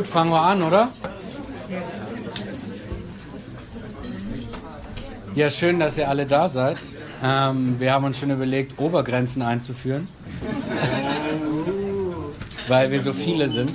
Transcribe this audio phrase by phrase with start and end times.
[0.00, 0.88] Gut, fangen wir an, oder?
[5.34, 6.78] Ja, schön, dass ihr alle da seid.
[7.22, 10.08] Ähm, wir haben uns schon überlegt, Obergrenzen einzuführen,
[12.68, 13.74] weil wir so viele sind.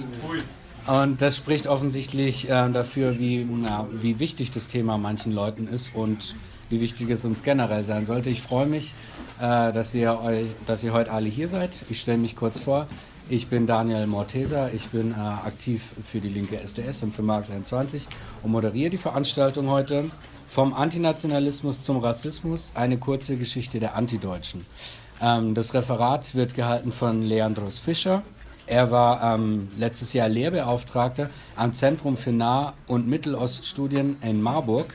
[0.87, 5.93] Und das spricht offensichtlich äh, dafür, wie, na, wie wichtig das Thema manchen Leuten ist
[5.93, 6.35] und
[6.71, 8.31] wie wichtig es uns generell sein sollte.
[8.31, 8.95] Ich freue mich,
[9.39, 10.19] äh, dass, ihr,
[10.65, 11.69] dass ihr heute alle hier seid.
[11.87, 12.87] Ich stelle mich kurz vor.
[13.27, 17.49] Ich bin Daniel Mortesa, ich bin äh, aktiv für die linke SDS und für Marx
[17.49, 18.07] 21
[18.43, 20.11] und moderiere die Veranstaltung heute
[20.47, 24.67] vom Antinationalismus zum Rassismus, eine kurze Geschichte der Antideutschen.
[25.19, 28.21] Ähm, das Referat wird gehalten von Leandros Fischer.
[28.67, 34.93] Er war ähm, letztes Jahr Lehrbeauftragter am Zentrum für Nah- und Mitteloststudien in Marburg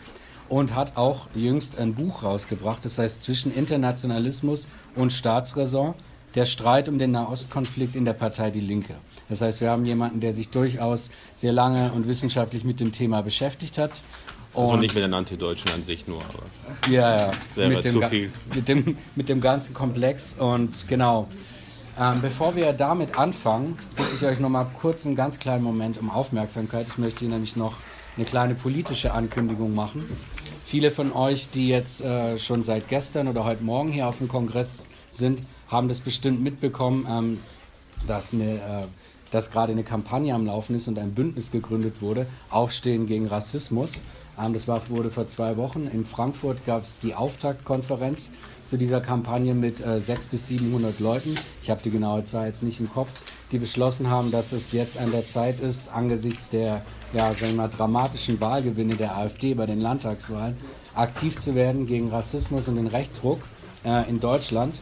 [0.48, 5.95] und hat auch jüngst ein Buch rausgebracht, das heißt Zwischen Internationalismus und Staatsräson
[6.34, 8.95] der Streit um den Nahostkonflikt in der Partei Die Linke.
[9.29, 13.23] Das heißt, wir haben jemanden, der sich durchaus sehr lange und wissenschaftlich mit dem Thema
[13.23, 13.93] beschäftigt hat.
[14.55, 18.01] also nicht mit den Antideutschen an sich nur, aber ja, ja mit, dem,
[18.55, 20.34] mit, dem, mit dem ganzen Komplex.
[20.36, 21.28] Und genau,
[21.98, 25.98] ähm, bevor wir damit anfangen, bitte ich euch noch mal kurz einen ganz kleinen Moment
[25.98, 26.86] um Aufmerksamkeit.
[26.89, 27.75] Ich möchte nämlich noch
[28.17, 30.05] eine kleine politische Ankündigung machen.
[30.64, 34.28] Viele von euch, die jetzt äh, schon seit gestern oder heute Morgen hier auf dem
[34.28, 37.41] Kongress sind, haben das bestimmt mitbekommen, ähm,
[38.07, 38.87] dass, eine, äh,
[39.31, 43.93] dass gerade eine Kampagne am Laufen ist und ein Bündnis gegründet wurde, Aufstehen gegen Rassismus.
[44.43, 45.89] Ähm, das war, wurde vor zwei Wochen.
[45.93, 48.31] In Frankfurt gab es die Auftaktkonferenz
[48.69, 51.35] zu dieser Kampagne mit äh, 600 bis 700 Leuten.
[51.63, 53.11] Ich habe die genaue Zahl jetzt nicht im Kopf,
[53.51, 56.83] die beschlossen haben, dass es jetzt an der Zeit ist, angesichts der
[57.13, 60.57] ja, sagen wir dramatischen Wahlgewinne der AfD bei den Landtagswahlen,
[60.95, 63.41] aktiv zu werden gegen Rassismus und den Rechtsruck
[63.85, 64.79] äh, in Deutschland.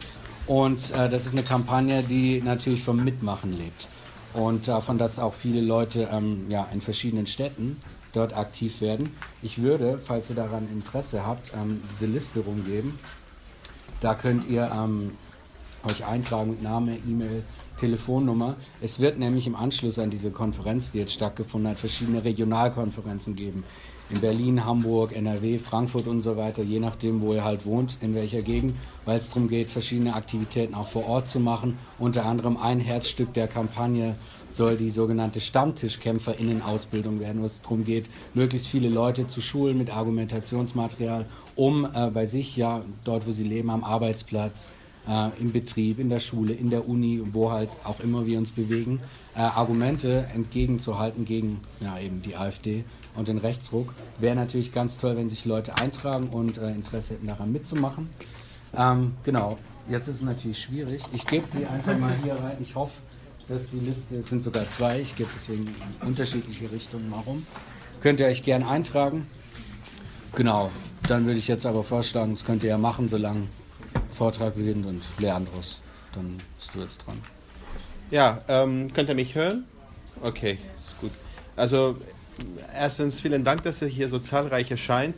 [0.49, 3.87] Und äh, das ist eine Kampagne, die natürlich vom Mitmachen lebt.
[4.33, 7.79] Und davon, dass auch viele Leute ähm, ja, in verschiedenen Städten
[8.13, 9.11] dort aktiv werden.
[9.43, 12.97] Ich würde, falls ihr daran Interesse habt, ähm, diese Liste rumgeben.
[14.01, 15.11] Da könnt ihr ähm,
[15.87, 17.43] euch eintragen mit Name, E-Mail,
[17.79, 18.55] Telefonnummer.
[18.81, 23.63] Es wird nämlich im Anschluss an diese Konferenz, die jetzt stattgefunden hat, verschiedene Regionalkonferenzen geben
[24.09, 28.15] in Berlin, Hamburg, NRW, Frankfurt und so weiter, je nachdem, wo ihr halt wohnt, in
[28.15, 28.75] welcher Gegend,
[29.05, 31.77] weil es darum geht, verschiedene Aktivitäten auch vor Ort zu machen.
[31.99, 34.15] Unter anderem ein Herzstück der Kampagne
[34.49, 39.95] soll die sogenannte Stammtischkämpferinnen-Ausbildung werden, wo es darum geht, möglichst viele Leute zu schulen mit
[39.95, 41.25] Argumentationsmaterial,
[41.55, 44.71] um äh, bei sich, ja, dort, wo sie leben, am Arbeitsplatz,
[45.07, 48.51] äh, im Betrieb, in der Schule, in der Uni, wo halt auch immer wir uns
[48.51, 48.99] bewegen,
[49.35, 52.83] äh, Argumente entgegenzuhalten gegen ja, eben die AfD
[53.19, 53.93] und den Rechtsruck.
[54.17, 58.09] Wäre natürlich ganz toll, wenn sich Leute eintragen und äh, Interesse hätten daran mitzumachen.
[58.75, 59.57] Ähm, genau,
[59.89, 61.03] jetzt ist es natürlich schwierig.
[61.13, 62.57] Ich gebe die einfach mal hier rein.
[62.61, 62.93] Ich hoffe,
[63.47, 65.75] dass die Liste, es sind sogar zwei, ich gebe deswegen
[66.05, 67.45] unterschiedliche Richtungen mal rum.
[68.01, 69.27] Könnt ihr euch gerne eintragen.
[70.35, 70.71] Genau,
[71.07, 73.47] dann würde ich jetzt aber vorschlagen, das könnt ihr ja machen, solange
[74.11, 75.81] Vortrag beginnt und Leandros,
[76.13, 77.17] dann bist du jetzt dran.
[78.11, 79.65] Ja, ähm, könnt ihr mich hören?
[80.21, 81.11] Okay, ist gut.
[81.55, 81.97] Also
[82.73, 85.15] erstens vielen Dank, dass er hier so zahlreich erscheint.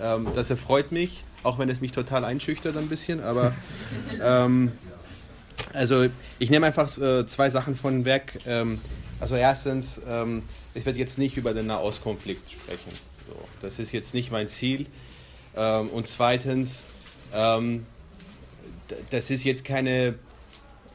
[0.00, 3.22] Ähm, das erfreut mich, auch wenn es mich total einschüchtert ein bisschen.
[3.22, 3.52] Aber
[4.22, 4.72] ähm,
[5.72, 6.06] also
[6.38, 8.40] ich nehme einfach äh, zwei Sachen von weg.
[8.46, 8.80] Ähm,
[9.20, 10.42] also erstens, ähm,
[10.74, 12.90] ich werde jetzt nicht über den Nahostkonflikt sprechen.
[13.28, 14.86] So, das ist jetzt nicht mein Ziel.
[15.56, 16.84] Ähm, und zweitens,
[17.32, 17.86] ähm,
[19.10, 20.14] das ist jetzt keine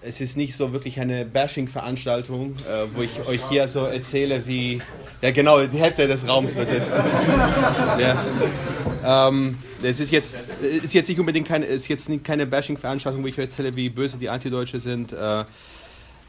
[0.02, 4.81] es ist nicht so wirklich eine Bashing-Veranstaltung, äh, wo ich euch hier so erzähle, wie.
[5.22, 6.96] Ja, genau, die Hälfte des Raums wird jetzt.
[8.00, 9.28] ja.
[9.28, 13.34] ähm, es ist jetzt, ist jetzt nicht unbedingt keine, ist jetzt keine Bashing-Veranstaltung, wo ich
[13.34, 15.13] euch erzähle, wie böse die Antideutsche sind.
[15.13, 15.44] Äh,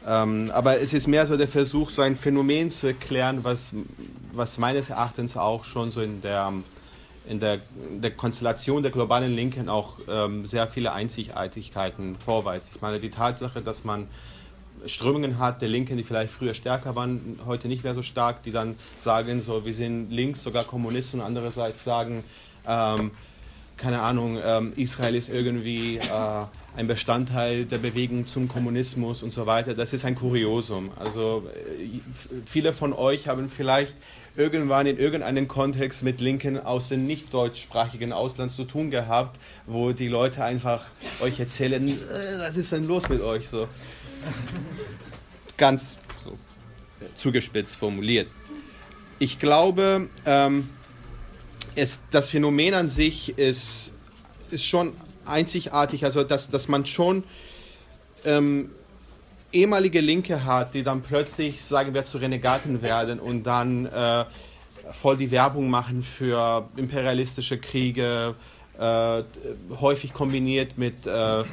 [0.07, 3.73] ähm, aber es ist mehr so der Versuch, so ein Phänomen zu erklären, was,
[4.31, 6.53] was meines Erachtens auch schon so in der
[7.29, 7.59] in der,
[7.89, 12.71] in der Konstellation der globalen Linken auch ähm, sehr viele Einzigartigkeiten vorweist.
[12.75, 14.07] Ich meine, die Tatsache, dass man
[14.85, 18.51] Strömungen hat der Linken, die vielleicht früher stärker waren, heute nicht mehr so stark, die
[18.51, 22.23] dann sagen, so wir sind links, sogar Kommunisten und andererseits sagen,
[22.67, 23.11] ähm,
[23.77, 26.01] keine Ahnung, ähm, Israel ist irgendwie äh,
[26.75, 29.73] ein Bestandteil der Bewegung zum Kommunismus und so weiter.
[29.73, 30.91] Das ist ein Kuriosum.
[30.97, 31.99] Also äh,
[32.45, 33.95] viele von euch haben vielleicht
[34.39, 39.37] irgendwann in irgendeinem Kontext mit Linken aus dem nicht deutschsprachigen Ausland zu tun gehabt,
[39.67, 40.85] wo die Leute einfach
[41.19, 41.95] euch erzählen, äh,
[42.39, 43.49] was ist denn los mit euch?
[43.49, 43.67] So.
[45.57, 46.37] Ganz so,
[47.15, 48.29] zugespitzt formuliert.
[49.19, 50.69] Ich glaube, ähm,
[51.75, 53.91] es, das Phänomen an sich ist,
[54.51, 54.93] ist schon
[55.25, 57.25] einzigartig, also dass, dass man schon
[58.23, 58.69] ähm,
[59.51, 64.25] ehemalige Linke hat, die dann plötzlich, sagen wir, zu Renegaten werden und dann äh,
[64.91, 68.35] voll die Werbung machen für imperialistische Kriege,
[68.79, 69.23] äh,
[69.81, 71.43] häufig kombiniert mit äh, äh,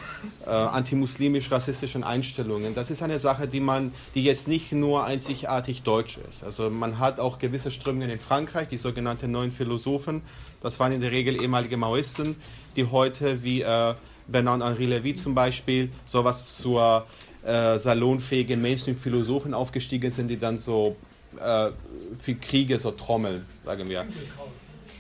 [0.47, 2.75] antimuslimisch-rassistischen Einstellungen.
[2.75, 6.45] Das ist eine Sache, die man, die jetzt nicht nur einzigartig deutsch ist.
[6.45, 10.23] Also man hat auch gewisse Strömungen in Frankreich, die sogenannten neuen Philosophen.
[10.63, 12.37] Das waren in der Regel ehemalige Maoisten,
[12.77, 13.95] die heute wie äh,
[14.29, 17.07] Bernard-Henri Lévy zum Beispiel sowas zur
[17.47, 20.97] äh, salonfähigen Mainstream-Philosophen aufgestiegen sind, die dann so
[21.41, 21.71] äh,
[22.19, 24.05] für Kriege so trommeln, sagen wir.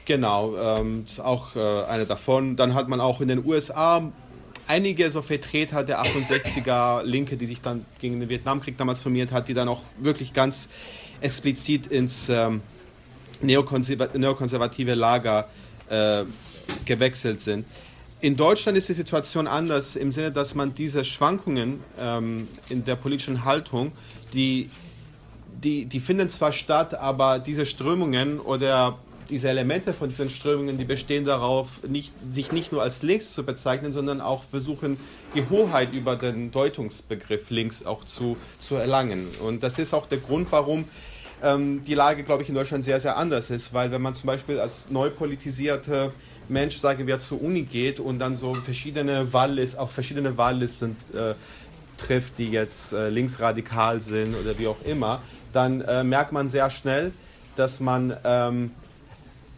[0.05, 2.55] Genau, ähm, auch äh, eine davon.
[2.57, 4.13] Dann hat man auch in den USA
[4.69, 9.49] einige so Vertreter der 68er Linke, die sich dann gegen den Vietnamkrieg damals formiert hat,
[9.49, 10.69] die dann auch wirklich ganz
[11.21, 12.61] explizit ins ähm,
[13.41, 15.49] neokonserva neokonservative Lager
[15.89, 16.25] äh,
[16.85, 17.67] gewechselt sind.
[18.21, 22.97] In Deutschland ist die Situation anders im Sinne, dass man diese Schwankungen ähm, in der
[22.97, 23.93] politischen Haltung,
[24.33, 24.71] die,
[25.63, 28.99] die, die finden zwar statt, aber diese Strömungen oder
[29.29, 33.45] diese Elemente von diesen Strömungen, die bestehen darauf, nicht, sich nicht nur als links zu
[33.45, 34.97] bezeichnen, sondern auch versuchen,
[35.35, 39.29] die Hoheit über den Deutungsbegriff links auch zu, zu erlangen.
[39.43, 40.85] Und das ist auch der Grund, warum
[41.43, 44.29] ähm, die Lage, glaube ich, in Deutschland sehr, sehr anders ist, weil wenn man zum
[44.29, 46.13] Beispiel als neu politisierter
[46.49, 51.35] Mensch, sagen wir, zur Uni geht und dann so verschiedene Wahllisten, auf verschiedene Wahllisten äh,
[51.97, 55.23] trifft, die jetzt äh, linksradikal sind oder wie auch immer,
[55.53, 57.13] dann äh, merkt man sehr schnell,
[57.57, 58.71] dass man ähm,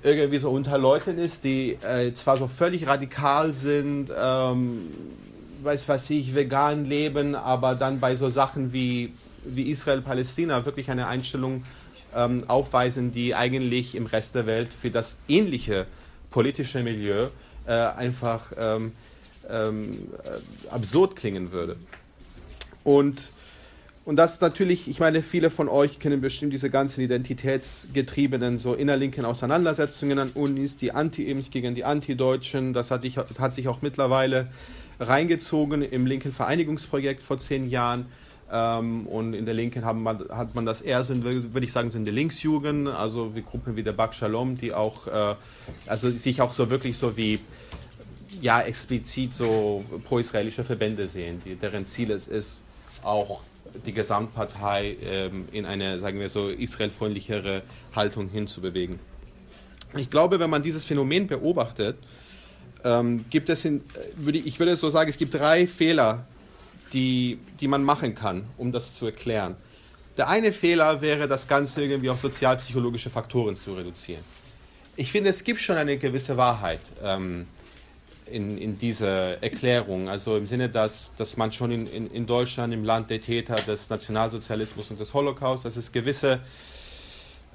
[0.03, 4.89] irgendwie so unter Leuten ist, die äh, zwar so völlig radikal sind, ähm,
[5.63, 9.13] weiß was ich, vegan leben, aber dann bei so Sachen wie,
[9.45, 11.65] wie Israel-Palästina wirklich eine Einstellung
[12.15, 15.87] ähm, aufweisen, die eigentlich im Rest der Welt für das ähnliche
[16.31, 17.29] politische Milieu
[17.67, 18.93] äh, einfach ähm,
[19.49, 21.77] ähm äh, absurd klingen würde.
[22.85, 23.31] Und
[24.09, 29.27] und das natürlich, ich meine, viele von euch kennen bestimmt diese ganzen identitätsgetriebenen, so innerlinken
[29.27, 32.73] Auseinandersetzungen an Unis, die Anti-Ims gegen die Anti-Deutschen.
[32.73, 34.49] Das hat, ich, hat sich auch mittlerweile
[34.99, 38.07] reingezogen im linken Vereinigungsprojekt vor zehn Jahren.
[38.51, 42.05] Ähm, und in der Linken man, hat man das eher so, würde ich sagen, in
[42.05, 45.35] der Linksjugend, also wie Gruppen wie der Bak Shalom, die auch, äh,
[45.87, 47.41] also sich auch so wirklich so wie,
[48.41, 52.63] ja, explizit so pro-israelische Verbände sehen, die, deren Ziel es ist,
[53.03, 53.41] auch
[53.85, 57.63] die Gesamtpartei ähm, in eine, sagen wir so, israelfreundlichere
[57.95, 58.99] Haltung hinzubewegen.
[59.97, 61.97] Ich glaube, wenn man dieses Phänomen beobachtet,
[62.85, 63.83] ähm, gibt es, in,
[64.17, 66.25] würde, ich würde so sagen, es gibt drei Fehler,
[66.93, 69.57] die, die man machen kann, um das zu erklären.
[70.17, 74.25] Der eine Fehler wäre, das Ganze irgendwie auf sozialpsychologische Faktoren zu reduzieren.
[74.97, 76.81] Ich finde, es gibt schon eine gewisse Wahrheit.
[77.03, 77.47] Ähm,
[78.31, 80.09] in, in diese Erklärung.
[80.09, 83.57] Also im Sinne, dass, dass man schon in, in, in Deutschland, im Land der Täter
[83.57, 86.41] des Nationalsozialismus und des Holocaust, dass es gewisse,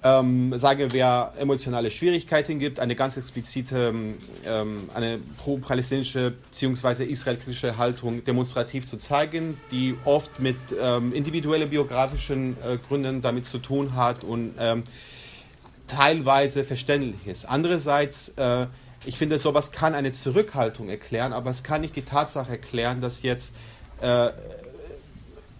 [0.03, 3.93] ähm, sagen wir, emotionale Schwierigkeiten gibt, eine ganz explizite,
[4.45, 7.05] ähm, eine pro-palästinische bzw.
[7.05, 13.59] israelkritische Haltung demonstrativ zu zeigen, die oft mit ähm, individuellen biografischen äh, Gründen damit zu
[13.59, 14.83] tun hat und ähm,
[15.87, 17.45] teilweise verständlich ist.
[17.45, 18.67] Andererseits äh,
[19.05, 23.21] ich finde, sowas kann eine Zurückhaltung erklären, aber es kann nicht die Tatsache erklären, dass
[23.21, 23.53] jetzt
[24.01, 24.29] äh,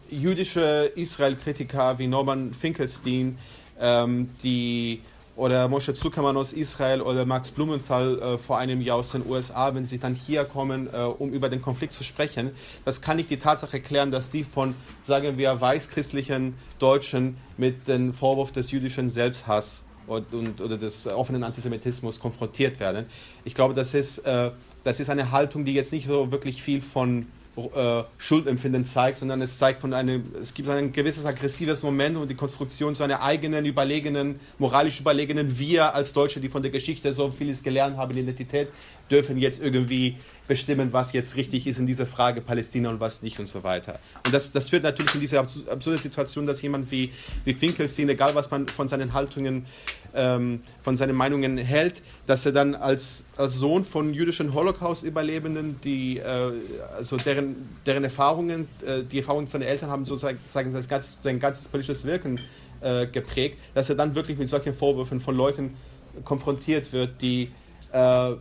[0.10, 3.38] jüdische Israel-Kritiker wie Norman Finkelstein,
[3.80, 5.02] ähm, die
[5.36, 9.74] oder Moshe Zuckermann aus Israel oder Max Blumenthal äh, vor einem Jahr aus den USA,
[9.74, 12.52] wenn sie dann hier kommen, äh, um über den Konflikt zu sprechen,
[12.86, 18.14] das kann nicht die Tatsache erklären, dass die von, sagen wir, weißchristlichen Deutschen mit dem
[18.14, 23.06] Vorwurf des jüdischen Selbsthass und, und, oder des offenen Antisemitismus konfrontiert werden.
[23.44, 24.52] Ich glaube, das ist, äh,
[24.84, 27.26] das ist eine Haltung, die jetzt nicht so wirklich viel von
[27.56, 32.28] äh, Schuldempfinden zeigt, sondern es zeigt von einem, es gibt ein gewisses aggressives Moment und
[32.28, 37.14] die Konstruktion zu einer eigenen, überlegenen, moralisch überlegenen Wir als Deutsche, die von der Geschichte
[37.14, 38.70] so vieles gelernt haben, Identität,
[39.12, 43.40] dürfen jetzt irgendwie bestimmen, was jetzt richtig ist in dieser Frage Palästina und was nicht
[43.40, 44.00] und so weiter.
[44.26, 47.12] Und das, das führt natürlich in diese absurde Situation, dass jemand wie,
[47.46, 49.66] wie Finkelstein, egal was man von seinen Haltungen,
[50.14, 56.20] ähm, von seinen Meinungen hält, dass er dann als, als Sohn von jüdischen Holocaust-Überlebenden, die,
[56.20, 56.52] äh,
[56.98, 61.68] also deren, deren Erfahrungen, äh, die Erfahrungen seiner Eltern haben sozusagen sein, ganzes, sein ganzes
[61.68, 62.40] politisches Wirken
[62.82, 65.76] äh, geprägt, dass er dann wirklich mit solchen Vorwürfen von Leuten
[66.24, 67.50] konfrontiert wird, die
[67.92, 68.34] äh,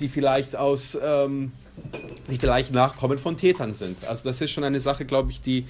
[0.00, 1.52] die vielleicht aus, ähm,
[2.30, 4.04] die vielleicht Nachkommen von Tätern sind.
[4.06, 5.66] Also das ist schon eine Sache, glaube ich, die,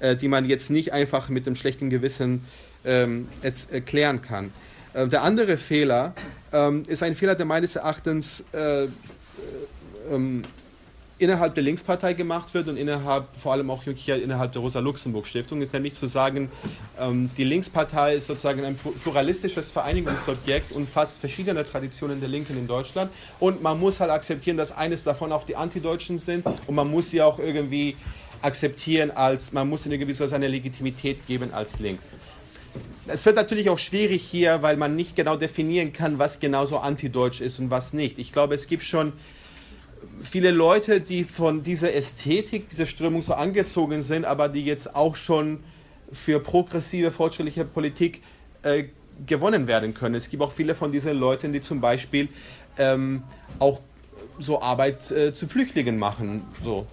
[0.00, 2.44] äh, die man jetzt nicht einfach mit einem schlechten Gewissen
[2.84, 4.52] ähm, erklären kann.
[4.94, 6.14] Äh, der andere Fehler
[6.52, 8.88] ähm, ist ein Fehler, der meines Erachtens äh, äh
[10.10, 10.42] ähm,
[11.18, 15.94] innerhalb der Linkspartei gemacht wird und innerhalb, vor allem auch innerhalb der Rosa-Luxemburg-Stiftung, ist nämlich
[15.94, 16.50] zu sagen,
[17.00, 22.66] ähm, die Linkspartei ist sozusagen ein pluralistisches Vereinigungsobjekt und fast verschiedene Traditionen der Linken in
[22.66, 23.10] Deutschland.
[23.40, 27.10] Und man muss halt akzeptieren, dass eines davon auch die Antideutschen sind und man muss
[27.10, 27.96] sie auch irgendwie
[28.42, 32.04] akzeptieren als, man muss ihnen irgendwie so seine Legitimität geben als links.
[33.06, 36.78] Es wird natürlich auch schwierig hier, weil man nicht genau definieren kann, was genau so
[36.78, 38.18] antideutsch ist und was nicht.
[38.18, 39.14] Ich glaube, es gibt schon
[40.22, 45.16] viele Leute, die von dieser Ästhetik, dieser Strömung so angezogen sind, aber die jetzt auch
[45.16, 45.60] schon
[46.12, 48.22] für progressive, fortschrittliche Politik
[48.62, 48.84] äh,
[49.26, 50.14] gewonnen werden können.
[50.14, 52.28] Es gibt auch viele von diesen Leuten, die zum Beispiel
[52.78, 53.22] ähm,
[53.58, 53.80] auch
[54.38, 56.44] so Arbeit äh, zu Flüchtlingen machen.
[56.62, 56.86] So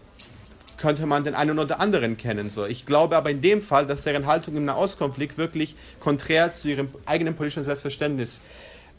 [0.78, 2.50] könnte man den einen oder anderen kennen.
[2.50, 2.66] So.
[2.66, 6.90] Ich glaube aber in dem Fall, dass deren Haltung im Nahostkonflikt wirklich konträr zu ihrem
[7.06, 8.42] eigenen politischen Selbstverständnis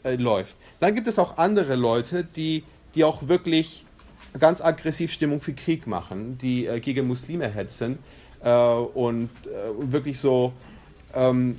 [0.03, 0.55] äh, läuft.
[0.79, 2.63] Dann gibt es auch andere Leute, die,
[2.95, 3.85] die auch wirklich
[4.39, 7.99] ganz aggressiv Stimmung für Krieg machen, die äh, gegen Muslime hetzen
[8.43, 10.53] äh, und äh, wirklich so
[11.15, 11.55] ähm,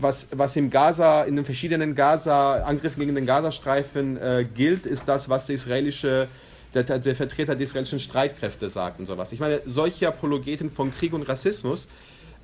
[0.00, 5.28] was, was im Gaza, in den verschiedenen Gaza-Angriffen gegen den Gazastreifen äh, gilt, ist das,
[5.28, 6.28] was der israelische,
[6.74, 9.32] der, der, Vertreter der israelischen Streitkräfte sagt und sowas.
[9.32, 11.86] Ich meine, solche Apologeten von Krieg und Rassismus,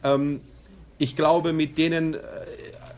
[0.04, 0.40] ähm,
[0.98, 2.18] ich glaube, mit denen, äh,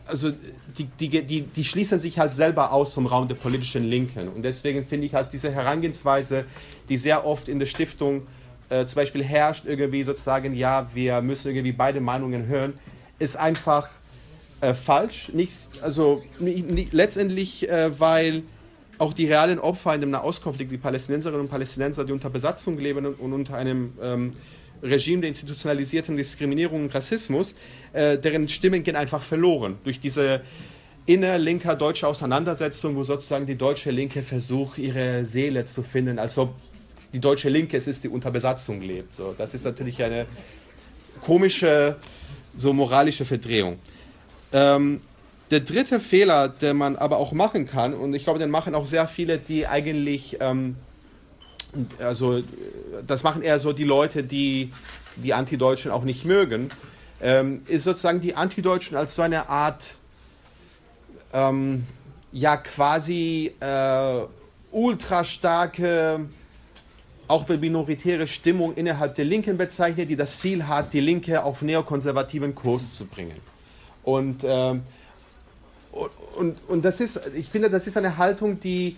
[0.07, 0.31] also
[0.77, 4.27] die, die, die, die schließen sich halt selber aus vom Raum der politischen Linken.
[4.29, 6.45] Und deswegen finde ich halt diese Herangehensweise,
[6.89, 8.27] die sehr oft in der Stiftung
[8.69, 12.73] äh, zum Beispiel herrscht, irgendwie sozusagen, ja, wir müssen irgendwie beide Meinungen hören,
[13.19, 13.89] ist einfach
[14.61, 15.31] äh, falsch.
[15.33, 18.43] Nicht, also nicht, nicht, letztendlich, äh, weil
[18.97, 23.05] auch die realen Opfer in dem Nahostkonflikt, die Palästinenserinnen und Palästinenser, die unter Besatzung leben
[23.05, 24.31] und, und unter einem ähm,
[24.81, 27.55] Regime der institutionalisierten Diskriminierung und Rassismus,
[27.93, 30.41] äh, deren Stimmen gehen einfach verloren durch diese
[31.05, 36.53] innerlinker deutsche Auseinandersetzung, wo sozusagen die deutsche Linke versucht, ihre Seele zu finden, als ob
[37.13, 39.15] die deutsche Linke es ist, die unter Besatzung lebt.
[39.15, 40.25] So, das ist natürlich eine
[41.21, 41.95] komische,
[42.57, 43.79] so moralische Verdrehung.
[44.51, 44.99] Ähm,
[45.49, 48.85] der dritte Fehler, den man aber auch machen kann, und ich glaube, den machen auch
[48.85, 50.75] sehr viele, die eigentlich ähm,
[51.99, 52.41] also
[53.05, 54.71] das machen eher so die Leute, die
[55.15, 56.69] die Antideutschen auch nicht mögen,
[57.21, 59.95] ähm, ist sozusagen die Antideutschen als so eine Art,
[61.33, 61.85] ähm,
[62.31, 64.21] ja quasi äh,
[64.71, 66.27] ultra starke,
[67.27, 72.55] auch minoritäre Stimmung innerhalb der Linken bezeichnet, die das Ziel hat, die Linke auf neokonservativen
[72.55, 73.37] Kurs zu bringen.
[74.03, 74.83] Und, ähm,
[76.35, 78.95] und, und das ist, ich finde, das ist eine Haltung, die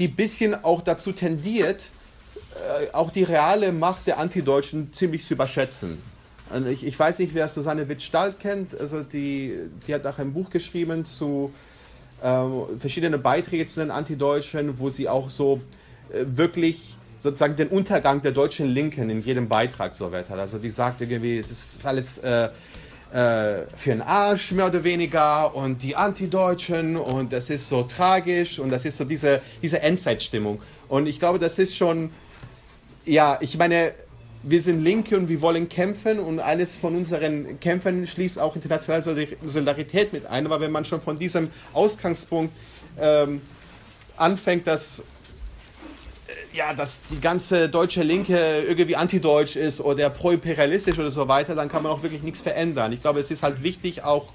[0.00, 1.84] ein bisschen auch dazu tendiert,
[2.56, 5.98] äh, auch die reale Macht der Antideutschen ziemlich zu überschätzen.
[6.68, 8.78] Ich, ich weiß nicht, wer Susanne Witt-Stahl kennt.
[8.78, 11.50] Also die, die hat auch ein Buch geschrieben zu
[12.22, 15.60] ähm, verschiedene Beiträge zu den Antideutschen, wo sie auch so
[16.12, 20.38] äh, wirklich sozusagen den Untergang der deutschen Linken in jedem Beitrag so wert hat.
[20.38, 22.50] Also die sagt irgendwie, das ist alles äh,
[23.12, 28.58] äh, für den Arsch mehr oder weniger und die Antideutschen und das ist so tragisch
[28.58, 30.60] und das ist so diese, diese Endzeitstimmung.
[30.88, 32.10] Und ich glaube, das ist schon
[33.04, 33.92] ja, ich meine,
[34.42, 39.02] wir sind Linke und wir wollen kämpfen und eines von unseren Kämpfen schließt auch internationale
[39.44, 40.46] Solidarität mit ein.
[40.46, 42.52] Aber wenn man schon von diesem Ausgangspunkt
[43.00, 43.40] ähm,
[44.16, 51.12] anfängt, dass, äh, ja, dass die ganze deutsche Linke irgendwie antideutsch ist oder pro-imperialistisch oder
[51.12, 52.92] so weiter, dann kann man auch wirklich nichts verändern.
[52.92, 54.26] Ich glaube, es ist halt wichtig auch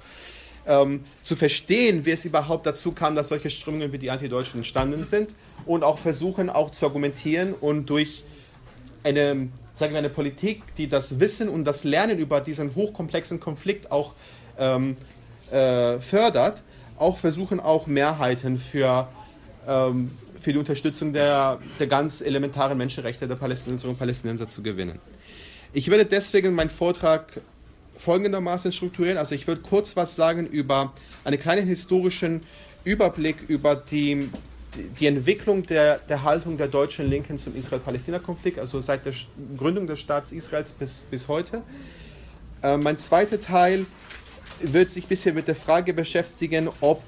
[0.66, 5.04] ähm, zu verstehen, wie es überhaupt dazu kam, dass solche Strömungen wie die Antideutschen entstanden
[5.04, 5.34] sind
[5.66, 8.24] und auch versuchen auch zu argumentieren und durch
[9.04, 13.90] eine, sagen wir, eine Politik, die das Wissen und das Lernen über diesen hochkomplexen Konflikt
[13.90, 14.14] auch
[14.58, 14.96] ähm,
[15.50, 16.62] äh, fördert,
[16.96, 19.08] auch versuchen auch Mehrheiten für,
[19.66, 24.98] ähm, für die Unterstützung der, der ganz elementaren Menschenrechte der Palästinenserinnen und Palästinenser zu gewinnen.
[25.72, 27.40] Ich werde deswegen meinen Vortrag
[27.96, 29.18] folgendermaßen strukturieren.
[29.18, 30.92] Also ich würde kurz was sagen über
[31.24, 32.42] einen kleinen historischen
[32.84, 34.30] Überblick über die
[35.00, 39.14] die Entwicklung der, der Haltung der deutschen Linken zum Israel-Palästina-Konflikt, also seit der
[39.56, 41.62] Gründung des Staats Israels bis, bis heute.
[42.62, 43.86] Äh, mein zweiter Teil
[44.60, 47.02] wird sich ein bisschen mit der Frage beschäftigen, ob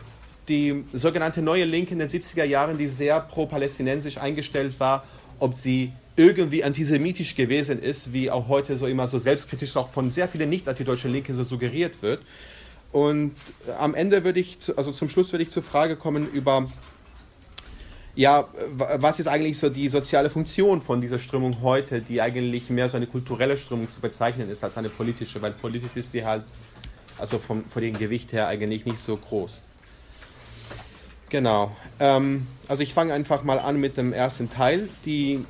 [0.49, 5.05] die sogenannte neue Linke in den 70er Jahren, die sehr pro-palästinensisch eingestellt war,
[5.39, 10.11] ob sie irgendwie antisemitisch gewesen ist, wie auch heute so immer so selbstkritisch auch von
[10.11, 12.21] sehr vielen nicht-antideutschen Linken so suggeriert wird.
[12.93, 13.33] Und
[13.79, 16.71] am Ende würde ich, also zum Schluss würde ich zur Frage kommen über
[18.15, 22.89] ja, was ist eigentlich so die soziale Funktion von dieser Strömung heute, die eigentlich mehr
[22.89, 26.45] so eine kulturelle Strömung zu bezeichnen ist als eine politische, weil politisch ist die halt,
[27.19, 29.61] also vom, von dem Gewicht her eigentlich nicht so groß.
[31.29, 31.71] Genau.
[32.01, 34.89] Ähm, also ich fange einfach mal an mit dem ersten Teil.
[35.05, 35.45] Die,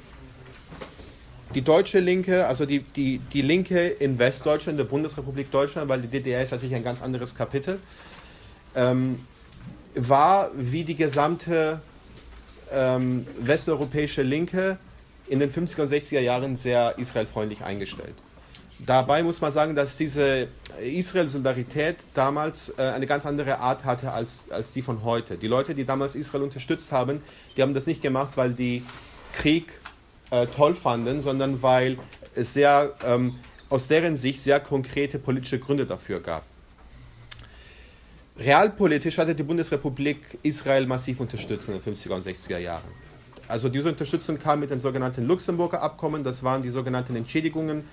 [1.54, 6.08] die deutsche Linke, also die, die, die Linke in Westdeutschland, der Bundesrepublik Deutschland, weil die
[6.08, 7.80] DDR ist natürlich ein ganz anderes Kapitel,
[8.74, 9.20] ähm,
[9.94, 11.80] war wie die gesamte
[12.72, 14.78] ähm, westeuropäische Linke
[15.28, 18.14] in den 50er und 60er Jahren sehr israelfreundlich eingestellt.
[18.86, 20.48] Dabei muss man sagen, dass diese
[20.82, 25.36] Israel-Solidarität damals äh, eine ganz andere Art hatte als, als die von heute.
[25.36, 27.22] Die Leute, die damals Israel unterstützt haben,
[27.56, 28.82] die haben das nicht gemacht, weil die
[29.32, 29.72] Krieg
[30.30, 31.98] äh, toll fanden, sondern weil
[32.34, 33.34] es sehr, ähm,
[33.68, 36.44] aus deren Sicht sehr konkrete politische Gründe dafür gab.
[38.38, 42.90] Realpolitisch hatte die Bundesrepublik Israel massiv unterstützt in den 50er und 60er Jahren.
[43.48, 47.84] Also diese Unterstützung kam mit den sogenannten Luxemburger Abkommen, das waren die sogenannten Entschädigungen,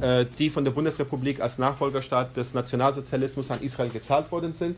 [0.00, 4.76] äh, die von der Bundesrepublik als Nachfolgerstaat des Nationalsozialismus an Israel gezahlt worden sind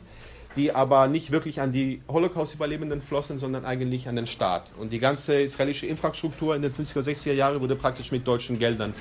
[0.56, 4.72] die aber nicht wirklich an die Holocaust-Überlebenden flossen, sondern eigentlich an den Staat.
[4.78, 8.94] Und die ganze israelische Infrastruktur in den 50er, 60er Jahren wurde praktisch mit deutschen Geldern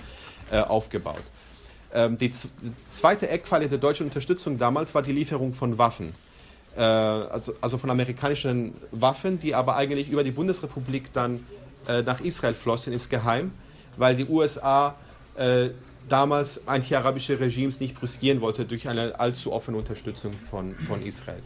[0.51, 1.23] äh, aufgebaut.
[1.95, 2.29] Ähm, die
[2.89, 6.13] zweite Eckpfeile der deutschen Unterstützung damals war die Lieferung von Waffen.
[6.75, 11.45] Äh, also, also von amerikanischen Waffen, die aber eigentlich über die Bundesrepublik dann
[11.87, 13.53] äh, nach Israel flossen, ist geheim,
[13.95, 14.95] weil die USA
[15.37, 15.69] äh,
[16.09, 21.41] damals anti-arabische Regimes nicht brüskieren wollte durch eine allzu offene Unterstützung von, von Israel.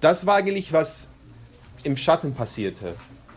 [0.00, 1.08] Das war eigentlich, was
[1.84, 2.94] im Schatten passierte,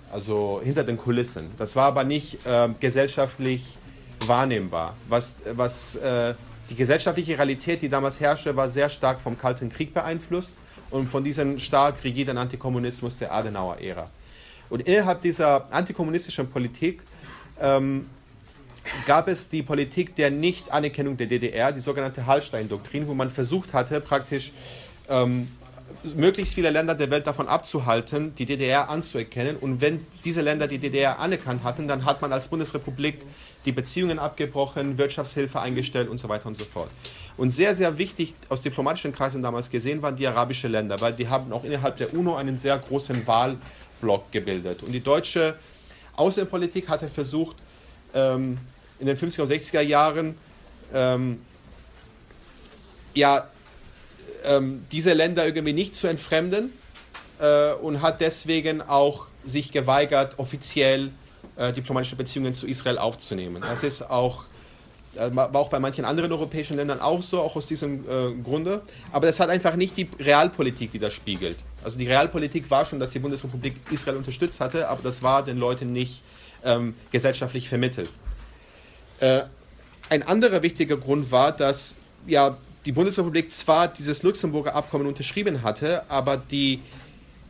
[0.09, 1.51] also hinter den Kulissen.
[1.57, 3.77] Das war aber nicht äh, gesellschaftlich
[4.27, 4.95] wahrnehmbar.
[5.07, 6.33] Was, was äh,
[6.69, 10.53] die gesellschaftliche Realität, die damals herrschte, war sehr stark vom Kalten Krieg beeinflusst
[10.89, 14.09] und von diesem stark rigiden Antikommunismus der Adenauer-Ära.
[14.69, 17.01] Und innerhalb dieser antikommunistischen Politik
[17.61, 18.09] ähm,
[19.05, 24.01] gab es die Politik der Nicht-Anerkennung der DDR, die sogenannte Hallstein-Doktrin, wo man versucht hatte,
[24.01, 24.51] praktisch
[25.09, 25.47] ähm,
[26.15, 29.57] möglichst viele Länder der Welt davon abzuhalten, die DDR anzuerkennen.
[29.57, 33.21] Und wenn diese Länder die DDR anerkannt hatten, dann hat man als Bundesrepublik
[33.65, 36.89] die Beziehungen abgebrochen, Wirtschaftshilfe eingestellt und so weiter und so fort.
[37.37, 41.27] Und sehr, sehr wichtig aus diplomatischen Kreisen damals gesehen waren die arabischen Länder, weil die
[41.27, 44.83] haben auch innerhalb der UNO einen sehr großen Wahlblock gebildet.
[44.83, 45.55] Und die deutsche
[46.15, 47.57] Außenpolitik hatte versucht,
[48.13, 48.57] ähm,
[48.99, 50.37] in den 50er und 60er Jahren
[50.93, 51.41] ähm,
[53.13, 53.47] ja,
[54.45, 56.71] ähm, diese Länder irgendwie nicht zu entfremden
[57.39, 61.11] äh, und hat deswegen auch sich geweigert, offiziell
[61.57, 63.61] äh, diplomatische Beziehungen zu Israel aufzunehmen.
[63.61, 64.43] Das ist auch
[65.15, 68.81] äh, war auch bei manchen anderen europäischen Ländern auch so, auch aus diesem äh, Grunde.
[69.11, 71.57] Aber das hat einfach nicht die Realpolitik widerspiegelt.
[71.83, 75.57] Also die Realpolitik war schon, dass die Bundesrepublik Israel unterstützt hatte, aber das war den
[75.57, 76.21] Leuten nicht
[76.63, 78.09] ähm, gesellschaftlich vermittelt.
[79.19, 79.43] Äh,
[80.09, 81.95] ein anderer wichtiger Grund war, dass
[82.27, 86.81] ja, die Bundesrepublik zwar dieses Luxemburger Abkommen unterschrieben hatte, aber die,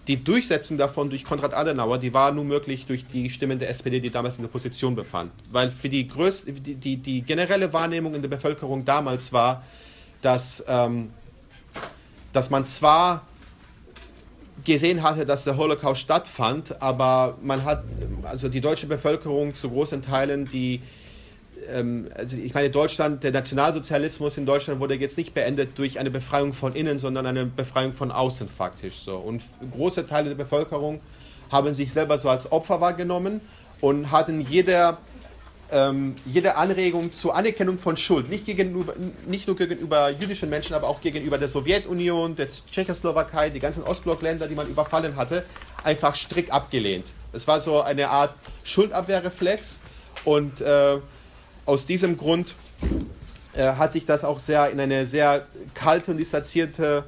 [0.07, 3.99] die Durchsetzung davon durch Konrad Adenauer, die war nur möglich durch die Stimmen der SPD,
[3.99, 5.31] die damals in der Position befand.
[5.51, 9.63] Weil für die, größte, die, die, die generelle Wahrnehmung in der Bevölkerung damals war,
[10.21, 11.11] dass, ähm,
[12.33, 13.25] dass man zwar
[14.63, 17.83] gesehen hatte, dass der Holocaust stattfand, aber man hat,
[18.23, 20.81] also die deutsche Bevölkerung zu großen Teilen, die
[21.71, 26.11] ähm, also ich meine, Deutschland, der Nationalsozialismus in Deutschland wurde jetzt nicht beendet durch eine
[26.11, 29.17] Befreiung von innen, sondern eine Befreiung von außen faktisch so.
[29.17, 31.01] Und große Teile der Bevölkerung
[31.51, 33.41] haben sich selber so als Opfer wahrgenommen
[33.81, 34.97] und hatten jeder
[35.71, 38.93] ähm, jede Anregung zur Anerkennung von Schuld, nicht, gegenüber,
[39.25, 44.47] nicht nur gegenüber jüdischen Menschen, aber auch gegenüber der Sowjetunion, der Tschechoslowakei, die ganzen Ostblockländer,
[44.47, 45.43] die man überfallen hatte,
[45.83, 47.05] einfach strikt abgelehnt.
[47.33, 49.79] Es war so eine Art Schuldabwehrreflex
[50.23, 50.97] und äh,
[51.65, 52.55] aus diesem Grund
[53.53, 57.05] äh, hat sich das auch sehr in eine sehr kalte und distanzierte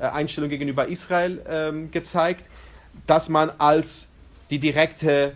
[0.00, 2.44] äh, Einstellung gegenüber Israel ähm, gezeigt,
[3.06, 4.08] dass man als
[4.50, 5.32] die direkte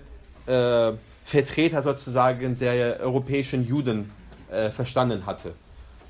[0.47, 0.93] äh,
[1.25, 4.11] Vertreter sozusagen der europäischen Juden
[4.51, 5.55] äh, verstanden hatte.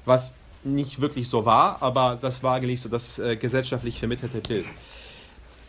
[0.04, 0.32] Was
[0.64, 4.66] nicht wirklich so war, aber das war eigentlich so das äh, gesellschaftlich vermittelte Bild.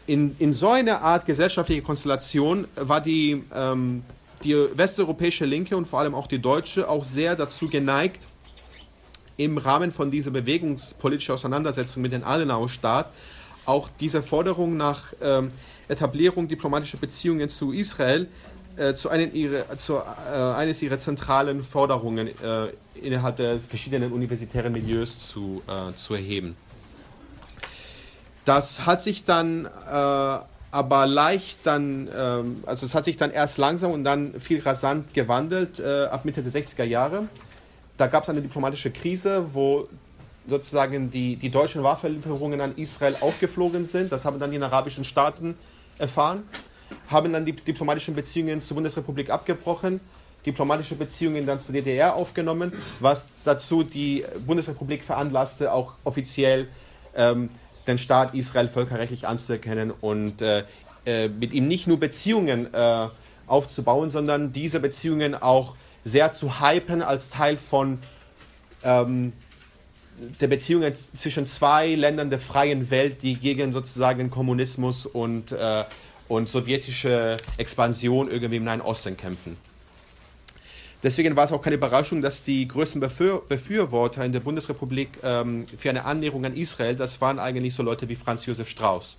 [0.07, 4.03] In, in so einer Art gesellschaftliche Konstellation war die ähm,
[4.43, 8.27] die westeuropäische Linke und vor allem auch die deutsche auch sehr dazu geneigt,
[9.37, 13.11] im Rahmen von dieser bewegungspolitischen Auseinandersetzung mit dem Adenauer-Staat
[13.65, 15.49] auch diese Forderung nach ähm,
[15.87, 18.27] Etablierung diplomatischer Beziehungen zu Israel
[18.75, 24.71] äh, zu, einen ihre, zu äh, eines ihrer zentralen Forderungen äh, innerhalb der verschiedenen universitären
[24.71, 26.55] Milieus zu, äh, zu erheben.
[28.45, 30.39] Das hat sich dann äh,
[30.71, 35.13] aber leicht dann, ähm, also es hat sich dann erst langsam und dann viel rasant
[35.13, 37.27] gewandelt äh, ab Mitte der 60er Jahre.
[37.97, 39.87] Da gab es eine diplomatische Krise, wo
[40.47, 44.11] sozusagen die, die deutschen Waffenlieferungen an Israel aufgeflogen sind.
[44.11, 45.55] Das haben dann die arabischen Staaten
[45.97, 46.43] erfahren,
[47.09, 49.99] haben dann die diplomatischen Beziehungen zur Bundesrepublik abgebrochen.
[50.45, 56.67] diplomatische Beziehungen dann zur DDR aufgenommen, was dazu die Bundesrepublik veranlasste, auch offiziell
[57.15, 57.49] ähm,
[57.89, 60.63] den Staat Israel völkerrechtlich anzuerkennen und äh,
[61.05, 63.07] äh, mit ihm nicht nur Beziehungen äh,
[63.47, 67.99] aufzubauen, sondern diese Beziehungen auch sehr zu hypen als Teil von
[68.83, 69.33] ähm,
[70.41, 75.83] der Beziehungen zwischen zwei Ländern der freien Welt, die gegen sozusagen Kommunismus und, äh,
[76.27, 79.57] und sowjetische Expansion irgendwie im Nahen Osten kämpfen.
[81.01, 85.63] Deswegen war es auch keine Überraschung, dass die größten Befür Befürworter in der Bundesrepublik ähm,
[85.77, 89.15] für eine Annäherung an Israel, das waren eigentlich so Leute wie Franz Josef Strauß,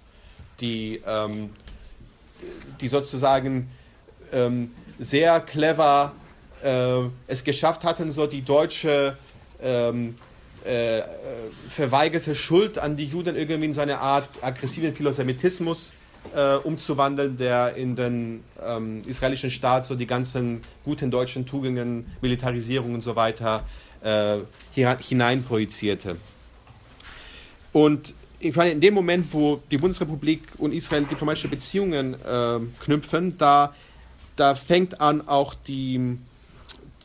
[0.61, 1.51] die, ähm,
[2.81, 3.71] die sozusagen
[4.33, 6.13] ähm, sehr clever
[6.63, 9.17] äh, es geschafft hatten, so die deutsche
[9.63, 10.17] ähm,
[10.65, 11.01] äh,
[11.71, 15.95] verweigerte Schuld an die Juden irgendwie in so eine Art aggressiven Philosemitismus
[16.35, 22.95] äh, umzuwandeln, der in den ähm, israelischen Staat so die ganzen guten deutschen Tugenden, Militarisierung
[22.95, 23.65] und so weiter
[24.03, 24.39] äh,
[24.73, 26.17] hineinprojizierte.
[27.73, 33.37] Und ich meine, in dem Moment, wo die Bundesrepublik und Israel diplomatische Beziehungen äh, knüpfen,
[33.37, 33.75] da,
[34.35, 36.17] da fängt an auch die,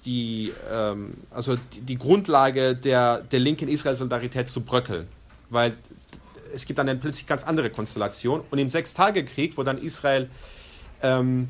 [0.06, 5.08] die, ähm, also die, die, Grundlage der, der linken Israel-Solidarität zu bröckeln.
[5.50, 5.74] Weil
[6.56, 8.42] es gibt dann plötzlich ganz andere Konstellation.
[8.50, 10.30] Und im Sechstagekrieg, wo dann Israel
[11.02, 11.50] ähm,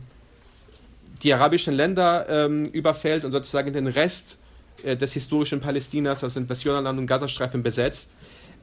[1.23, 4.37] die arabischen Länder ähm, überfällt und sozusagen den Rest
[4.83, 8.09] äh, des historischen Palästinas, also in Westjordanland und Gazastreifen besetzt,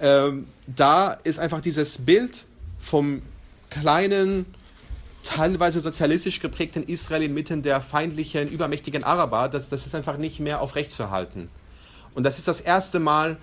[0.00, 2.44] ähm, da ist einfach dieses Bild
[2.78, 3.22] vom
[3.70, 4.46] kleinen,
[5.24, 10.60] teilweise sozialistisch geprägten Israel inmitten der feindlichen, übermächtigen Araber, das, das ist einfach nicht mehr
[10.60, 11.48] aufrechtzuerhalten.
[12.14, 13.38] Und das ist das erste Mal,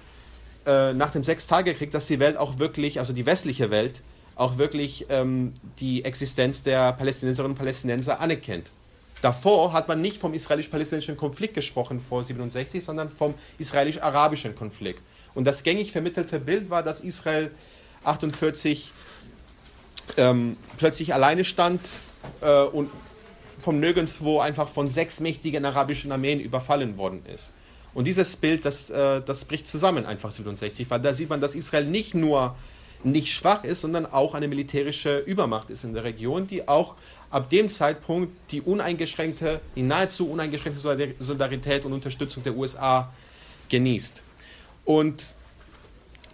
[0.69, 4.03] äh, nach dem Sechstagekrieg, dass die Welt auch wirklich, also die westliche Welt,
[4.35, 8.69] auch wirklich ähm, die Existenz der Palästinenserinnen und Palästinenser anerkennt.
[9.23, 15.01] Davor hat man nicht vom israelisch-palästinensischen Konflikt gesprochen vor 67, sondern vom israelisch-arabischen Konflikt.
[15.33, 17.49] Und das gängig vermittelte Bild war, dass Israel
[18.03, 18.93] 48
[20.17, 21.81] ähm, plötzlich alleine stand
[22.41, 22.91] äh, und
[23.57, 27.51] vom Nirgendwo einfach von sechs mächtigen arabischen Armeen überfallen worden ist.
[27.93, 31.55] Und dieses Bild, das, äh, das bricht zusammen einfach 67, weil da sieht man, dass
[31.55, 32.55] Israel nicht nur
[33.03, 36.95] nicht schwach ist, sondern auch eine militärische Übermacht ist in der Region, die auch
[37.29, 40.81] ab dem Zeitpunkt die uneingeschränkte, die nahezu uneingeschränkte
[41.19, 43.13] Solidarität und Unterstützung der USA
[43.69, 44.21] genießt.
[44.85, 45.35] Und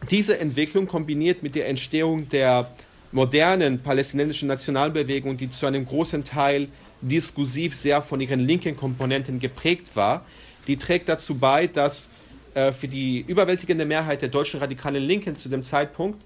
[0.10, 2.72] diese Entwicklung kombiniert mit der Entstehung der
[3.12, 6.68] modernen palästinensischen Nationalbewegung, die zu einem großen Teil
[7.02, 10.26] diskursiv sehr von ihren linken Komponenten geprägt war,
[10.68, 12.10] die trägt dazu bei, dass
[12.54, 16.22] äh, für die überwältigende Mehrheit der deutschen radikalen Linken zu dem Zeitpunkt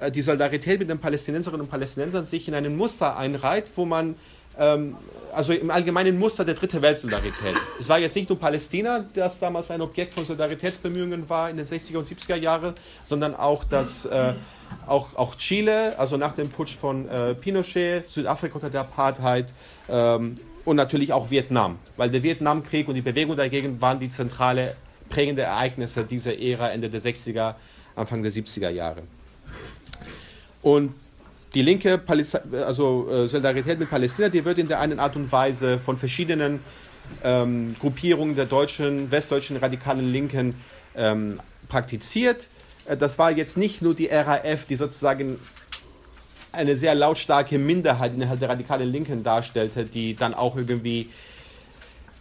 [0.00, 4.16] äh, die Solidarität mit den Palästinenserinnen und Palästinensern sich in ein Muster einreiht, wo man
[4.58, 4.96] ähm,
[5.32, 7.54] also im allgemeinen Muster der dritte Weltsolidarität.
[7.78, 11.66] Es war jetzt nicht nur Palästina, das damals ein Objekt von Solidaritätsbemühungen war in den
[11.66, 14.32] 60er und 70er Jahren, sondern auch das äh,
[14.86, 19.52] auch, auch Chile, also nach dem Putsch von äh, Pinochet, Südafrika unter der Apartheid
[19.88, 20.34] ähm,
[20.66, 24.76] und natürlich auch Vietnam, weil der Vietnamkrieg und die Bewegung dagegen waren die zentrale
[25.08, 27.54] prägende Ereignisse dieser Ära Ende der 60er,
[27.94, 29.02] Anfang der 70er Jahre.
[30.62, 30.92] Und
[31.54, 35.30] die linke Paläst also, äh, Solidarität mit Palästina, die wird in der einen Art und
[35.30, 36.58] Weise von verschiedenen
[37.22, 40.56] ähm, Gruppierungen der deutschen, westdeutschen radikalen Linken
[40.96, 42.48] ähm, praktiziert.
[42.86, 45.38] Äh, das war jetzt nicht nur die RAF, die sozusagen
[46.56, 51.10] eine sehr lautstarke Minderheit innerhalb der radikalen Linken darstellte, die dann auch irgendwie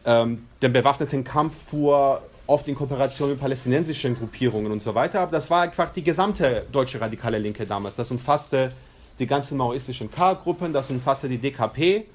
[0.06, 5.22] ähm, den bewaffneten Kampf fuhr, oft in Kooperation mit palästinensischen Gruppierungen und so weiter.
[5.22, 7.96] Aber das war einfach die gesamte deutsche radikale Linke damals.
[7.96, 8.72] Das umfasste
[9.18, 12.06] die ganzen maoistischen K-Gruppen, das umfasste die DKP,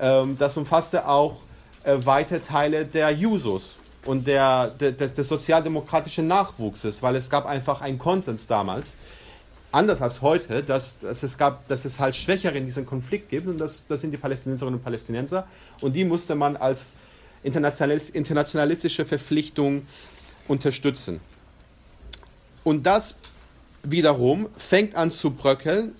[0.00, 1.36] ähm, das umfasste auch
[1.84, 7.80] äh, weite Teile der Jusos und der, der, des sozialdemokratischen Nachwuchses, weil es gab einfach
[7.80, 8.96] einen Konsens damals,
[9.72, 13.46] anders als heute, dass, dass, es gab, dass es halt Schwächere in diesem Konflikt gibt
[13.46, 15.46] und das, das sind die Palästinenserinnen und Palästinenser
[15.80, 16.94] und die musste man als
[17.42, 19.86] internationalistische Verpflichtung
[20.48, 21.20] unterstützen.
[22.64, 23.16] Und das
[23.82, 25.94] wiederum fängt an zu bröckeln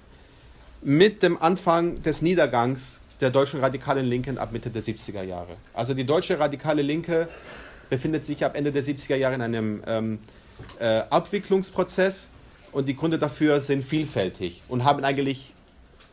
[0.83, 5.57] mit dem Anfang des Niedergangs der deutschen radikalen Linken ab Mitte der 70er Jahre.
[5.75, 7.29] Also die deutsche radikale Linke
[7.89, 10.19] befindet sich ab Ende der 70er Jahre in einem ähm,
[10.79, 12.29] äh, Abwicklungsprozess
[12.73, 15.53] und die Gründe dafür sind vielfältig und haben eigentlich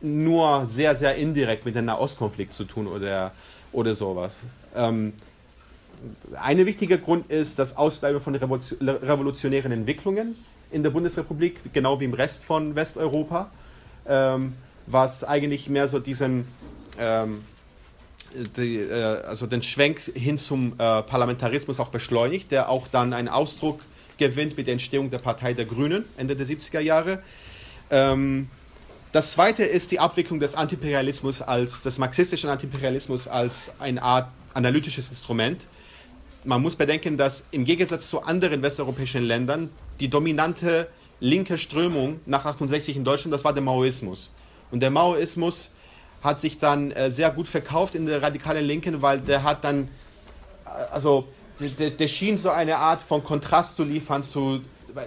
[0.00, 3.32] nur sehr, sehr indirekt mit dem Nahostkonflikt zu tun oder,
[3.72, 4.34] oder sowas.
[4.74, 5.12] Ähm,
[6.40, 10.36] ein wichtiger Grund ist das Ausbleiben von revolutionären Entwicklungen
[10.70, 13.50] in der Bundesrepublik, genau wie im Rest von Westeuropa,
[14.06, 14.54] ähm,
[14.86, 16.46] was eigentlich mehr so diesen,
[16.98, 17.44] ähm,
[18.56, 23.28] die, äh, also den Schwenk hin zum äh, Parlamentarismus auch beschleunigt, der auch dann einen
[23.28, 23.80] Ausdruck
[24.18, 27.22] gewinnt mit der Entstehung der Partei der Grünen Ende der 70er Jahre.
[27.90, 28.48] Ähm,
[29.12, 35.08] das zweite ist die Abwicklung des Antiimperialismus als, des marxistischen Antiimperialismus als eine Art analytisches
[35.08, 35.66] Instrument.
[36.44, 40.88] Man muss bedenken, dass im Gegensatz zu anderen westeuropäischen Ländern die dominante
[41.20, 44.30] linke Strömung nach 68 in Deutschland, das war der Maoismus.
[44.70, 45.70] Und der Maoismus
[46.22, 49.88] hat sich dann äh, sehr gut verkauft in der radikalen Linken, weil der hat dann,
[50.64, 51.28] äh, also
[51.60, 54.60] der, der, schien so eine Art von Kontrast zu liefern zu,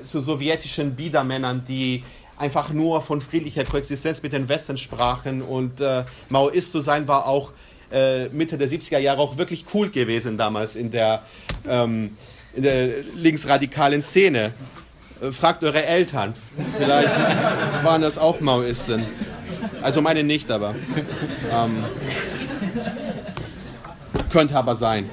[0.03, 2.03] zu sowjetischen Biedermännern, die
[2.37, 7.27] einfach nur von friedlicher Koexistenz mit den Westen sprachen und äh, Maoist zu sein war
[7.27, 7.51] auch
[7.91, 11.23] äh, Mitte der 70er Jahre auch wirklich cool gewesen damals in der,
[11.67, 12.17] ähm,
[12.53, 14.53] in der linksradikalen Szene.
[15.21, 16.33] Äh, fragt eure Eltern,
[16.77, 17.09] vielleicht
[17.83, 19.05] waren das auch Maoisten.
[19.81, 20.73] Also meine nicht, aber
[21.51, 21.83] ähm,
[24.31, 25.09] könnte aber sein.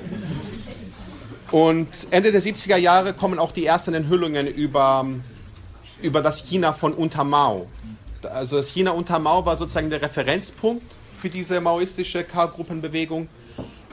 [1.51, 5.07] Und Ende der 70er Jahre kommen auch die ersten Enthüllungen über,
[6.03, 7.67] über das China von unter Mao.
[8.23, 13.29] Also das China unter Mao war sozusagen der Referenzpunkt für diese maoistische K-Gruppenbewegung.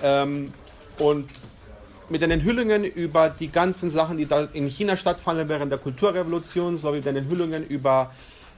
[0.03, 0.51] Ähm,
[0.99, 1.29] und
[2.09, 6.77] mit den Enthüllungen über die ganzen Sachen, die da in China stattfanden während der Kulturrevolution,
[6.77, 8.11] sowie den Enthüllungen über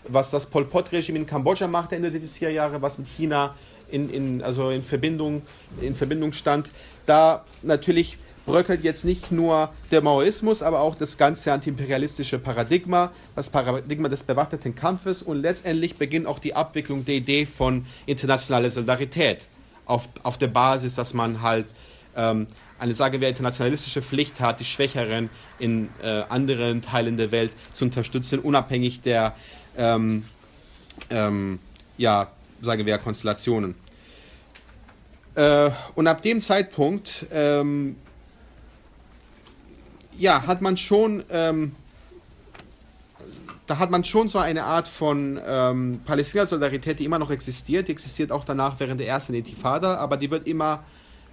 [0.09, 3.55] was das Pol Pot-Regime in Kambodscha machte Ende der 70er Jahre, was mit China
[3.89, 5.41] in, in, also in, Verbindung,
[5.81, 6.69] in Verbindung stand,
[7.05, 13.49] da natürlich bröckelt jetzt nicht nur der Maoismus, aber auch das ganze antiimperialistische Paradigma, das
[13.49, 19.47] Paradigma des bewaffneten Kampfes und letztendlich beginnt auch die Abwicklung der Idee von internationaler Solidarität
[19.85, 21.67] auf, auf der Basis, dass man halt
[22.15, 22.47] ähm,
[22.79, 25.29] eine, sagen wir, internationalistische Pflicht hat, die Schwächeren
[25.59, 29.35] in äh, anderen Teilen der Welt zu unterstützen, unabhängig der,
[29.77, 30.23] ähm,
[31.09, 31.59] ähm,
[31.97, 32.31] ja,
[32.61, 33.75] sagen wir, Konstellationen.
[35.35, 37.97] Äh, und ab dem Zeitpunkt ähm,
[40.17, 41.73] ja, hat man schon, ähm,
[43.65, 47.87] da hat man schon so eine Art von ähm, Palästina-Solidarität, die immer noch existiert.
[47.87, 50.83] Die existiert auch danach während der ersten Intifada, aber die wird immer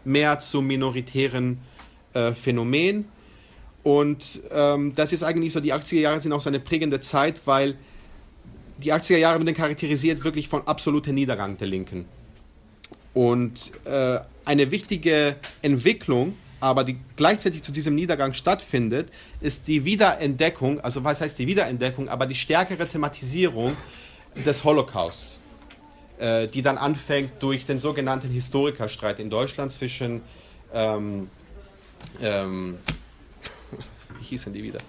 [0.04, 1.58] mehr zum minoritären
[2.12, 3.06] äh, Phänomen.
[3.82, 7.40] Und ähm, das ist eigentlich so, die 80er Jahre sind auch so eine prägende Zeit,
[7.46, 7.76] weil
[8.78, 12.06] die 80er Jahre werden charakterisiert wirklich von absoluter Niedergang der Linken.
[13.12, 19.10] Und äh, eine wichtige Entwicklung aber die gleichzeitig zu diesem Niedergang stattfindet,
[19.42, 23.76] ist die Wiederentdeckung, also was heißt die Wiederentdeckung, aber die stärkere Thematisierung
[24.34, 25.40] des Holocausts,
[26.18, 30.22] äh, die dann anfängt durch den sogenannten Historikerstreit in Deutschland zwischen,
[30.72, 31.28] ähm,
[32.22, 32.78] ähm,
[34.18, 34.80] wie hießen die wieder?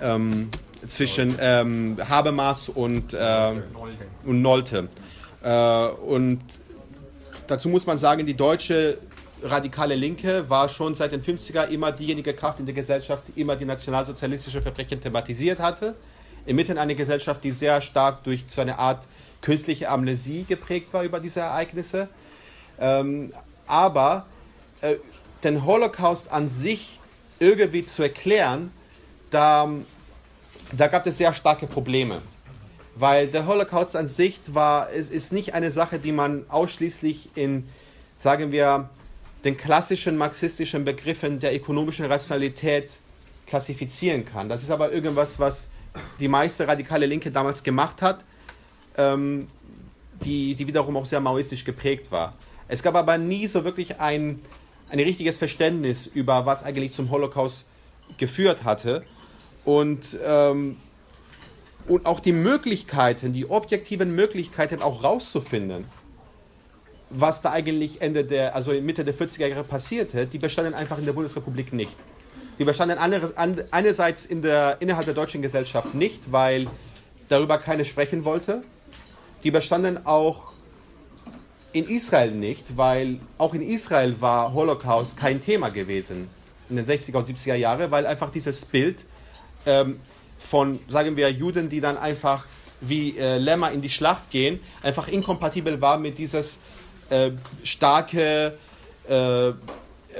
[0.00, 0.48] Ähm,
[0.86, 3.52] zwischen ähm, Habermas und, äh,
[4.24, 4.88] und Nolte.
[5.42, 6.40] Äh, und
[7.48, 8.98] dazu muss man sagen, die deutsche
[9.42, 13.56] radikale Linke war schon seit den 50er immer diejenige Kraft in der Gesellschaft, die immer
[13.56, 15.94] die nationalsozialistische Verbrechen thematisiert hatte.
[16.46, 19.06] Inmitten einer Gesellschaft, die sehr stark durch so eine Art
[19.42, 22.08] künstliche Amnesie geprägt war über diese Ereignisse.
[22.80, 23.32] Ähm,
[23.66, 24.26] aber
[24.80, 24.96] äh,
[25.44, 26.98] den Holocaust an sich
[27.38, 28.72] irgendwie zu erklären,
[29.30, 29.68] da,
[30.72, 32.22] da gab es sehr starke Probleme.
[32.96, 37.68] Weil der Holocaust an sich war, ist, ist nicht eine Sache, die man ausschließlich in,
[38.18, 38.88] sagen wir,
[39.44, 42.98] den klassischen marxistischen Begriffen der ökonomischen Rationalität
[43.46, 44.48] klassifizieren kann.
[44.48, 45.68] Das ist aber irgendwas, was
[46.18, 48.24] die meiste radikale Linke damals gemacht hat,
[48.96, 49.48] ähm,
[50.22, 52.34] die, die wiederum auch sehr maoistisch geprägt war.
[52.66, 54.40] Es gab aber nie so wirklich ein,
[54.90, 57.66] ein richtiges Verständnis über, was eigentlich zum Holocaust
[58.18, 59.04] geführt hatte.
[59.64, 60.76] Und, ähm,
[61.86, 65.84] und auch die Möglichkeiten, die objektiven Möglichkeiten auch rauszufinden
[67.10, 71.06] was da eigentlich Ende der, also Mitte der 40er Jahre passierte, die bestanden einfach in
[71.06, 71.96] der Bundesrepublik nicht.
[72.58, 76.66] Die bestanden einerseits in der, innerhalb der deutschen Gesellschaft nicht, weil
[77.28, 78.62] darüber keiner sprechen wollte.
[79.44, 80.52] Die bestanden auch
[81.72, 86.28] in Israel nicht, weil auch in Israel war Holocaust kein Thema gewesen
[86.68, 89.04] in den 60er und 70er Jahren, weil einfach dieses Bild
[89.64, 90.00] ähm,
[90.38, 92.46] von, sagen wir, Juden, die dann einfach
[92.80, 96.58] wie äh, Lämmer in die Schlacht gehen, einfach inkompatibel war mit dieses
[97.10, 97.30] äh,
[97.64, 98.54] starke
[99.08, 99.52] äh,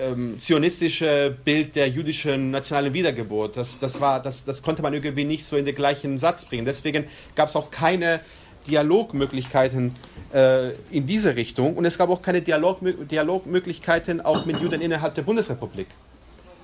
[0.01, 3.57] ähm, zionistische Bild der jüdischen nationalen Wiedergeburt.
[3.57, 6.65] Das, das, war, das, das konnte man irgendwie nicht so in den gleichen Satz bringen.
[6.65, 8.21] Deswegen gab es auch keine
[8.69, 9.93] Dialogmöglichkeiten
[10.33, 15.15] äh, in diese Richtung und es gab auch keine Dialog, Dialogmöglichkeiten auch mit Juden innerhalb
[15.15, 15.89] der Bundesrepublik.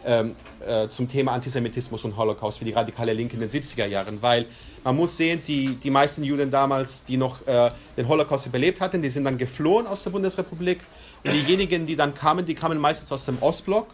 [0.04, 0.32] Ähm,
[0.66, 4.46] äh, zum Thema Antisemitismus und Holocaust für die radikale Linke in den 70er Jahren, weil
[4.82, 9.02] man muss sehen, die, die meisten Juden damals, die noch äh, den Holocaust überlebt hatten,
[9.02, 10.80] die sind dann geflohen aus der Bundesrepublik
[11.24, 13.88] und diejenigen, die dann kamen, die kamen meistens aus dem Ostblock,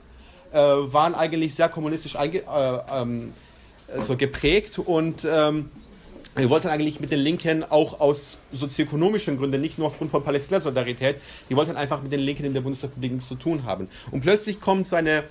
[0.52, 2.42] äh, waren eigentlich sehr kommunistisch äh,
[2.92, 3.32] ähm,
[4.00, 5.70] so geprägt und ähm,
[6.36, 11.16] wir wollten eigentlich mit den Linken auch aus sozioökonomischen Gründen, nicht nur aufgrund von Palästina-Solidarität,
[11.48, 13.88] die wollten einfach mit den Linken in der Bundesrepublik nichts zu tun haben.
[14.12, 15.24] Und plötzlich kommt so eine,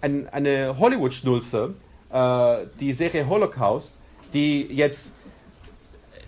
[0.00, 1.74] eine, eine Hollywood-Schnulze,
[2.12, 3.92] äh, die Serie Holocaust,
[4.32, 5.12] die jetzt,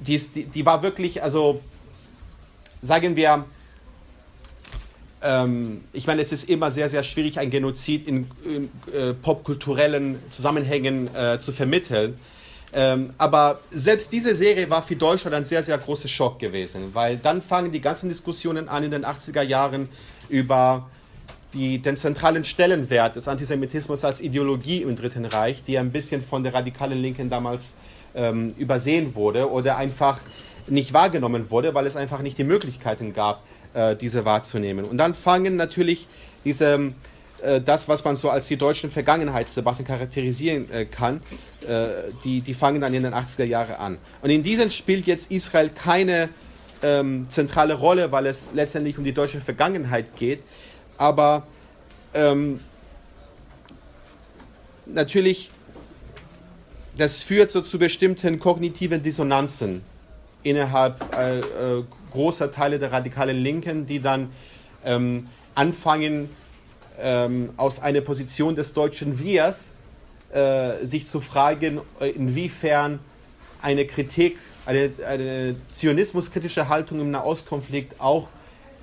[0.00, 1.60] die, ist, die, die war wirklich, also
[2.82, 3.44] sagen wir,
[5.22, 10.18] ähm, ich meine, es ist immer sehr, sehr schwierig, ein Genozid in, in äh, popkulturellen
[10.30, 12.18] Zusammenhängen äh, zu vermitteln.
[12.72, 17.16] Ähm, aber selbst diese Serie war für Deutschland ein sehr, sehr großer Schock gewesen, weil
[17.16, 19.88] dann fangen die ganzen Diskussionen an in den 80er Jahren
[20.28, 20.88] über
[21.54, 26.42] die, den zentralen Stellenwert des Antisemitismus als Ideologie im Dritten Reich, die ein bisschen von
[26.42, 27.76] der radikalen Linken damals
[28.14, 30.20] ähm, übersehen wurde oder einfach
[30.66, 33.42] nicht wahrgenommen wurde, weil es einfach nicht die Möglichkeiten gab,
[33.74, 34.84] äh, diese wahrzunehmen.
[34.84, 36.06] Und dann fangen natürlich
[36.44, 36.92] diese
[37.42, 41.22] äh, das, was man so als die deutschen Vergangenheitsdebatten charakterisieren äh, kann,
[41.66, 43.98] äh, die, die fangen dann in den 80er Jahren an.
[44.22, 46.28] Und in diesen spielt jetzt Israel keine
[46.82, 50.42] ähm, zentrale Rolle, weil es letztendlich um die deutsche Vergangenheit geht.
[51.00, 51.44] Aber
[52.12, 52.60] ähm,
[54.84, 55.50] natürlich,
[56.94, 59.80] das führt so zu bestimmten kognitiven Dissonanzen
[60.42, 64.30] innerhalb äh, äh, großer Teile der radikalen Linken, die dann
[64.84, 66.28] ähm, anfangen,
[67.00, 69.72] ähm, aus einer Position des deutschen Wirs
[70.34, 72.98] äh, sich zu fragen, äh, inwiefern
[73.62, 74.36] eine Kritik,
[74.66, 78.28] eine, eine zionismuskritische Haltung im Nahostkonflikt auch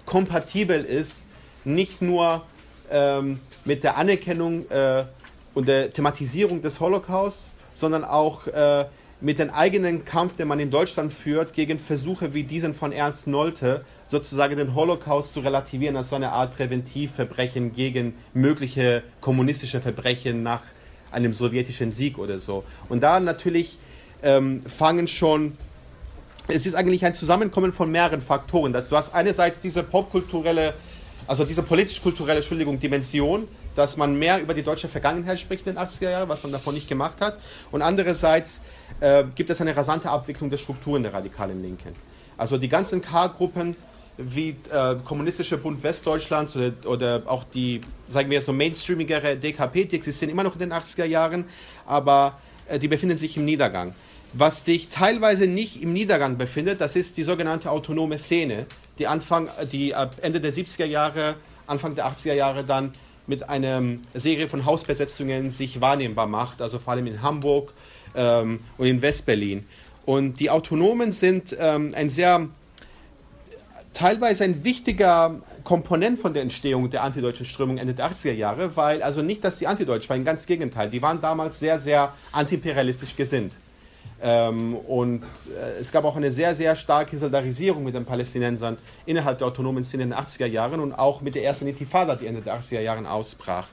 [0.08, 1.27] kompatibel ist,
[1.68, 2.44] nicht nur
[2.90, 5.06] ähm, mit der Anerkennung äh,
[5.54, 8.86] und der Thematisierung des Holocaust, sondern auch äh,
[9.20, 13.28] mit dem eigenen Kampf, den man in Deutschland führt, gegen Versuche wie diesen von Ernst
[13.28, 20.44] Nolte, sozusagen den Holocaust zu relativieren als so eine Art Präventivverbrechen gegen mögliche kommunistische Verbrechen
[20.44, 20.62] nach
[21.12, 22.64] einem sowjetischen Sieg oder so.
[22.90, 23.80] Und da natürlich
[24.22, 25.58] ähm, fangen schon,
[26.48, 28.72] es ist eigentlich ein Zusammenkommen von mehreren Faktoren.
[28.72, 30.74] Du hast einerseits diese popkulturelle,
[31.28, 35.84] also diese politisch-kulturelle, Entschuldigung, Dimension, dass man mehr über die deutsche Vergangenheit spricht in den
[35.84, 37.40] 80er Jahren, was man davon nicht gemacht hat.
[37.72, 38.62] Und andererseits
[39.02, 41.94] äh, gibt es eine rasante Abwicklung der Strukturen der radikalen Linken.
[42.38, 43.76] Also die ganzen K-Gruppen
[44.18, 49.96] wie äh, Kommunistische Bund Westdeutschlands oder, oder auch die, sagen wir so mainstreamigere DKP, die
[49.98, 51.46] existieren immer noch in den 80er Jahren,
[51.86, 53.94] aber äh, die befinden sich im Niedergang.
[54.34, 58.66] Was sich teilweise nicht im Niedergang befindet, das ist die sogenannte autonome Szene,
[59.00, 62.94] die, Anfang, die ab Ende der 70er Jahre, Anfang der 80er Jahre dann
[63.28, 63.82] mit einer
[64.14, 67.74] Serie von Hausbesetzungen sich wahrnehmbar macht, also vor allem in Hamburg
[68.16, 69.66] ähm, und in Westberlin.
[70.06, 72.48] Und die Autonomen sind ähm, ein sehr
[73.94, 79.04] teilweise ein wichtiger Komponent von der Entstehung der antideutschen Strömung Ende der 80er Jahre, weil
[79.04, 83.58] also nicht, dass die antideutsch waren, ganz Gegenteil, die waren damals sehr, sehr antiimperialistisch gesinnt.
[84.22, 89.38] Ähm, und äh, es gab auch eine sehr, sehr starke Solidarisierung mit den Palästinensern innerhalb
[89.38, 92.42] der autonomen Szene in den 80er Jahren und auch mit der ersten Intifada, die Ende
[92.42, 93.68] der 80er Jahre ausbrach.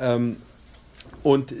[0.00, 0.36] Ähm,
[1.22, 1.52] und,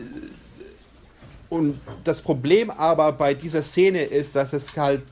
[1.48, 5.02] und das Problem aber bei dieser Szene ist, dass es halt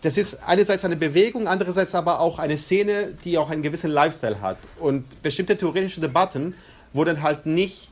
[0.00, 4.40] das ist einerseits eine Bewegung, andererseits aber auch eine Szene, die auch einen gewissen Lifestyle
[4.40, 4.56] hat.
[4.78, 6.54] Und bestimmte theoretische Debatten
[6.92, 7.90] wurden halt nicht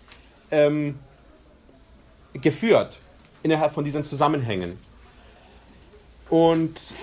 [0.52, 1.00] ähm,
[2.34, 3.00] geführt
[3.46, 4.78] innerhalb von diesen Zusammenhängen.
[6.28, 6.94] Und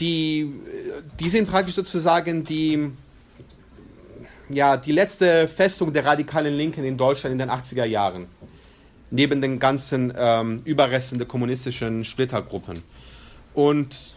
[0.00, 0.52] die,
[1.20, 2.90] die sind praktisch sozusagen die,
[4.48, 8.26] ja, die letzte Festung der radikalen Linken in Deutschland in den 80er Jahren.
[9.10, 12.82] Neben den ganzen ähm, Überresten der kommunistischen Splittergruppen.
[13.54, 14.16] Und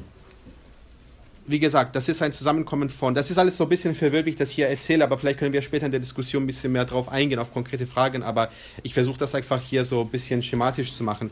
[1.49, 4.31] wie gesagt, das ist ein Zusammenkommen von, das ist alles so ein bisschen verwirrt, wie
[4.31, 6.85] ich das hier erzähle, aber vielleicht können wir später in der Diskussion ein bisschen mehr
[6.85, 8.49] drauf eingehen, auf konkrete Fragen, aber
[8.83, 11.31] ich versuche das einfach hier so ein bisschen schematisch zu machen.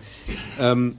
[0.60, 0.98] Ähm,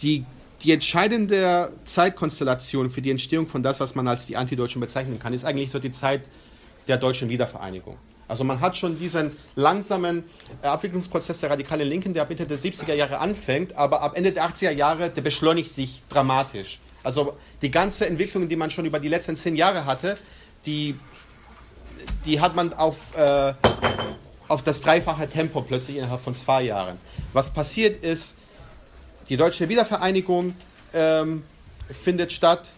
[0.00, 0.24] die,
[0.62, 5.34] die entscheidende Zeitkonstellation für die Entstehung von das, was man als die Antideutschen bezeichnen kann,
[5.34, 6.22] ist eigentlich so die Zeit
[6.88, 7.98] der deutschen Wiedervereinigung.
[8.28, 10.24] Also man hat schon diesen langsamen
[10.62, 14.32] äh, Abwicklungsprozess der radikalen Linken, der ab Mitte der 70er Jahre anfängt, aber ab Ende
[14.32, 16.80] der 80er Jahre, der beschleunigt sich dramatisch.
[17.04, 20.16] Also die ganze Entwicklung, die man schon über die letzten zehn Jahre hatte,
[20.66, 20.98] die,
[22.24, 23.54] die hat man auf, äh,
[24.48, 26.98] auf das dreifache Tempo plötzlich innerhalb von zwei Jahren.
[27.32, 28.36] Was passiert ist,
[29.28, 30.54] die deutsche Wiedervereinigung
[30.92, 31.42] ähm,
[31.90, 32.70] findet statt.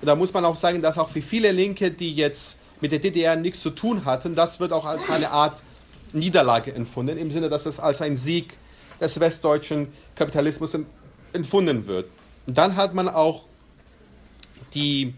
[0.00, 3.36] Da muss man auch sagen, dass auch für viele Linke, die jetzt mit der DDR
[3.36, 5.62] nichts zu tun hatten, das wird auch als eine Art
[6.12, 8.54] Niederlage empfunden, im Sinne, dass es als ein Sieg
[9.00, 10.76] des westdeutschen Kapitalismus
[11.32, 12.06] empfunden wird.
[12.46, 13.44] Und dann hat man auch
[14.74, 15.14] die,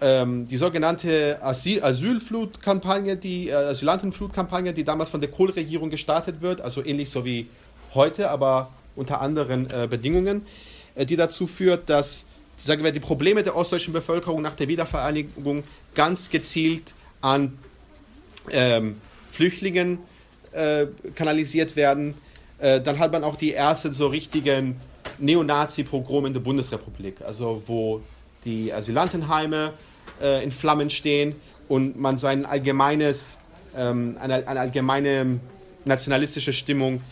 [0.00, 6.60] ähm, die sogenannte Asyl Asylflutkampagne, die äh, Asylantenflutkampagne, die damals von der Kohl-Regierung gestartet wird,
[6.60, 7.48] also ähnlich so wie
[7.94, 10.46] heute, aber unter anderen äh, Bedingungen,
[10.94, 12.26] äh, die dazu führt, dass
[12.56, 17.58] sagen wir, die Probleme der ostdeutschen Bevölkerung nach der Wiedervereinigung ganz gezielt an
[18.50, 19.00] ähm,
[19.30, 19.98] Flüchtlingen
[20.52, 22.14] äh, kanalisiert werden.
[22.58, 24.80] Äh, dann hat man auch die ersten so richtigen
[25.18, 28.00] Neonazi-Pogrome in der Bundesrepublik, also wo
[28.46, 29.74] die Asylantenheime
[30.22, 31.34] äh, in Flammen stehen
[31.68, 33.38] und man so ein allgemeines,
[33.76, 35.40] ähm, eine, eine, allgemeine
[35.84, 37.02] nationalistische Stimmung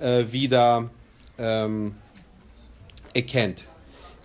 [0.00, 0.90] äh, wieder
[1.38, 1.94] ähm,
[3.14, 3.64] erkennt.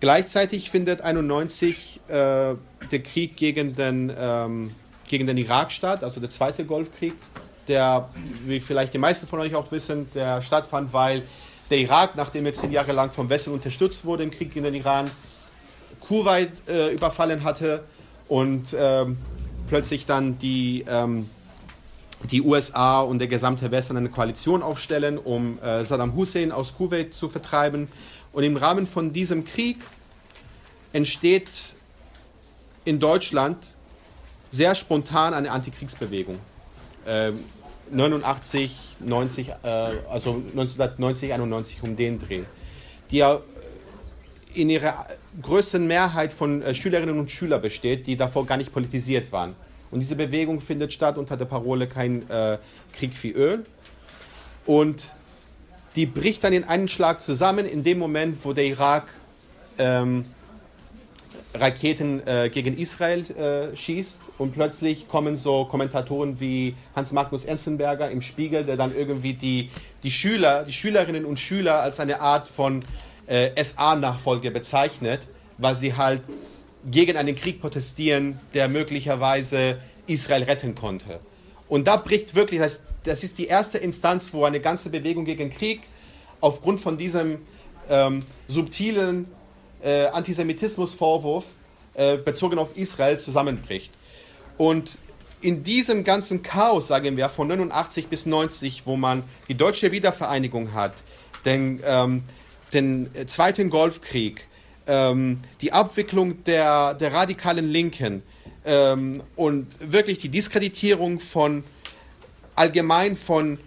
[0.01, 2.11] Gleichzeitig findet 1991 äh,
[2.91, 4.71] der Krieg gegen den, ähm,
[5.07, 7.13] gegen den Irak statt, also der zweite Golfkrieg,
[7.67, 8.09] der,
[8.45, 11.23] wie vielleicht die meisten von euch auch wissen, der stattfand, weil
[11.69, 14.75] der Irak, nachdem er zehn Jahre lang vom Westen unterstützt wurde im Krieg gegen den
[14.75, 15.09] Iran,
[16.07, 17.83] Kuwait äh, überfallen hatte
[18.27, 19.17] und ähm,
[19.67, 21.29] plötzlich dann die, ähm,
[22.31, 27.13] die USA und der gesamte Westen eine Koalition aufstellen, um äh, Saddam Hussein aus Kuwait
[27.13, 27.87] zu vertreiben.
[28.31, 29.77] Und im Rahmen von diesem Krieg
[30.93, 31.49] entsteht
[32.83, 33.57] in Deutschland
[34.51, 36.39] sehr spontan eine Antikriegsbewegung.
[37.07, 37.39] Ähm,
[37.91, 39.53] 89, 90, äh,
[40.09, 42.43] also 1990, 91 um den Dreh,
[43.11, 43.41] die ja
[44.55, 45.05] in ihrer
[45.41, 49.55] größten Mehrheit von äh, Schülerinnen und Schülern besteht, die davor gar nicht politisiert waren.
[49.91, 52.57] Und diese Bewegung findet statt unter der Parole kein äh,
[52.93, 53.65] Krieg wie Öl.
[54.65, 55.11] Und
[55.95, 59.07] die bricht dann in einen Schlag zusammen in dem Moment, wo der Irak
[59.77, 60.25] ähm,
[61.53, 68.11] Raketen äh, gegen Israel äh, schießt und plötzlich kommen so Kommentatoren wie Hans Magnus Ernstenberger
[68.11, 69.69] im Spiegel, der dann irgendwie die,
[70.03, 72.81] die Schüler, die Schülerinnen und Schüler als eine Art von
[73.27, 75.21] äh, SA-Nachfolge bezeichnet,
[75.57, 76.21] weil sie halt
[76.89, 81.19] gegen einen Krieg protestieren, der möglicherweise Israel retten konnte.
[81.67, 85.49] Und da bricht wirklich, das, das ist die erste Instanz, wo eine ganze Bewegung gegen
[85.49, 85.81] Krieg
[86.41, 87.39] aufgrund von diesem
[87.89, 89.27] ähm, subtilen
[89.83, 91.45] äh, Antisemitismusvorwurf
[91.95, 93.91] äh, bezogen auf Israel zusammenbricht.
[94.57, 94.97] Und
[95.41, 100.73] in diesem ganzen Chaos, sagen wir, von 89 bis 90, wo man die deutsche Wiedervereinigung
[100.73, 100.93] hat,
[101.45, 102.23] den, ähm,
[102.73, 104.47] den Zweiten Golfkrieg,
[104.87, 108.23] ähm, die Abwicklung der, der radikalen Linken
[108.65, 111.63] ähm, und wirklich die Diskreditierung von
[112.55, 113.59] allgemein von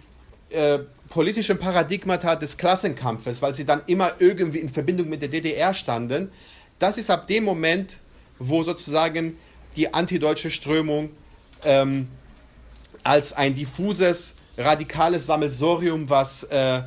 [0.49, 0.79] äh,
[1.09, 6.31] politischen Paradigmata des Klassenkampfes, weil sie dann immer irgendwie in Verbindung mit der DDR standen,
[6.77, 7.97] das ist ab dem Moment,
[8.37, 9.37] wo sozusagen
[9.75, 11.09] die antideutsche Strömung
[11.63, 12.07] ähm,
[13.03, 16.81] als ein diffuses, radikales Sammelsorium, was äh,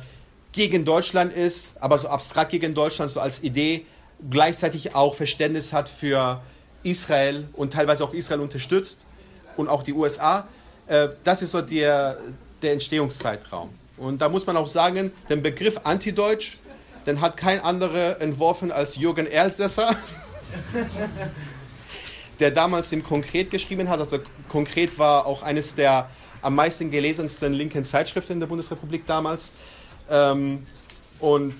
[0.53, 3.85] gegen Deutschland ist, aber so abstrakt gegen Deutschland, so als Idee,
[4.29, 6.41] gleichzeitig auch Verständnis hat für
[6.83, 9.05] Israel und teilweise auch Israel unterstützt
[9.57, 10.47] und auch die USA.
[10.87, 12.17] Äh, das ist so der,
[12.61, 13.69] der Entstehungszeitraum.
[13.97, 16.57] Und da muss man auch sagen, den Begriff Antideutsch,
[17.05, 19.95] den hat kein anderer entworfen als Jürgen Elsässer,
[22.39, 23.99] der damals den Konkret geschrieben hat.
[23.99, 26.09] Also Konkret war auch eines der
[26.41, 29.53] am meisten gelesensten linken Zeitschriften in der Bundesrepublik damals.
[30.09, 30.65] Ähm,
[31.19, 31.53] und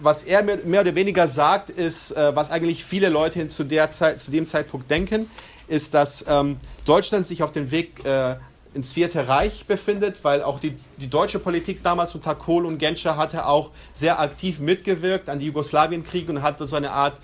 [0.00, 4.20] was er mehr oder weniger sagt, ist, äh, was eigentlich viele Leute zu, der Zeit,
[4.20, 5.30] zu dem Zeitpunkt denken,
[5.68, 8.36] ist, dass ähm, Deutschland sich auf dem Weg äh,
[8.74, 13.16] ins Vierte Reich befindet, weil auch die, die deutsche Politik damals unter Kohl und Genscher
[13.16, 17.18] hatte auch sehr aktiv mitgewirkt an die Jugoslawienkriege und hatte so eine Art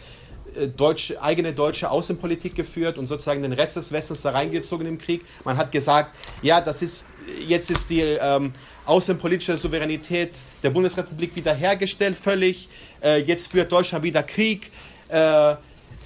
[0.55, 4.99] äh, deutsche, eigene deutsche Außenpolitik geführt und sozusagen den Rest des Westens da reingezogen im
[4.99, 5.25] Krieg.
[5.45, 7.05] Man hat gesagt, ja, das ist,
[7.47, 8.53] jetzt ist die ähm,
[8.91, 10.33] außenpolitische Souveränität
[10.65, 12.69] der Bundesrepublik wiederhergestellt, völlig.
[13.03, 14.71] Äh, jetzt führt Deutschland wieder Krieg.
[15.09, 15.55] Äh,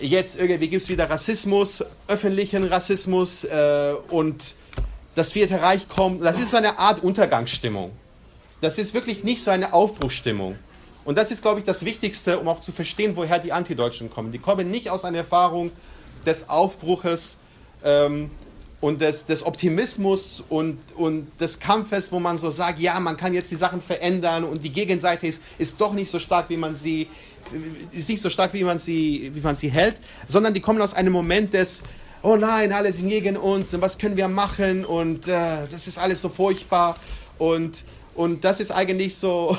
[0.00, 4.54] jetzt irgendwie gibt es wieder Rassismus, öffentlichen Rassismus äh, und
[5.14, 7.92] das Vierte Reich kommt, das ist so eine Art Untergangsstimmung.
[8.60, 10.56] Das ist wirklich nicht so eine Aufbruchsstimmung.
[11.04, 14.32] Und das ist, glaube ich, das Wichtigste, um auch zu verstehen, woher die Antideutschen kommen.
[14.32, 15.70] Die kommen nicht aus einer Erfahrung
[16.26, 17.38] des Aufbruches
[17.84, 18.30] ähm,
[18.84, 23.32] und des, des Optimismus und, und des Kampfes, wo man so sagt, ja, man kann
[23.32, 26.74] jetzt die Sachen verändern und die Gegenseite ist, ist doch nicht so stark, wie man
[26.74, 27.08] sie
[27.92, 29.96] ist nicht so stark, wie man sie, wie man sie hält,
[30.28, 31.82] sondern die kommen aus einem Moment des
[32.22, 35.98] oh nein, alle sind gegen uns und was können wir machen und äh, das ist
[35.98, 36.98] alles so furchtbar
[37.38, 39.56] und, und das ist eigentlich so,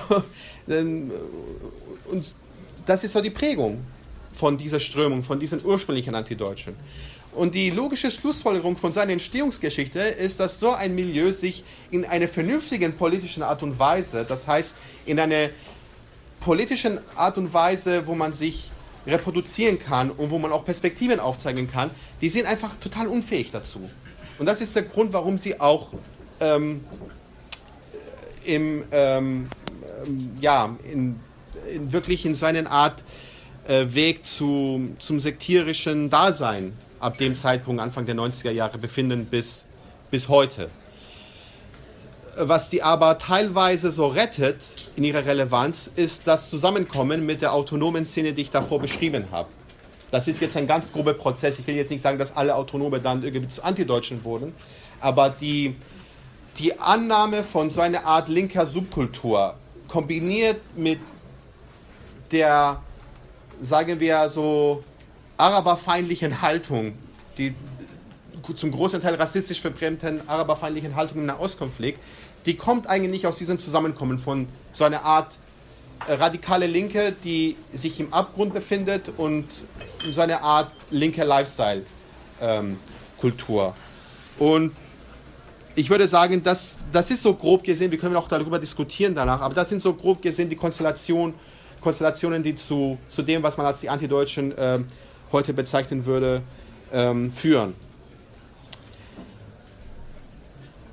[0.67, 2.33] und
[2.85, 3.83] das ist so die Prägung
[4.33, 6.75] von dieser Strömung, von diesen ursprünglichen Antideutschen.
[7.35, 12.29] Und die logische Schlussfolgerung von seiner Entstehungsgeschichte ist, dass so ein Milieu sich in einer
[12.29, 14.75] vernünftigen politischen Art und Weise, das heißt
[15.05, 15.49] in einer
[16.39, 18.71] politischen Art und Weise, wo man sich
[19.05, 23.89] reproduzieren kann und wo man auch Perspektiven aufzeigen kann, die sind einfach total unfähig dazu.
[24.39, 25.91] Und das ist der Grund, warum sie auch
[26.39, 26.85] ähm,
[28.45, 29.49] im, ähm,
[30.05, 31.19] ähm ja, in,
[31.73, 33.03] in wirklich in seiner Art
[33.67, 36.73] äh, Weg zu, zum sektierischen Dasein
[37.05, 39.65] ab dem Zeitpunkt Anfang der 90er Jahre befinden bis,
[40.09, 40.71] bis heute.
[42.37, 48.05] Was die aber teilweise so rettet in ihrer Relevanz, ist das Zusammenkommen mit der autonomen
[48.05, 49.47] Szene, die ich davor beschrieben habe.
[50.11, 51.59] Das ist jetzt ein ganz grober Prozess.
[51.59, 54.53] Ich will jetzt nicht sagen, dass alle Autonome dann irgendwie zu Antideutschen wurden,
[54.99, 55.75] aber die,
[56.57, 59.55] die Annahme von so einer Art linker Subkultur
[59.87, 60.99] kombiniert mit
[62.31, 62.81] der,
[63.61, 64.83] sagen wir so,
[65.37, 66.93] araberfeindlichen Haltung,
[67.37, 67.53] die
[68.55, 71.99] zum großen Teil rassistisch verbrämten araberfeindlichen Haltung im Nahostkonflikt,
[72.45, 75.37] die kommt eigentlich aus diesem Zusammenkommen von so einer Art
[76.07, 79.45] äh, radikale Linke, die sich im Abgrund befindet und
[80.11, 83.73] so eine Art linke Lifestyle-Kultur.
[84.39, 84.73] Ähm, und
[85.75, 89.41] ich würde sagen, das, das ist so grob gesehen, wir können auch darüber diskutieren danach,
[89.41, 91.33] aber das sind so grob gesehen die Konstellation,
[91.81, 94.87] Konstellationen, die zu, zu dem, was man als die Antideutschen ähm,
[95.35, 96.41] heute bezeichnen würde,
[96.93, 97.73] ähm, führen.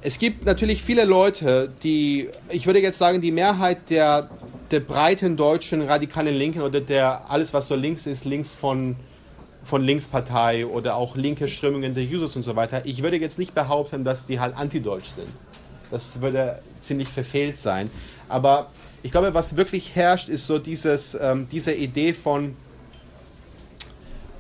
[0.03, 4.28] Es gibt natürlich viele Leute, die, ich würde jetzt sagen, die Mehrheit der,
[4.72, 8.97] der breiten deutschen radikalen Linken oder der alles, was so links ist, links von,
[9.62, 13.55] von Linkspartei oder auch linke Strömungen der Users und so weiter, ich würde jetzt nicht
[13.55, 15.28] behaupten, dass die halt antideutsch sind.
[15.93, 17.88] Das würde ziemlich verfehlt sein.
[18.28, 18.70] Aber
[19.05, 22.57] ich glaube, was wirklich herrscht, ist so dieses, ähm, diese Idee von,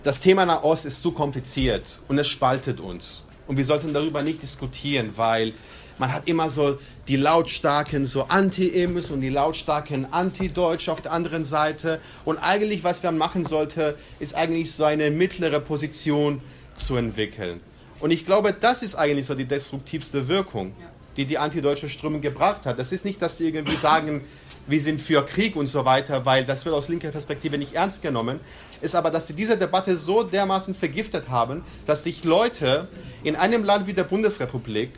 [0.02, 3.22] das Thema Nahost ist zu kompliziert und es spaltet uns.
[3.46, 5.52] Und wir sollten darüber nicht diskutieren, weil
[5.98, 11.44] man hat immer so die lautstarken so Anti-Ims und die lautstarken Anti-Deutsch auf der anderen
[11.44, 12.00] Seite.
[12.24, 16.40] Und eigentlich, was man machen sollte, ist eigentlich so eine mittlere Position
[16.76, 17.60] zu entwickeln.
[18.00, 20.72] Und ich glaube, das ist eigentlich so die destruktivste Wirkung,
[21.16, 22.78] die die antideutsche Strömung gebracht hat.
[22.78, 24.22] Das ist nicht, dass sie irgendwie sagen,
[24.66, 28.02] wir sind für Krieg und so weiter, weil das wird aus linker Perspektive nicht ernst
[28.02, 28.40] genommen,
[28.82, 32.88] ist aber, dass sie diese Debatte so dermaßen vergiftet haben, dass sich Leute
[33.22, 34.90] in einem Land wie der Bundesrepublik,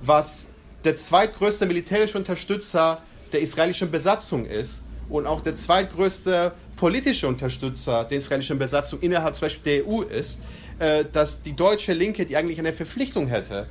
[0.00, 0.48] was
[0.84, 8.18] der zweitgrößte militärische Unterstützer der israelischen Besatzung ist und auch der zweitgrößte politische Unterstützer der
[8.18, 10.38] israelischen Besatzung innerhalb zum Beispiel der EU ist,
[10.78, 13.66] äh, dass die deutsche Linke, die eigentlich eine Verpflichtung hätte,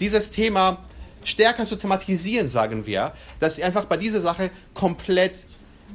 [0.00, 0.78] dieses Thema
[1.22, 5.46] stärker zu thematisieren, sagen wir, dass sie einfach bei dieser Sache komplett,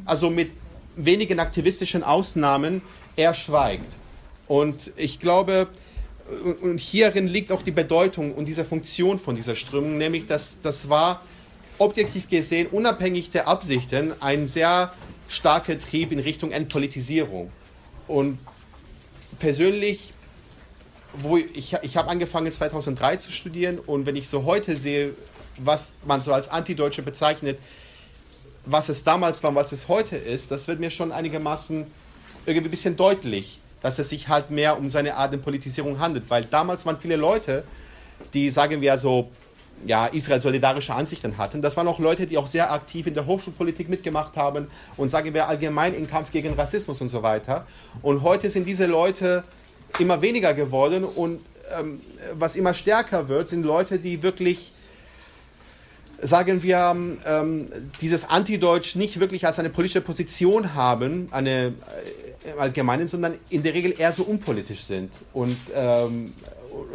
[0.06, 0.52] also mit
[0.96, 2.82] wenigen aktivistischen Ausnahmen,
[3.20, 3.96] erschweigt.
[4.48, 5.68] Und ich glaube,
[6.62, 10.90] und hierin liegt auch die Bedeutung und diese Funktion von dieser Strömung, nämlich dass das
[10.90, 11.22] war
[11.78, 14.94] objektiv gesehen, unabhängig der Absichten, ein sehr
[15.28, 17.52] starker Trieb in Richtung Entpolitisierung.
[18.08, 18.40] Und
[19.40, 20.14] persönlich
[21.14, 25.14] wo ich, ich habe angefangen 2003 zu studieren und wenn ich so heute sehe,
[25.58, 27.60] was man so als Antideutsche bezeichnet,
[28.66, 31.88] was es damals war und was es heute ist, das wird mir schon einigermaßen
[32.46, 36.30] irgendwie ein bisschen deutlich, dass es sich halt mehr um seine Art der Politisierung handelt,
[36.30, 37.64] weil damals waren viele Leute,
[38.34, 39.30] die, sagen wir so,
[39.86, 41.62] ja, Israel-solidarische Ansichten hatten.
[41.62, 44.68] Das waren auch Leute, die auch sehr aktiv in der Hochschulpolitik mitgemacht haben
[44.98, 47.66] und, sagen wir, allgemein im Kampf gegen Rassismus und so weiter.
[48.02, 49.44] Und heute sind diese Leute
[49.98, 51.40] immer weniger geworden und
[51.78, 52.02] ähm,
[52.34, 54.72] was immer stärker wird, sind Leute, die wirklich,
[56.22, 57.66] sagen wir, ähm,
[58.02, 61.72] dieses Antideutsch nicht wirklich als eine politische Position haben, eine äh,
[62.50, 65.12] im Allgemeinen, sondern in der Regel eher so unpolitisch sind.
[65.34, 66.34] Und ähm,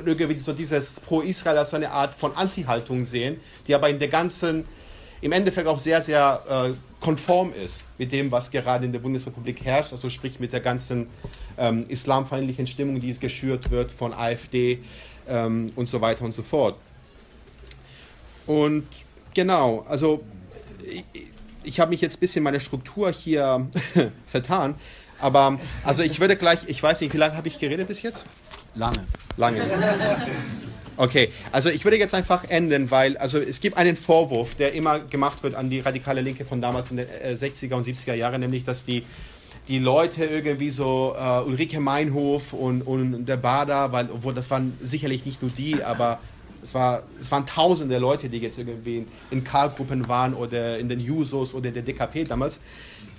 [0.04, 4.08] irgendwie so dieses Pro-Israel als so eine Art von Anti-Haltung sehen, die aber in der
[4.08, 4.64] ganzen,
[5.20, 9.64] im Endeffekt auch sehr, sehr äh, konform ist mit dem, was gerade in der Bundesrepublik
[9.64, 11.08] herrscht, also sprich mit der ganzen
[11.58, 14.80] ähm, islamfeindlichen Stimmung, die geschürt wird von AfD
[15.28, 16.76] ähm, und so weiter und so fort.
[18.46, 18.86] Und
[19.34, 20.22] genau, also
[20.82, 21.04] ich,
[21.62, 23.66] ich habe mich jetzt ein bisschen meine Struktur hier
[24.26, 24.74] vertan,
[25.24, 28.26] aber also ich würde gleich, ich weiß nicht, wie lange habe ich geredet bis jetzt?
[28.74, 29.06] Lange.
[29.38, 29.62] Lange.
[30.96, 35.00] Okay, also ich würde jetzt einfach enden, weil also es gibt einen Vorwurf, der immer
[35.00, 38.40] gemacht wird an die radikale Linke von damals in den 60er äh, und 70er Jahren,
[38.40, 39.02] nämlich dass die
[39.66, 44.76] die Leute irgendwie so uh, Ulrike Meinhof und, und der Bader, weil obwohl das waren
[44.82, 46.20] sicherlich nicht nur die, aber
[46.62, 50.88] es, war, es waren tausende Leute, die jetzt irgendwie in, in Karl-Gruppen waren oder in
[50.88, 52.60] den Jusos oder der DKP damals.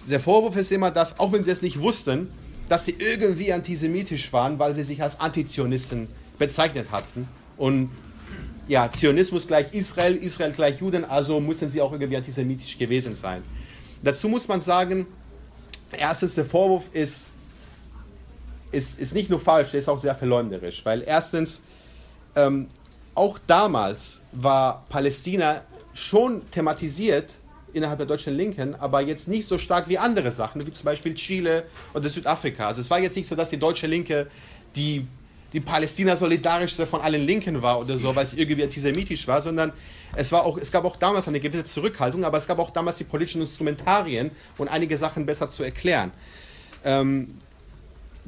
[0.08, 2.30] Der Vorwurf ist immer, dass, auch wenn sie es nicht wussten,
[2.70, 7.28] dass sie irgendwie antisemitisch waren, weil sie sich als Antizionisten bezeichnet hatten.
[7.58, 7.90] Und
[8.68, 13.44] ja, Zionismus gleich Israel, Israel gleich Juden, also mussten sie auch irgendwie antisemitisch gewesen sein.
[14.04, 15.06] Dazu muss man sagen,
[15.92, 17.32] erstens, der Vorwurf ist,
[18.72, 21.62] ist, ist nicht nur falsch, der ist auch sehr verleumderisch, weil erstens,
[22.36, 22.68] ähm,
[23.14, 25.62] auch damals war Palästina
[25.94, 27.36] schon thematisiert
[27.76, 31.14] innerhalb der deutschen Linken, aber jetzt nicht so stark wie andere Sachen, wie zum Beispiel
[31.14, 31.64] Chile
[31.94, 32.68] oder Südafrika.
[32.68, 34.28] Also es war jetzt nicht so, dass die deutsche Linke
[34.76, 35.06] die,
[35.54, 39.74] die Palästina-solidarischste von allen Linken war oder so, weil es irgendwie antisemitisch war, sondern
[40.16, 42.98] es, war auch, es gab auch damals eine gewisse Zurückhaltung, aber es gab auch damals
[42.98, 46.12] die politischen Instrumentarien und einige Sachen besser zu erklären.
[46.84, 47.28] Ähm,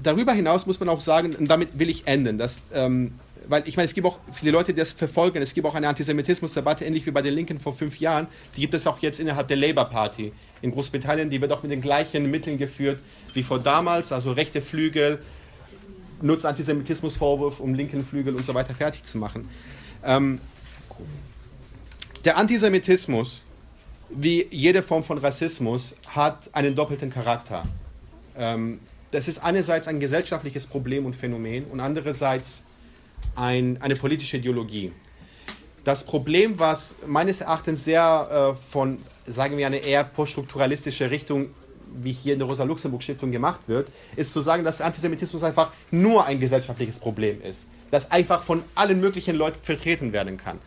[0.02, 3.14] darüber hinaus muss man auch sagen, und damit will ich enden, dass ähm,
[3.50, 5.42] weil ich meine, es gibt auch viele Leute, die das verfolgen.
[5.42, 8.28] Es gibt auch eine Antisemitismusdebatte, ähnlich wie bei den Linken vor fünf Jahren.
[8.56, 11.30] Die gibt es auch jetzt innerhalb der Labour Party in Großbritannien.
[11.30, 13.00] Die wird auch mit den gleichen Mitteln geführt
[13.34, 14.12] wie vor damals.
[14.12, 15.20] Also rechte Flügel
[16.22, 19.50] nutzt Antisemitismusvorwurf, um linken Flügel und so weiter fertig zu machen.
[20.04, 20.40] Ähm,
[22.26, 23.42] der Antisemitismus,
[24.10, 27.66] wie jede Form von Rassismus, hat einen doppelten Charakter.
[28.38, 28.80] Ähm,
[29.12, 32.64] das ist einerseits ein gesellschaftliches Problem und Phänomen und andererseits
[33.36, 34.92] ein, eine politische Ideologie.
[35.84, 41.52] Das Problem, was meines Erachtens sehr äh, von, sagen wir, eine eher poststrukturalistische Richtung,
[41.94, 46.40] wie hier in der Rosa-Luxemburg-Stiftung gemacht wird, ist zu sagen, dass Antisemitismus einfach nur ein
[46.40, 47.68] gesellschaftliches Problem ist.
[47.90, 50.60] Das einfach von allen möglichen Leuten vertreten werden kann.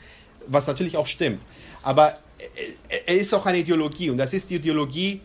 [0.47, 1.43] Was natürlich auch stimmt.
[1.83, 2.19] Aber
[3.07, 5.21] er ist auch eine Ideologie und das ist die Ideologie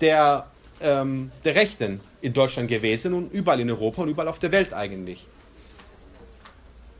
[0.00, 0.46] der,
[0.80, 4.72] ähm, der Rechten in Deutschland gewesen und überall in Europa und überall auf der Welt
[4.72, 5.26] eigentlich.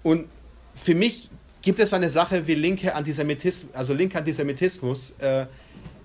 [0.03, 0.29] Und
[0.75, 1.31] für mich
[1.63, 5.13] gibt es eine Sache wie linke Antisemitismus, also linker Antisemitismus.
[5.19, 5.47] Äh,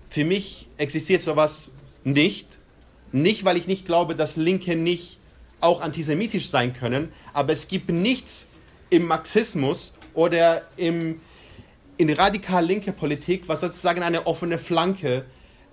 [0.09, 1.69] für mich existiert sowas
[2.03, 2.57] nicht.
[3.11, 5.19] Nicht, weil ich nicht glaube, dass Linke nicht
[5.61, 8.47] auch antisemitisch sein können, aber es gibt nichts
[8.89, 11.21] im Marxismus oder im,
[11.97, 15.25] in radikal linke Politik, was sozusagen eine offene Flanke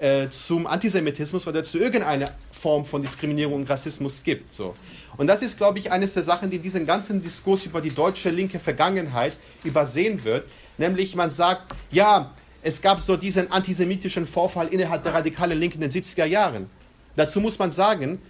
[0.03, 4.53] äh, zum Antisemitismus oder zu irgendeiner Form von Diskriminierung und Rassismus gibt.
[4.53, 4.75] So.
[5.17, 8.31] Und das ist, glaube ich, eines der Sachen, die diesen ganzen Diskurs über die deutsche
[8.31, 9.33] linke Vergangenheit
[9.63, 10.49] übersehen wird.
[10.77, 12.33] Nämlich man sagt, ja,
[12.63, 16.69] es gab so diesen antisemitischen Vorfall innerhalb der radikalen Linken in den 70er Jahren.
[17.15, 18.21] Dazu muss man sagen,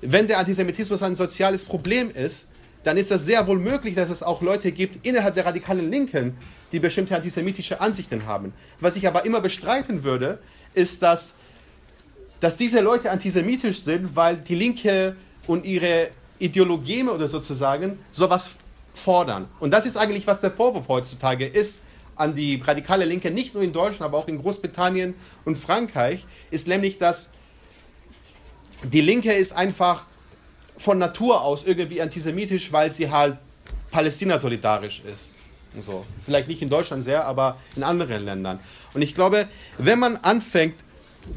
[0.00, 2.48] wenn der Antisemitismus ein soziales Problem ist,
[2.84, 6.36] dann ist das sehr wohl möglich, dass es auch Leute gibt innerhalb der radikalen Linken,
[6.72, 8.52] die bestimmte antisemitische Ansichten haben.
[8.80, 10.38] Was ich aber immer bestreiten würde,
[10.74, 11.34] ist, dass,
[12.40, 15.16] dass diese Leute antisemitisch sind, weil die Linke
[15.46, 18.52] und ihre Ideologien oder sozusagen sowas
[18.94, 19.48] fordern.
[19.60, 21.80] Und das ist eigentlich, was der Vorwurf heutzutage ist
[22.16, 25.14] an die radikale Linke, nicht nur in Deutschland, aber auch in Großbritannien
[25.44, 27.30] und Frankreich, ist nämlich, dass
[28.82, 30.06] die Linke ist einfach
[30.76, 33.36] von Natur aus irgendwie antisemitisch, weil sie halt
[33.90, 35.30] Palästina solidarisch ist.
[35.80, 36.04] So.
[36.24, 38.60] Vielleicht nicht in Deutschland sehr, aber in anderen Ländern.
[38.94, 39.48] Und ich glaube,
[39.78, 40.74] wenn man anfängt,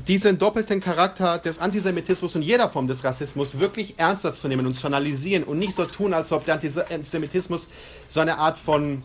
[0.07, 4.73] diesen doppelten Charakter des Antisemitismus und jeder Form des Rassismus wirklich ernster zu nehmen und
[4.73, 7.67] zu analysieren und nicht so tun, als ob der Antisemitismus
[8.07, 9.03] so eine Art von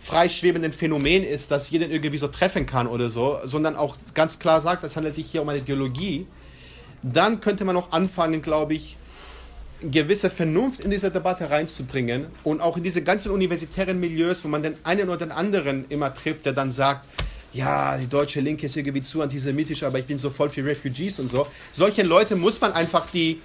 [0.00, 4.60] freischwebenden Phänomen ist, das jeden irgendwie so treffen kann oder so, sondern auch ganz klar
[4.60, 6.26] sagt, es handelt sich hier um eine Ideologie,
[7.02, 8.96] dann könnte man auch anfangen, glaube ich,
[9.90, 14.62] gewisse Vernunft in diese Debatte reinzubringen und auch in diese ganzen universitären Milieus, wo man
[14.62, 17.06] den einen oder den anderen immer trifft, der dann sagt,
[17.52, 21.18] ja, die deutsche Linke ist irgendwie zu antisemitisch, aber ich bin so voll für Refugees
[21.18, 21.46] und so.
[21.72, 23.40] Solchen Leuten muss man einfach die,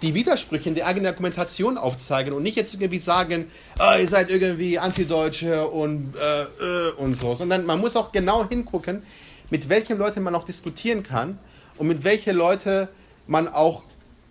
[0.00, 3.46] die Widersprüche in der eigenen Argumentation aufzeigen und nicht jetzt irgendwie sagen,
[3.80, 8.48] oh, ihr seid irgendwie Antideutsche und, äh, äh, und so, sondern man muss auch genau
[8.48, 9.02] hingucken,
[9.50, 11.38] mit welchen Leuten man auch diskutieren kann
[11.78, 12.86] und mit welchen Leuten
[13.26, 13.82] man auch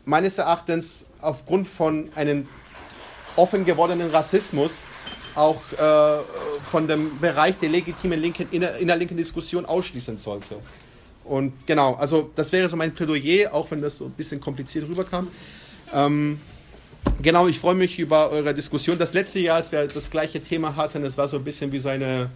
[0.07, 2.47] meines Erachtens aufgrund von einem
[3.35, 4.81] offen gewordenen Rassismus
[5.35, 6.23] auch äh,
[6.71, 10.55] von dem Bereich der legitimen linken, inner, innerlinken Diskussion ausschließen sollte.
[11.25, 14.87] Und genau, also das wäre so mein Plädoyer, auch wenn das so ein bisschen kompliziert
[14.87, 15.27] rüberkam.
[15.93, 16.39] Ähm,
[17.21, 18.97] genau, ich freue mich über eure Diskussion.
[18.97, 21.79] Das letzte Jahr, als wir das gleiche Thema hatten, das war so ein bisschen wie
[21.79, 22.31] so eine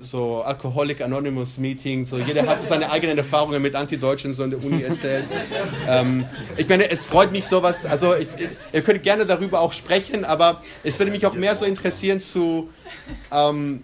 [0.00, 4.62] so Alcoholic Anonymous Meeting, so jeder hat seine eigenen Erfahrungen mit Antideutschen so in der
[4.62, 5.24] Uni erzählt.
[5.88, 6.26] ähm,
[6.56, 8.28] ich meine, es freut mich sowas, also ich,
[8.72, 12.68] ihr könnt gerne darüber auch sprechen, aber es würde mich auch mehr so interessieren zu
[13.32, 13.82] ähm,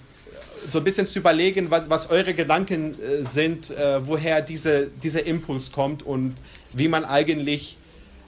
[0.69, 5.25] so ein bisschen zu überlegen, was, was eure Gedanken äh, sind, äh, woher diese, dieser
[5.27, 6.37] Impuls kommt und
[6.73, 7.79] wie man eigentlich,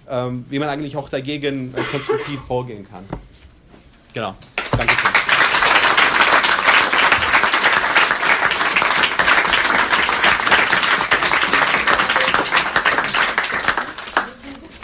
[0.08, 3.04] ähm, wie man eigentlich auch dagegen äh, konstruktiv vorgehen kann.
[4.14, 4.34] Genau.
[4.76, 5.21] Dankeschön.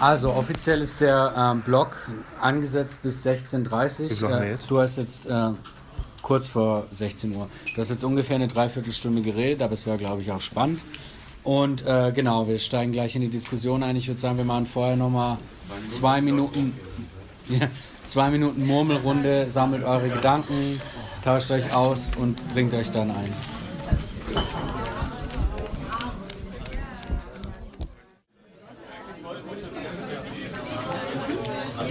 [0.00, 1.96] Also offiziell ist der ähm, Blog
[2.40, 4.42] angesetzt bis 16.30 Uhr.
[4.42, 5.50] Äh, du hast jetzt äh,
[6.22, 7.48] kurz vor 16 Uhr.
[7.74, 10.80] Du hast jetzt ungefähr eine Dreiviertelstunde geredet, aber es war, glaube ich, auch spannend.
[11.42, 13.96] Und äh, genau, wir steigen gleich in die Diskussion ein.
[13.96, 15.38] Ich würde sagen, wir machen vorher nochmal
[15.90, 16.74] zwei Minuten,
[18.06, 20.80] zwei Minuten Murmelrunde, sammelt eure Gedanken,
[21.24, 23.32] tauscht euch aus und bringt euch dann ein.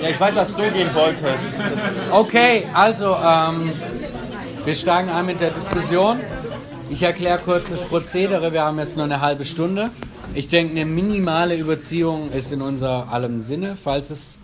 [0.02, 1.60] Ja, ich weiß, dass du gehen wolltest.
[2.12, 3.72] Okay, also ähm,
[4.64, 6.20] wir steigen ein mit der Diskussion.
[6.90, 8.54] Ich erkläre kurz das Prozedere.
[8.54, 9.90] Wir haben jetzt nur eine halbe Stunde.
[10.36, 14.38] Ich denke, eine minimale Überziehung ist in unser allem Sinne, falls es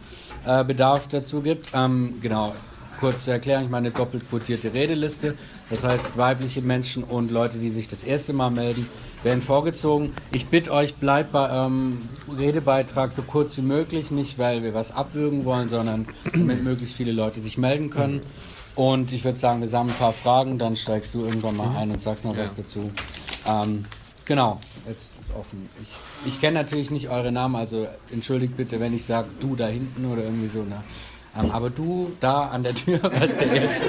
[0.45, 1.70] äh, Bedarf dazu gibt.
[1.74, 2.54] Ähm, genau,
[2.99, 5.36] kurz zu erklären, ich meine doppelt quotierte Redeliste.
[5.70, 8.88] Das heißt, weibliche Menschen und Leute, die sich das erste Mal melden,
[9.24, 10.14] werden vorgezogen.
[10.32, 14.92] Ich bitte euch, bleibt bei eurem Redebeitrag so kurz wie möglich, nicht weil wir was
[14.92, 18.22] abwürgen wollen, sondern damit möglichst viele Leute sich melden können.
[18.76, 21.92] Und ich würde sagen, wir sammeln ein paar Fragen, dann steigst du irgendwann mal ein
[21.92, 22.44] und sagst noch ja.
[22.44, 22.92] was dazu.
[23.48, 23.86] Ähm,
[24.26, 25.70] genau, jetzt ist offen.
[25.82, 29.68] Ich, ich kenne natürlich nicht eure Namen, also entschuldigt bitte, wenn ich sage, du da
[29.68, 30.64] hinten oder irgendwie so.
[30.64, 30.84] Ne?
[31.40, 33.82] Ähm, aber du da an der Tür warst der Erste.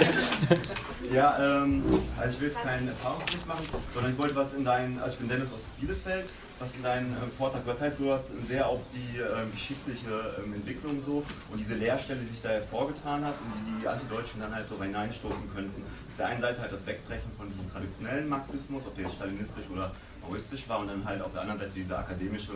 [1.13, 1.83] Ja, ähm,
[2.19, 5.19] also ich will jetzt keinen Erfahrungsbericht machen, sondern ich wollte was in deinen, also ich
[5.19, 9.19] bin Dennis aus Bielefeld, was in deinen äh, Vortrag, hast halt sowas sehr auf die
[9.19, 13.81] äh, geschichtliche ähm, Entwicklung so und diese Leerstelle, die sich da hervorgetan hat und die
[13.83, 15.83] die Antideutschen dann halt so hineinstoßen könnten.
[15.83, 19.65] Auf der einen Seite halt das Wegbrechen von diesem traditionellen Marxismus, ob der jetzt stalinistisch
[19.73, 19.93] oder
[20.27, 22.53] maoistisch war und dann halt auf der anderen Seite diese akademische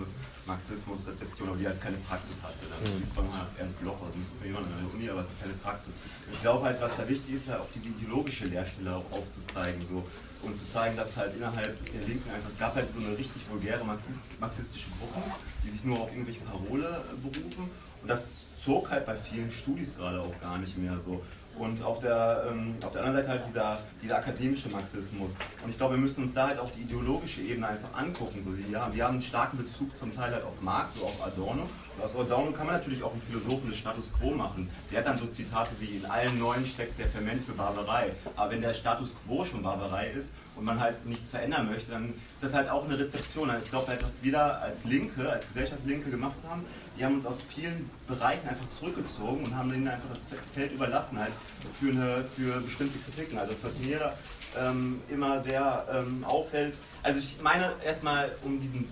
[0.46, 2.64] Marxismus-Rezeption, aber die halt keine Praxis hatte.
[2.68, 5.94] Dann liest man halt Ernst Bloch, also müsste man an der Uni, aber keine Praxis.
[6.32, 9.82] Ich glaube halt, was da wichtig ist, halt auch diese ideologische Leerstelle auch aufzuzeigen.
[9.88, 10.04] So
[10.42, 13.42] und zu zeigen, dass halt innerhalb der Linken einfach, es gab halt so eine richtig
[13.50, 15.20] vulgäre Marxist, marxistische Gruppe,
[15.64, 17.68] die sich nur auf irgendwelche Parole berufen
[18.02, 21.22] und das zog halt bei vielen Studis gerade auch gar nicht mehr so.
[21.58, 25.30] Und auf der, ähm, auf der anderen Seite halt dieser, dieser akademische Marxismus.
[25.62, 28.42] Und ich glaube, wir müssen uns da halt auch die ideologische Ebene einfach angucken.
[28.42, 31.68] So, wir haben einen starken Bezug zum Teil halt auf Marx, so auf Adorno.
[32.02, 34.68] Aus Adorno kann man natürlich auch einen Philosophen des Status quo machen.
[34.90, 38.12] Der hat dann so Zitate wie, in allen Neuen steckt der Ferment für Barbarei.
[38.36, 42.08] Aber wenn der Status quo schon Barbarei ist, und man halt nichts verändern möchte, dann
[42.34, 43.48] ist das halt auch eine Rezeption.
[43.48, 46.64] Also ich glaube halt, was wir da als Linke, als Gesellschaftslinke gemacht haben,
[46.98, 51.18] die haben uns aus vielen Bereichen einfach zurückgezogen und haben ihnen einfach das Feld überlassen
[51.18, 51.32] halt
[51.78, 53.38] für, eine, für bestimmte Kritiken.
[53.38, 54.12] Also das, was mir
[54.58, 56.74] ähm, immer sehr ähm, auffällt,
[57.04, 58.88] also ich meine erstmal, um diesen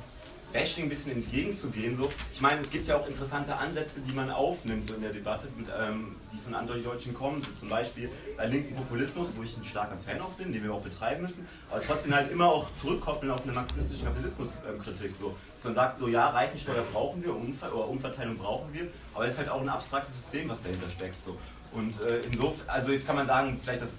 [0.57, 1.95] Bashing ein bisschen entgegenzugehen.
[1.97, 2.09] So.
[2.33, 5.49] Ich meine, es gibt ja auch interessante Ansätze, die man aufnimmt so in der Debatte,
[5.55, 7.43] mit, ähm, die von anderen Deutschen kommen.
[7.43, 10.73] So zum Beispiel bei linken Populismus, wo ich ein starker Fan auch bin, den wir
[10.73, 15.15] auch betreiben müssen, aber trotzdem halt immer auch zurückkoppeln auf eine marxistische Kapitalismuskritik.
[15.21, 15.37] So.
[15.57, 19.33] Dass man sagt, so ja, Reichensteuer brauchen wir, Umver oder Umverteilung brauchen wir, aber es
[19.33, 21.23] ist halt auch ein abstraktes System, was dahinter steckt.
[21.23, 21.37] So.
[21.73, 23.97] Und äh, insofern, also jetzt kann man sagen, vielleicht das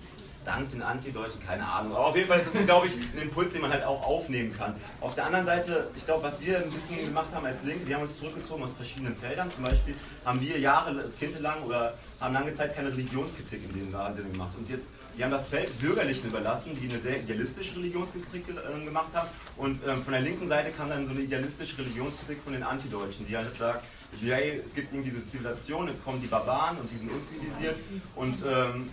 [0.48, 1.96] dank den Antideutschen, keine Ahnung.
[1.96, 4.56] Aber auf jeden Fall ist das, glaube ich, ein Impuls, den man halt auch aufnehmen
[4.58, 4.76] kann.
[5.02, 7.96] Auf der anderen Seite, ich glaube, was wir ein bisschen gemacht haben als Link, wir
[7.96, 9.52] haben uns zurückgezogen aus verschiedenen Feldern.
[9.52, 9.96] Zum Beispiel
[10.26, 14.54] haben wir Jahre, Jahrzehnte oder haben lange Zeit keine Religionskritik in dem Sinne gemacht.
[14.58, 14.88] Und jetzt
[15.18, 19.28] die haben das Feld Bürgerlichen überlassen, die eine sehr idealistische Religionskritik äh, gemacht haben.
[19.58, 23.26] Und ähm, von der linken Seite kam dann so eine idealistische Religionskritik von den Antideutschen,
[23.28, 23.84] die halt sagt,
[24.22, 27.78] hey, es gibt irgendwie diese Zivilisation, jetzt kommen die Barbaren und die sind unzivilisiert.
[28.16, 28.90] Und ähm,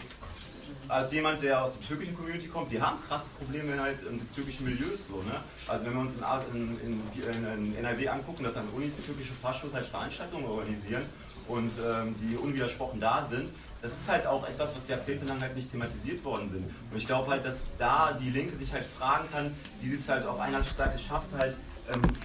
[0.89, 4.65] als jemand, der aus der türkischen Community kommt, wir haben krasse Probleme halt des türkischen
[4.65, 5.37] Milieus so, ne?
[5.67, 9.73] Also wenn wir uns in, in, in, in NRW angucken, dass an Unis türkische Faschos
[9.75, 11.03] halt Veranstaltungen organisieren
[11.49, 13.51] und ähm, die unwidersprochen da sind,
[13.83, 16.65] das ist halt auch etwas, was jahrzehntelang halt nicht thematisiert worden sind.
[16.91, 20.09] Und ich glaube halt, dass da die Linke sich halt fragen kann, wie sie es
[20.09, 21.55] halt auf einer Seite schafft, halt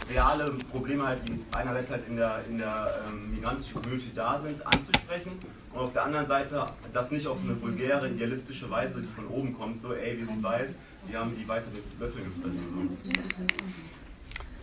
[0.09, 4.65] reale Probleme halt, die einerseits halt in der, in der ähm, migrantischen Community da sind,
[4.65, 5.31] anzusprechen
[5.73, 9.57] und auf der anderen Seite das nicht auf eine vulgäre, idealistische Weise, die von oben
[9.57, 10.69] kommt, so ey, wir sind weiß,
[11.07, 11.67] wir haben die weiße
[11.99, 12.63] Löffel gefressen.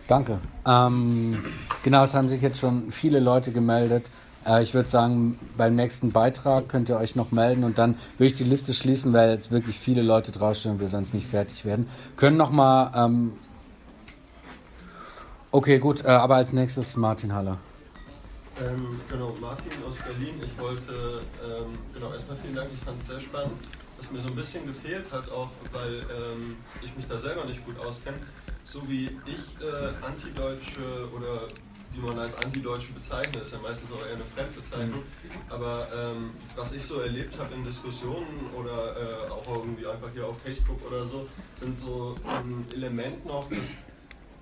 [0.07, 0.39] Danke.
[0.65, 1.43] Ähm,
[1.83, 4.09] genau, es haben sich jetzt schon viele Leute gemeldet.
[4.45, 8.31] Äh, ich würde sagen, beim nächsten Beitrag könnt ihr euch noch melden und dann würde
[8.31, 11.65] ich die Liste schließen, weil jetzt wirklich viele Leute draufstehen und wir sonst nicht fertig
[11.65, 11.87] werden.
[12.15, 12.91] Können noch mal.
[12.95, 13.33] Ähm
[15.51, 17.57] okay, gut, äh, aber als nächstes Martin Haller.
[18.65, 20.41] Ähm, genau, Martin aus Berlin.
[20.43, 23.53] Ich wollte, ähm, genau, erstmal vielen Dank, ich fand es sehr spannend.
[23.97, 27.65] Was mir so ein bisschen gefehlt hat, auch weil ähm, ich mich da selber nicht
[27.65, 28.17] gut auskenne,
[28.63, 31.47] so wie ich äh, Antideutsche oder
[31.95, 34.99] die man als Antideutsche bezeichnet, ist ja meistens auch eher eine Fremdbezeichnung.
[34.99, 35.29] Mhm.
[35.49, 40.25] Aber ähm, was ich so erlebt habe in Diskussionen oder äh, auch irgendwie einfach hier
[40.25, 43.75] auf Facebook oder so, sind so ein Element noch, dass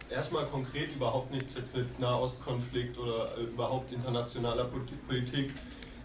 [0.10, 4.70] erstmal konkret überhaupt nichts jetzt mit Nahostkonflikt oder äh, überhaupt internationaler
[5.08, 5.52] Politik,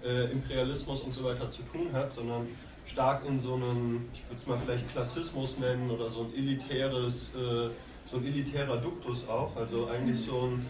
[0.05, 2.49] äh, Imperialismus und so weiter zu tun hat, sondern
[2.87, 7.35] stark in so einem, ich würde es mal vielleicht Klassismus nennen oder so ein elitäres,
[7.35, 7.71] äh,
[8.07, 10.67] so ein elitärer Duktus auch, also eigentlich so ein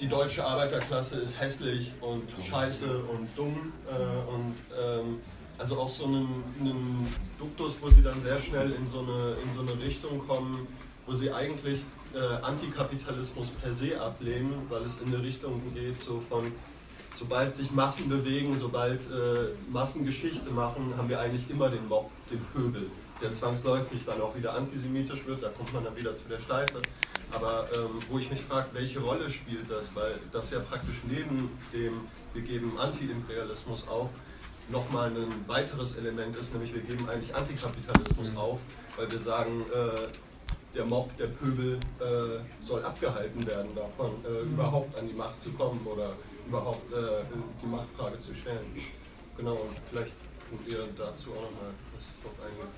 [0.00, 3.92] die deutsche Arbeiterklasse ist hässlich und scheiße und dumm äh,
[4.30, 5.20] und ähm,
[5.58, 7.06] also auch so einen, einen,
[7.38, 10.66] Duktus, wo sie dann sehr schnell in so eine, in so eine Richtung kommen,
[11.06, 11.80] wo sie eigentlich
[12.16, 16.50] äh, Antikapitalismus per se ablehnen, weil es in eine Richtung geht, so von
[17.16, 22.10] sobald sich Massen bewegen, sobald äh, Massen Geschichte machen, haben wir eigentlich immer den Mob,
[22.30, 22.90] den Pöbel,
[23.22, 26.80] der zwangsläufig dann auch wieder antisemitisch wird, da kommt man dann wieder zu der Schleife.
[27.32, 31.50] Aber ähm, wo ich mich frage, welche Rolle spielt das, weil das ja praktisch neben
[31.72, 32.02] dem,
[32.34, 34.10] wir geben Anti-Imperialismus auf,
[34.68, 38.38] nochmal ein weiteres Element ist, nämlich wir geben eigentlich Antikapitalismus mhm.
[38.38, 38.60] auf,
[38.96, 40.06] weil wir sagen, äh,
[40.76, 44.52] der Mob, der Pöbel äh, soll abgehalten werden davon, äh, mhm.
[44.52, 46.10] überhaupt an die Macht zu kommen oder
[46.46, 47.24] überhaupt äh,
[47.62, 48.66] die Machtfrage zu stellen.
[49.36, 50.12] Genau, und vielleicht
[50.48, 52.68] könnt ihr dazu auch nochmal was drauf eingehen.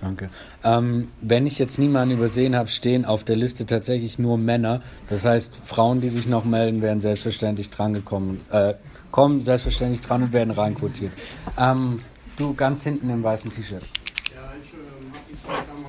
[0.00, 0.30] Danke.
[0.64, 4.82] Ähm, wenn ich jetzt niemanden übersehen habe, stehen auf der Liste tatsächlich nur Männer.
[5.10, 8.74] Das heißt, Frauen, die sich noch melden, werden selbstverständlich drangekommen, äh,
[9.10, 11.12] kommen selbstverständlich dran und werden reinquotiert.
[11.58, 11.98] Ähm,
[12.38, 13.82] du ganz hinten im weißen T-Shirt.
[14.34, 15.79] Ja, ich äh, habe die Zeit damals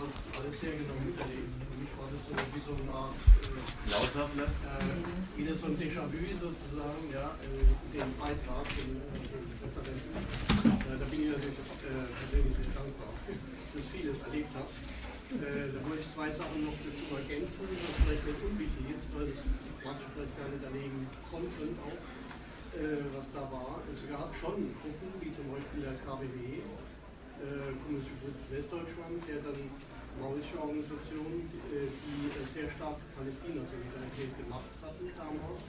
[24.12, 29.72] gab schon Gruppen, wie zum Beispiel der KBW, äh, Kommunistische Westdeutschland, der dann
[30.20, 35.64] maoistische Organisation, äh, die sehr stark Palästina-Solidarität gemacht hatten damals,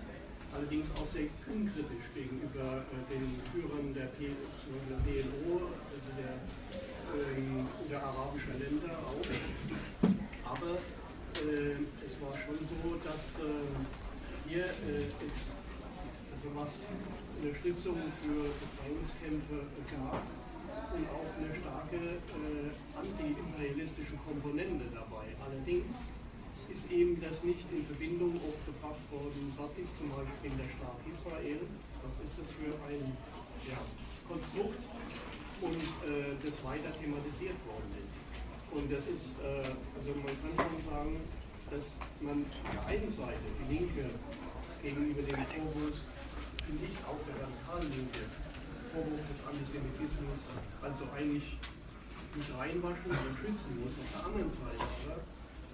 [0.50, 6.34] allerdings auch sehr unkritisch gegenüber äh, den Führern der, P der PLO, also der
[7.12, 9.20] ähm, der arabischen Länder auch.
[10.48, 10.80] Aber
[11.44, 15.52] äh, es war schon so, dass äh, hier äh, es
[16.32, 16.72] also was
[17.42, 20.22] Unterstützung für Befreiungskämpfe gab
[20.94, 25.26] und auch eine starke äh, anti-imperialistische Komponente dabei.
[25.42, 25.90] Allerdings
[26.70, 31.02] ist eben das nicht in Verbindung oft gebracht worden, was ist zum Beispiel der Staat
[31.02, 31.66] Israel,
[32.06, 33.10] was ist das für ein
[33.66, 33.82] ja,
[34.30, 34.78] Konstrukt,
[35.66, 38.14] und äh, das weiter thematisiert worden ist.
[38.70, 41.18] Und das ist, äh, also man kann schon sagen,
[41.74, 41.90] dass
[42.22, 44.14] man auf der einen Seite die Linke
[44.78, 45.98] gegenüber dem Vorwurf,
[46.80, 48.24] ich auch der radikalen Linke,
[48.92, 50.40] Vorwurf des Antisemitismus,
[50.80, 51.58] also eigentlich
[52.36, 53.92] nicht reinwaschen, sondern schützen muss.
[54.00, 55.18] Auf der anderen Seite oder,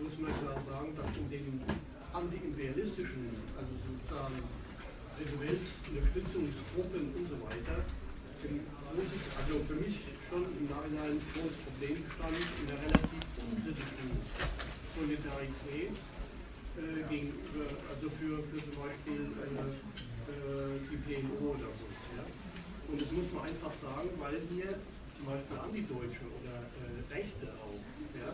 [0.02, 1.62] muss man klar sagen, dass in den
[2.14, 4.38] antiimperialistischen, also sozusagen
[5.18, 9.98] Welt-Unterstützungsgruppen und so weiter, also für mich
[10.30, 14.14] schon im Nachhinein ein großes Problem stand in der relativ unkritischen
[14.94, 15.98] Solidarität
[16.78, 19.66] äh, gegenüber, also für, für zum Beispiel äh,
[20.30, 21.86] äh, die PLO oder so.
[22.14, 22.24] Ja?
[22.86, 24.78] Und das muss man einfach sagen, weil hier
[25.18, 27.82] zum Beispiel Antideutsche oder äh, Rechte auch,
[28.14, 28.30] ja,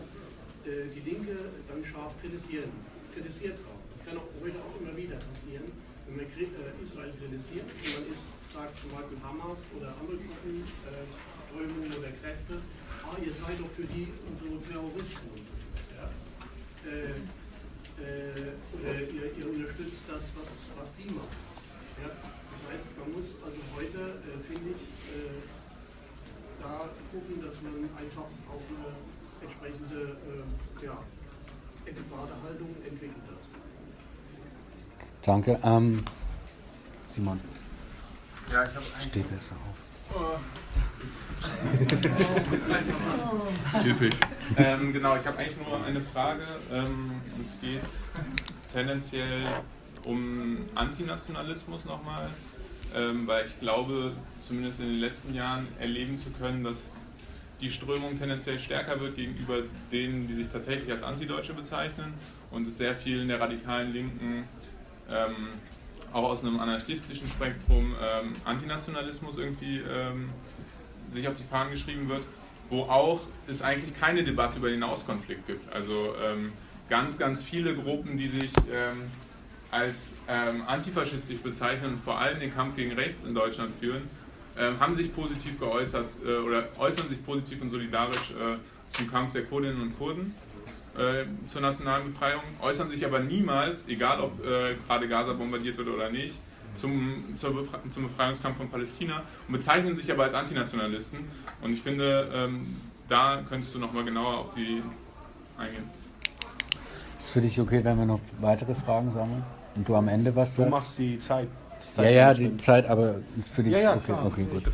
[0.65, 1.37] die Linke
[1.69, 2.73] dann scharf kritisieren,
[3.13, 3.81] kritisiert haben.
[3.93, 5.69] Das kann auch heute auch immer wieder passieren,
[6.09, 8.25] wenn man Israel kritisiert und man ist
[8.55, 12.55] sagt zum Beispiel Hamas oder andere Gruppen, Strömungen oder Kräfte,
[13.03, 15.43] ah, ihr seid doch für die unsere Terroristen.
[15.91, 16.07] Ja?
[16.87, 17.19] Äh,
[17.97, 21.37] oder ihr, ihr, unterstützt das, was, was die machen.
[22.01, 22.09] Ja?
[22.11, 24.83] Das heißt, man muss also heute, äh, finde ich,
[25.15, 25.41] äh,
[26.61, 28.91] da gucken, dass man einfach auch eine
[29.41, 30.97] entsprechende äh, ja,
[31.83, 33.43] adäquate Haltung entwickelt hat.
[35.21, 35.59] Danke.
[35.63, 36.03] Ähm,
[37.09, 37.39] Simon.
[38.51, 39.77] Ja, ich habe Steh besser auf.
[40.15, 40.39] Oh.
[43.83, 44.15] Typisch.
[44.57, 46.43] Ähm, genau, ich habe eigentlich nur eine Frage.
[46.71, 47.81] Ähm, es geht
[48.71, 49.41] tendenziell
[50.03, 52.29] um Antinationalismus nochmal,
[52.95, 56.91] ähm, weil ich glaube, zumindest in den letzten Jahren erleben zu können, dass
[57.61, 59.59] die Strömung tendenziell stärker wird gegenüber
[59.91, 62.13] denen, die sich tatsächlich als Antideutsche bezeichnen
[62.51, 64.43] und es sehr viel in der radikalen Linken
[65.09, 65.49] ähm,
[66.11, 70.29] auch aus einem anarchistischen Spektrum ähm, Antinationalismus irgendwie ähm,
[71.15, 72.23] sich auf die Fahnen geschrieben wird,
[72.69, 75.71] wo auch es eigentlich keine Debatte über den Auskonflikt gibt.
[75.73, 76.51] Also ähm,
[76.89, 79.03] ganz, ganz viele Gruppen, die sich ähm,
[79.71, 84.03] als ähm, antifaschistisch bezeichnen und vor allem den Kampf gegen rechts in Deutschland führen,
[84.57, 88.57] ähm, haben sich positiv geäußert äh, oder äußern sich positiv und solidarisch äh,
[88.91, 90.33] zum Kampf der Kurdinnen und Kurden.
[90.97, 95.89] äh, zur nationalen Befreiung, äußern sich aber niemals, egal ob äh, gerade Gaza bombardiert wird
[95.89, 96.39] oder nicht,
[96.75, 101.19] zum, Befre zum Befreiungskampf von Palästina und bezeichnen sich aber als Antinationalisten.
[101.61, 102.75] Und ich finde, ähm,
[103.09, 104.81] da könntest du nochmal genauer auf die
[105.57, 105.89] eingehen.
[107.19, 109.43] Ist für dich okay, wenn wir noch weitere Fragen sammeln?
[109.75, 110.67] Und du am Ende was sagst?
[110.67, 111.47] Du machst die Zeit.
[111.97, 114.05] Ja, ja, die Zeit, aber ist für dich ja, ja, okay.
[114.05, 114.25] Klar.
[114.25, 114.71] Okay, gut.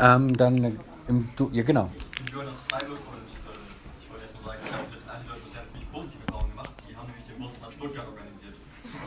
[0.00, 0.72] Ähm, dann, äh,
[1.08, 1.90] im, du, ja, genau.
[2.24, 3.56] Ich gehöre aus Freiburg und äh,
[4.00, 6.72] ich wollte erst mal sagen, ich habe mit Antideutsch bisher ziemlich positive Erfahrungen gemacht.
[6.88, 8.56] Die haben nämlich den Bundesland Stuttgart organisiert.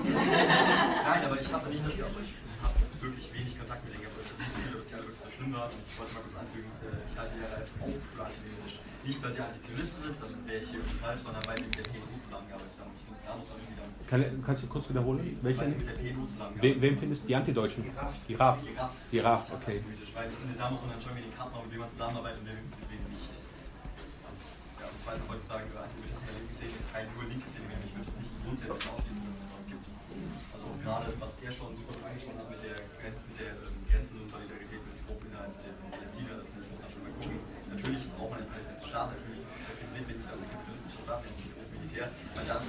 [1.08, 4.22] Nein, aber ich hatte nicht das Gefühl, ich habe wirklich wenig Kontakt mit denen gehabt.
[4.22, 5.72] Ich habe nicht das Gefühl, dass sie alle wirklich so schlimm waren.
[5.72, 8.78] Ich wollte mal kurz anfügen, äh, ich halte die ja als Hochschule antisemitisch.
[9.02, 11.78] Nicht, weil sie Antizionisten sind, dann wäre ich hier irgendwie falsch, sondern weil sie mit
[11.82, 12.94] der PNU zusammengearbeitet haben.
[12.94, 13.92] Ich finde, da muss man irgendwie dann.
[14.12, 15.40] Kann, kannst du kurz wiederholen?
[15.40, 15.62] Welche?
[15.62, 17.88] Weil zusammengearbeitet Wem, findest du die Antideutschen?
[18.28, 18.60] Die RAF.
[18.60, 18.92] Die RAF.
[19.08, 19.80] Die RAF, okay.
[20.12, 22.44] Weil ich finde, da muss man dann schon wieder die Karten mit wem man zusammenarbeitet
[22.44, 23.32] und mit wem nicht.
[23.32, 24.40] Und,
[24.84, 27.48] ja, und zweitens wollte ich sagen, Antisemitismus in der linken Szene ist kein nur linke
[27.48, 27.80] Szene mehr.
[27.88, 29.86] Ich würde es nicht grundsätzlich ausschließen, dass es was gibt.
[29.88, 33.80] Also auch gerade, was er schon super angesprochen hat mit der, Grenz, mit der ähm,
[33.88, 37.40] grenzenlosen Solidarität mit den Gruppen innerhalb der Palästina, das muss man schon mal gucken.
[37.72, 41.00] Natürlich braucht man einen palästinensischen Staat, natürlich muss es Sinn, wenn es also ein kapitalistischer
[41.08, 42.06] Staat ist, nicht das Militär.
[42.36, 42.62] Man darf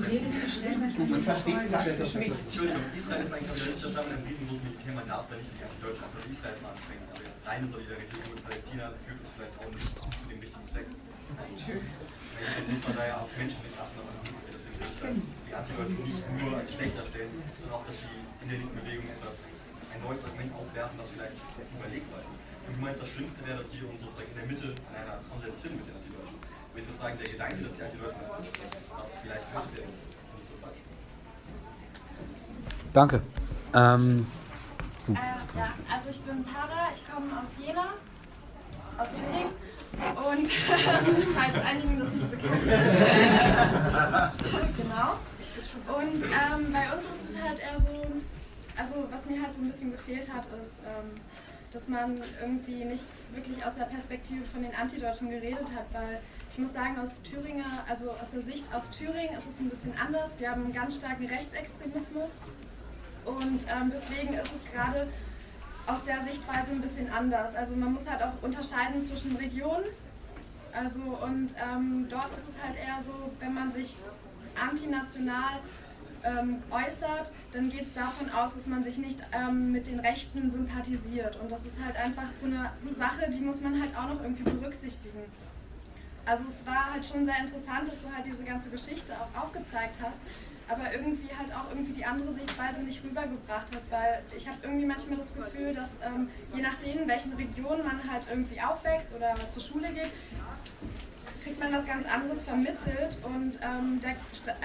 [0.62, 5.26] Man versteht das Entschuldigung, Israel ist ein kapitalistischer Staat mit einem riesengroßen Militär, man darf
[5.26, 7.02] da nicht die Deutschland oder Israel mal anstrengen.
[7.10, 10.86] Aber jetzt reine Solidarität mit Palästina führt uns vielleicht auch nicht zu dem richtigen Zweck.
[10.86, 15.54] Also, dann muss man da ja auf Menschenrechte achten, aber deswegen würde ich das, die
[15.58, 19.34] Antileute nicht nur als schlechter stellen, sondern auch, dass sie in der linken Bewegung etwas,
[19.90, 21.42] ein neues Argument aufwerfen, was vielleicht
[21.74, 22.38] überlegbar ist.
[22.38, 25.18] Und du meinst, das Schlimmste wäre, dass wir uns sozusagen in der Mitte an einer
[25.26, 26.38] Konsens finden mit den Antideutschen.
[26.38, 29.90] Aber ich würde sagen, der Gedanke, dass die Antideutschen das ansprechen, was vielleicht gemacht werden
[29.90, 30.21] muss, ist nicht.
[32.92, 33.22] Danke.
[33.74, 34.26] Ähm,
[35.08, 35.14] Äh,
[35.58, 37.86] ja, also ich bin Para, ich komme aus Jena,
[38.98, 39.50] aus Thüringen
[40.14, 40.48] und
[41.34, 42.72] falls einigen das nicht bekannt ist.
[44.84, 45.18] genau.
[45.98, 48.00] Und ähm, bei uns ist es halt eher so,
[48.76, 51.20] also was mir halt so ein bisschen gefehlt hat, ist, ähm,
[51.72, 56.20] dass man irgendwie nicht wirklich aus der Perspektive von den Antideutschen geredet hat, weil
[56.50, 59.94] ich muss sagen, aus Thüringer, also aus der Sicht aus Thüringen ist es ein bisschen
[59.98, 60.38] anders.
[60.38, 62.30] Wir haben einen ganz starken Rechtsextremismus.
[63.24, 65.08] Und ähm, deswegen ist es gerade
[65.86, 67.54] aus der Sichtweise ein bisschen anders.
[67.54, 69.84] Also man muss halt auch unterscheiden zwischen Regionen.
[70.72, 73.96] Also und ähm, dort ist es halt eher so, wenn man sich
[74.60, 75.60] antinational
[76.24, 80.50] ähm, äußert, dann geht es davon aus, dass man sich nicht ähm, mit den Rechten
[80.50, 81.38] sympathisiert.
[81.40, 84.44] Und das ist halt einfach so eine Sache, die muss man halt auch noch irgendwie
[84.44, 85.20] berücksichtigen.
[86.24, 89.96] Also es war halt schon sehr interessant, dass du halt diese ganze Geschichte auch aufgezeigt
[90.00, 90.20] hast,
[90.68, 94.86] aber irgendwie halt auch irgendwie die andere Sichtweise nicht rübergebracht hast, weil ich habe irgendwie
[94.86, 99.34] manchmal das Gefühl, dass ähm, je nachdem, in welchen Regionen man halt irgendwie aufwächst oder
[99.50, 100.10] zur Schule geht,
[101.42, 103.16] kriegt man was ganz anderes vermittelt.
[103.22, 104.16] Und ähm, der,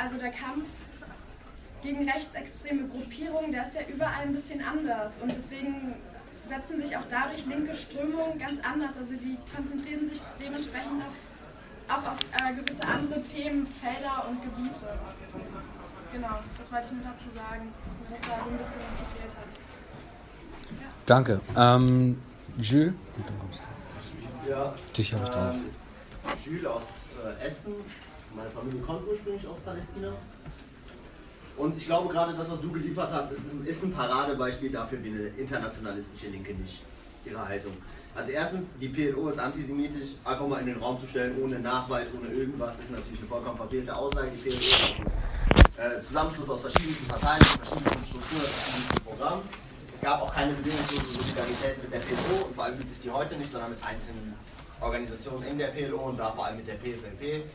[0.02, 0.68] also der Kampf
[1.82, 5.20] gegen rechtsextreme Gruppierungen, der ist ja überall ein bisschen anders.
[5.20, 5.96] Und deswegen
[6.48, 12.12] setzen sich auch dadurch linke Strömungen ganz anders, also die konzentrieren sich dementsprechend auf, auch
[12.12, 14.88] auf äh, gewisse andere Themen, Felder und Gebiete.
[16.18, 17.72] Genau, das wollte ich nur dazu sagen,
[18.10, 20.82] dass da so ein bisschen was gefehlt hat.
[20.82, 20.88] Ja.
[21.06, 21.42] danke.
[21.56, 22.20] Ähm,
[22.58, 22.94] Jules?
[23.18, 24.50] Und dann kommst du.
[24.50, 25.54] Ja, Dich habe ich drauf.
[25.54, 26.84] ähm, Jules aus
[27.40, 27.74] äh, Essen.
[28.36, 30.12] Meine Familie kommt ursprünglich aus Palästina.
[31.56, 35.04] Und ich glaube gerade das, was du geliefert hast, ist, ein- ist ein Paradebeispiel dafür,
[35.04, 36.82] wie eine internationalistische Linke nicht
[37.26, 37.74] ihre Haltung.
[38.18, 42.08] Also erstens, die PLO ist antisemitisch, einfach mal in den Raum zu stellen, ohne Nachweis,
[42.18, 44.32] ohne irgendwas, ist natürlich eine vollkommen verfehlte Aussage.
[44.32, 44.96] Die PLO ist
[45.78, 49.44] ein äh, Zusammenschluss aus verschiedensten Parteien, verschiedensten Strukturen, verschiedensten Programmen.
[49.94, 53.12] Es gab auch keine bedingungslose Solidarität mit der PLO und vor allem gibt es die
[53.12, 54.34] heute nicht, sondern mit einzelnen
[54.82, 57.46] Organisationen in der PLO und da vor allem mit der PFLP.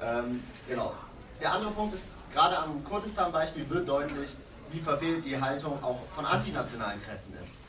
[0.00, 0.92] Ähm, genau.
[1.40, 4.30] Der andere Punkt ist, gerade am Kurdistan-Beispiel wird deutlich,
[4.70, 7.63] wie verfehlt die Haltung auch von antinationalen Kräften ist.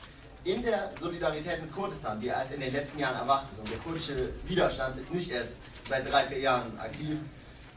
[0.46, 3.78] In der Solidarität mit Kurdistan, die erst in den letzten Jahren erwacht ist, und der
[3.78, 5.54] kurdische Widerstand ist nicht erst
[5.88, 7.18] seit drei, vier Jahren aktiv,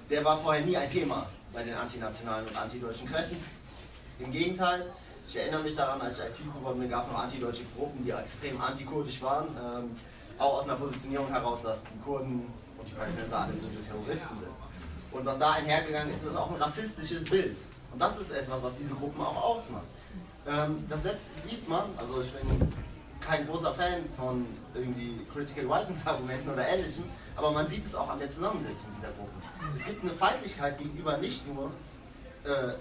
[0.08, 3.38] der war vorher nie ein Thema bei den antinationalen und antideutschen Kräften.
[4.20, 4.86] Im Gegenteil,
[5.28, 8.12] ich erinnere mich daran, als ich aktiv geworden bin, gab es noch antideutsche Gruppen, die
[8.12, 9.98] extrem antikurdisch waren, ähm,
[10.38, 14.52] auch aus einer Positionierung heraus, dass die Kurden und die Palästinenser alle böse Terroristen sind.
[15.12, 17.58] Und was da einhergegangen ist, ist auch ein rassistisches Bild.
[17.92, 19.86] Und das ist etwas, was diese Gruppen auch ausmacht.
[20.48, 22.74] Ähm, das setzt, sieht man, also ich bin
[23.20, 27.04] kein großer Fan von irgendwie Critical Whitens Argumenten oder ähnlichem,
[27.36, 29.42] aber man sieht es auch an der Zusammensetzung dieser Gruppen.
[29.76, 31.72] Es gibt eine Feindlichkeit gegenüber nicht nur
[32.44, 32.74] äh,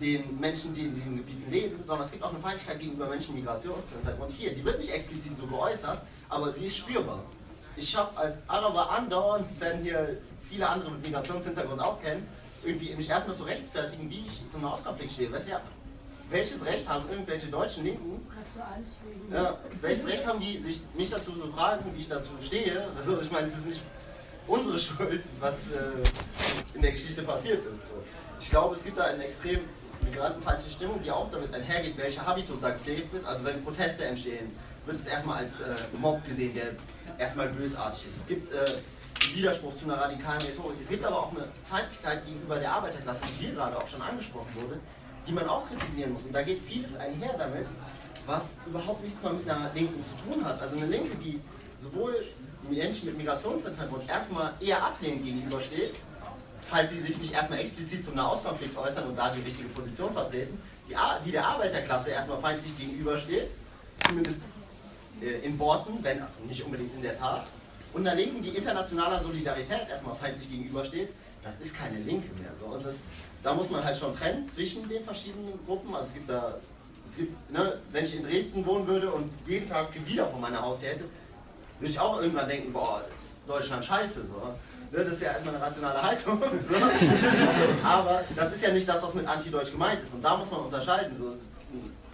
[0.00, 3.34] den Menschen, die in diesen Gebieten leben, sondern es gibt auch eine Feindlichkeit gegenüber Menschen
[3.34, 4.54] mit Migrationshintergrund hier.
[4.54, 7.20] Die wird nicht explizit so geäußert, aber sie ist spürbar.
[7.76, 10.18] Ich habe als Araber andauernd, wenn hier
[10.48, 12.26] viele andere mit Migrationshintergrund auch kennen,
[12.64, 15.32] irgendwie mich erstmal zu rechtfertigen, wie ich zum Nahostkonflikt stehe.
[15.32, 15.60] Weißt du, ja,
[16.32, 18.26] welches Recht haben irgendwelche deutschen Linken,
[19.32, 22.88] ja, welches Recht haben die, sich mich dazu zu fragen, wie ich dazu stehe?
[22.96, 23.80] Also ich meine, es ist nicht
[24.46, 25.80] unsere Schuld, was äh,
[26.74, 27.82] in der Geschichte passiert ist.
[28.40, 29.60] Ich glaube, es gibt da eine extrem
[30.02, 33.24] migrantenfeindliche Stimmung, die auch damit einhergeht, welcher Habitus da gepflegt wird.
[33.24, 34.50] Also wenn Proteste entstehen,
[34.84, 36.72] wird es erstmal als äh, Mob gesehen, der
[37.18, 38.22] erstmal bösartig ist.
[38.22, 40.80] Es gibt äh, Widerspruch zu einer radikalen Rhetorik.
[40.80, 44.48] Es gibt aber auch eine Feindlichkeit gegenüber der Arbeiterklasse, die hier gerade auch schon angesprochen
[44.54, 44.80] wurde,
[45.26, 46.22] die man auch kritisieren muss.
[46.22, 47.66] Und da geht vieles einher damit,
[48.26, 50.60] was überhaupt nichts mehr mit einer Linken zu tun hat.
[50.60, 51.40] Also eine Linke, die
[51.80, 52.24] sowohl
[52.68, 55.94] Menschen mit Migrationshintergrund erstmal eher ablehnend gegenübersteht,
[56.66, 60.60] falls sie sich nicht erstmal explizit zum Nahostkonflikt äußern und da die richtige Position vertreten,
[60.88, 60.94] die,
[61.26, 63.50] die der Arbeiterklasse erstmal feindlich gegenübersteht,
[64.06, 64.40] zumindest
[65.20, 67.46] äh, in Worten, wenn nicht unbedingt in der Tat,
[67.92, 71.10] und einer Linken, die internationaler Solidarität erstmal feindlich gegenübersteht,
[71.42, 72.50] das ist keine Linke mehr.
[72.58, 72.66] So.
[72.66, 73.00] Und das,
[73.42, 75.94] da muss man halt schon trennen zwischen den verschiedenen Gruppen.
[75.94, 76.54] Also es gibt da,
[77.04, 80.62] es gibt, ne, wenn ich in Dresden wohnen würde und jeden Tag wieder vor meiner
[80.62, 81.04] Haustür hätte,
[81.78, 84.26] würde ich auch irgendwann denken, boah, ist Deutschland scheiße.
[84.26, 84.34] So.
[84.92, 86.40] Ne, das ist ja erstmal eine rationale Haltung.
[86.68, 86.76] So.
[87.84, 90.14] Aber das ist ja nicht das, was mit Anti-Deutsch gemeint ist.
[90.14, 91.16] Und da muss man unterscheiden.
[91.18, 91.36] So,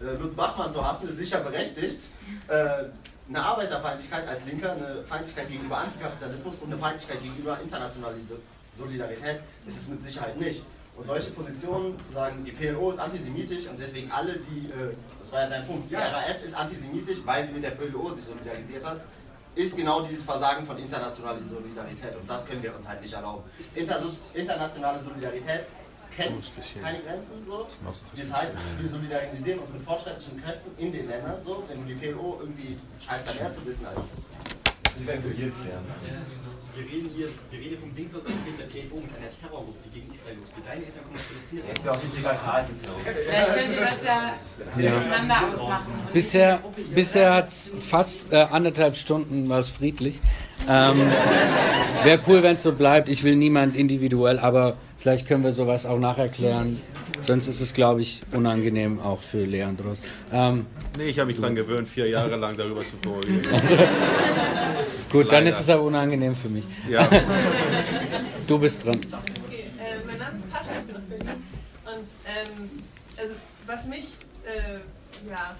[0.04, 2.00] äh, Lutz Bachmann zu hassen ist sicher berechtigt.
[2.46, 2.84] Äh,
[3.28, 8.14] eine Arbeiterfeindlichkeit als Linker, eine Feindlichkeit gegenüber Antikapitalismus und eine Feindlichkeit gegenüber internationaler
[8.78, 10.62] Solidarität ist es mit Sicherheit nicht.
[10.98, 15.30] Und solche Positionen, zu sagen, die PLO ist antisemitisch und deswegen alle, die, äh, das
[15.30, 18.84] war ja dein Punkt, die RAF ist antisemitisch, weil sie mit der PLO sich solidarisiert
[18.84, 19.00] hat,
[19.54, 22.16] ist genau dieses Versagen von internationaler Solidarität.
[22.20, 23.44] Und das können wir uns halt nicht erlauben.
[23.76, 24.02] Inter
[24.34, 25.66] internationale Solidarität
[26.16, 26.42] kennt
[26.82, 27.46] keine Grenzen.
[27.46, 27.68] So.
[28.16, 31.36] Das heißt, wir solidarisieren uns mit fortschrittlichen Kräften in den Ländern.
[31.44, 31.62] So.
[31.68, 34.02] Wenn die PLO irgendwie scheiße da mehr zu wissen als.
[36.78, 38.30] Wir reden hier, wir reden vom Dings aus der
[38.66, 40.62] PLO mit einer Terrorgruppe, die gegen Israel losgeht.
[40.64, 41.62] Deine Eltern kommen aus Palästina.
[41.66, 42.64] Das ist ja auch die Legalterror.
[43.02, 45.00] Vielleicht könnt ihr das ja, ja.
[45.00, 45.92] miteinander ausmachen.
[46.12, 46.60] Bisher,
[46.94, 50.20] bisher hat es fast äh, anderthalb Stunden was friedlich.
[50.68, 51.00] Ähm,
[52.04, 53.08] Wäre cool, wenn es so bleibt.
[53.08, 56.80] Ich will niemand individuell, aber vielleicht können wir sowas auch nacherklären.
[57.22, 60.00] Sonst ist es, glaube ich, unangenehm auch für Leandros.
[60.32, 60.66] Ähm,
[60.96, 63.42] nee, ich habe mich daran gewöhnt, vier Jahre lang darüber zu vorreden.
[65.10, 65.36] Gut, Leider.
[65.38, 66.64] dann ist es aber unangenehm für mich.
[66.88, 67.08] Ja.
[68.46, 68.96] du bist dran.
[68.96, 71.28] Okay, äh, mein Name ist Pascha, ich bin aus Berlin.
[71.86, 72.82] Und ähm,
[73.16, 73.34] also,
[73.66, 74.08] was mich
[74.44, 74.80] äh,
[75.30, 75.56] ja,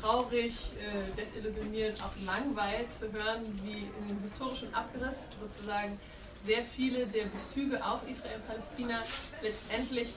[0.00, 6.00] traurig, äh, desillusioniert, auch langweilt zu hören, wie in dem historischen Abriss sozusagen
[6.46, 9.02] sehr viele der Bezüge auf Israel und Palästina
[9.42, 10.14] letztendlich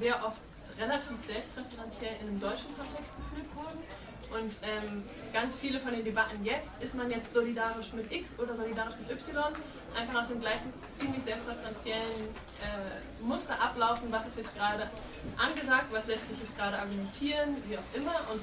[0.00, 0.38] sehr oft
[0.78, 3.78] relativ selbstreferenziell in einem deutschen Kontext geführt wurden.
[4.30, 5.02] Und ähm,
[5.32, 9.10] ganz viele von den Debatten jetzt, ist man jetzt solidarisch mit X oder solidarisch mit
[9.10, 9.44] Y,
[9.98, 12.28] einfach nach dem gleichen ziemlich selbstreferenziellen
[12.62, 14.88] äh, Muster ablaufen, was ist jetzt gerade
[15.36, 18.14] angesagt, was lässt sich jetzt gerade argumentieren, wie auch immer.
[18.32, 18.40] Und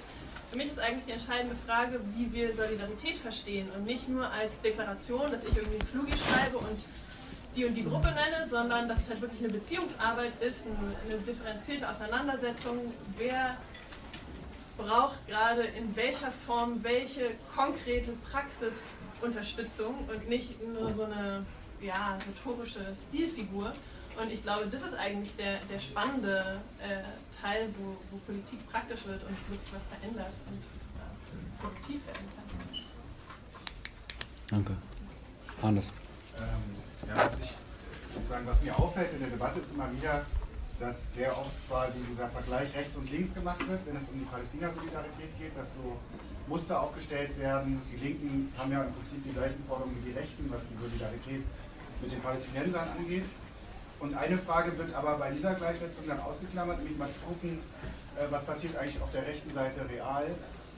[0.52, 4.62] für mich ist eigentlich die entscheidende Frage, wie wir Solidarität verstehen und nicht nur als
[4.62, 6.84] Deklaration, dass ich irgendwie Flugi schreibe und
[7.56, 10.66] die und die Gruppe nenne, sondern dass es halt wirklich eine Beziehungsarbeit ist,
[11.06, 13.58] eine differenzierte Auseinandersetzung, wer
[14.78, 21.46] braucht gerade in welcher Form welche konkrete Praxisunterstützung und nicht nur so eine
[21.82, 23.74] ja, rhetorische Stilfigur.
[24.20, 27.04] Und ich glaube, das ist eigentlich der, der spannende äh,
[27.40, 32.48] Teil, wo, wo Politik praktisch wird und wirklich was verändert und äh, produktiv werden kann.
[34.50, 34.76] Danke.
[35.62, 35.92] Hannes.
[36.38, 37.54] Ähm, ja, was, ich,
[38.14, 40.26] sozusagen, was mir auffällt in der Debatte ist immer wieder,
[40.80, 44.26] dass sehr oft quasi dieser Vergleich rechts und links gemacht wird, wenn es um die
[44.26, 45.98] Palästina-Solidarität geht, dass so
[46.48, 47.82] Muster aufgestellt werden.
[47.92, 51.44] Die Linken haben ja im Prinzip die gleichen Forderungen wie die Rechten, was die Solidarität
[52.02, 53.26] mit den Palästinensern angeht.
[54.00, 57.58] Und eine Frage wird aber bei dieser Gleichsetzung dann ausgeklammert, nämlich mal zu gucken,
[58.16, 60.28] äh, was passiert eigentlich auf der rechten Seite real.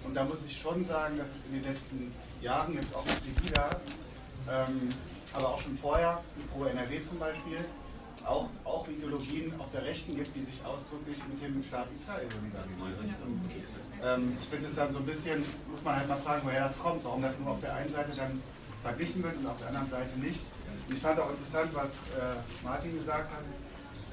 [0.06, 3.36] Und da muss ich schon sagen, dass es in den letzten Jahren, jetzt auch mit
[3.36, 3.70] Pegida,
[4.50, 4.88] ähm,
[5.34, 6.24] aber auch schon vorher,
[6.54, 7.66] Pro NRW zum Beispiel,
[8.26, 13.42] auch, auch Ideologien auf der Rechten gibt, die sich ausdrücklich mit dem Staat Israel solidarisieren.
[14.04, 16.78] Ähm, ich finde es dann so ein bisschen, muss man halt mal fragen, woher das
[16.78, 18.42] kommt, warum das nur auf der einen Seite dann
[18.84, 20.40] verglichen wird und auf der anderen Seite nicht.
[20.88, 23.44] Und ich fand auch interessant, was äh, Martin gesagt hat,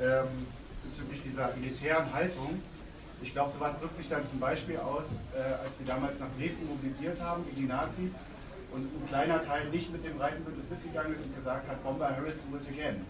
[0.01, 0.47] ähm,
[0.83, 2.61] bezüglich dieser elitären Haltung.
[3.23, 6.69] Ich glaube, sowas drückt sich dann zum Beispiel aus, äh, als wir damals nach Dresden
[6.69, 8.13] mobilisiert haben gegen die Nazis
[8.73, 12.37] und ein kleiner Teil nicht mit dem Breitenbündnis mitgegangen ist und gesagt hat, Bomber Harris
[12.51, 13.07] do it again.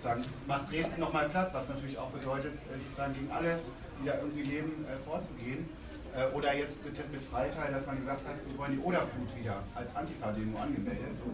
[0.00, 3.60] Sozusagen macht Dresden nochmal platt, was natürlich auch bedeutet, äh, sozusagen gegen alle,
[4.00, 5.68] die da irgendwie leben, äh, vorzugehen.
[6.16, 9.62] Äh, oder jetzt mit, mit Freital, dass man gesagt hat, wir wollen die Oderflut wieder
[9.74, 11.12] als Antifa-Demo angemeldet.
[11.20, 11.28] So.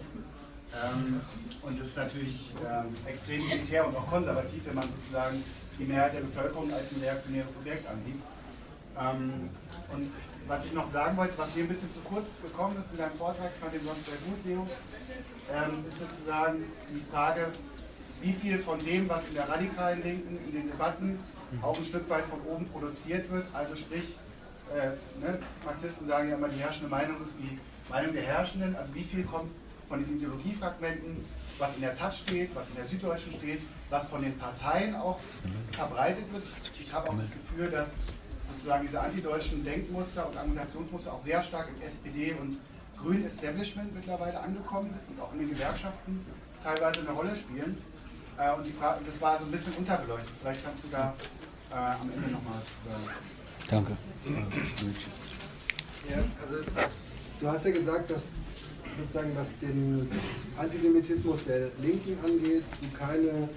[0.74, 1.20] Ähm,
[1.62, 5.44] und das ist natürlich ähm, extrem militär und auch konservativ, wenn man sozusagen
[5.78, 8.18] die Mehrheit der Bevölkerung als ein reaktionäres Objekt ansieht.
[8.98, 9.48] Ähm,
[9.94, 10.10] und
[10.48, 13.14] was ich noch sagen wollte, was mir ein bisschen zu kurz gekommen ist in deinem
[13.14, 14.66] Vortrag, fand ich sonst sehr gut, Leo,
[15.88, 17.48] ist sozusagen die Frage,
[18.22, 21.18] wie viel von dem, was in der radikalen Linken, in den Debatten
[21.62, 23.47] auch ein Stück weit von oben produziert wird.
[23.52, 24.16] Also sprich,
[24.74, 24.88] äh,
[25.20, 28.74] ne, Marxisten sagen ja immer, die herrschende Meinung ist die Meinung der Herrschenden.
[28.76, 29.51] Also wie viel kommt
[29.88, 31.24] von diesen Ideologiefragmenten,
[31.59, 33.60] was in der Tat steht, was in der Süddeutschen steht,
[33.90, 35.18] was von den Parteien auch
[35.72, 36.44] verbreitet wird.
[36.78, 37.93] Ich habe auch das Gefühl, dass
[38.52, 42.59] sozusagen diese antideutschen Denkmuster und Argumentationsmuster auch sehr stark im SPD und
[43.01, 46.24] grünen Establishment mittlerweile angekommen ist und auch in den Gewerkschaften
[46.64, 47.76] teilweise eine Rolle spielen.
[48.38, 50.32] Äh, und die Frage, das war so ein bisschen unterbeleuchtet.
[50.40, 51.14] Vielleicht kannst du da
[51.70, 53.08] äh, am Ende nochmal sagen.
[53.68, 53.96] Danke.
[56.08, 56.86] Ja, also
[57.40, 58.34] du hast ja gesagt, dass
[58.96, 60.08] sozusagen was den
[60.56, 63.48] Antisemitismus der Linken angeht, du keine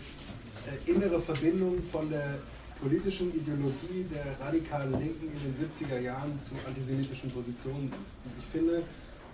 [0.68, 2.40] äh, innere Verbindung von der
[2.82, 8.16] politischen Ideologie der radikalen Linken in den 70er Jahren zu antisemitischen Positionen siehst.
[8.24, 8.84] Und ich finde,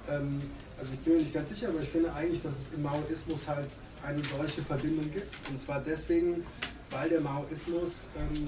[0.09, 0.41] ähm,
[0.79, 3.47] also ich bin mir nicht ganz sicher, aber ich finde eigentlich, dass es im Maoismus
[3.47, 3.69] halt
[4.03, 5.33] eine solche Verbindung gibt.
[5.49, 6.45] Und zwar deswegen,
[6.91, 8.45] weil der Maoismus ähm,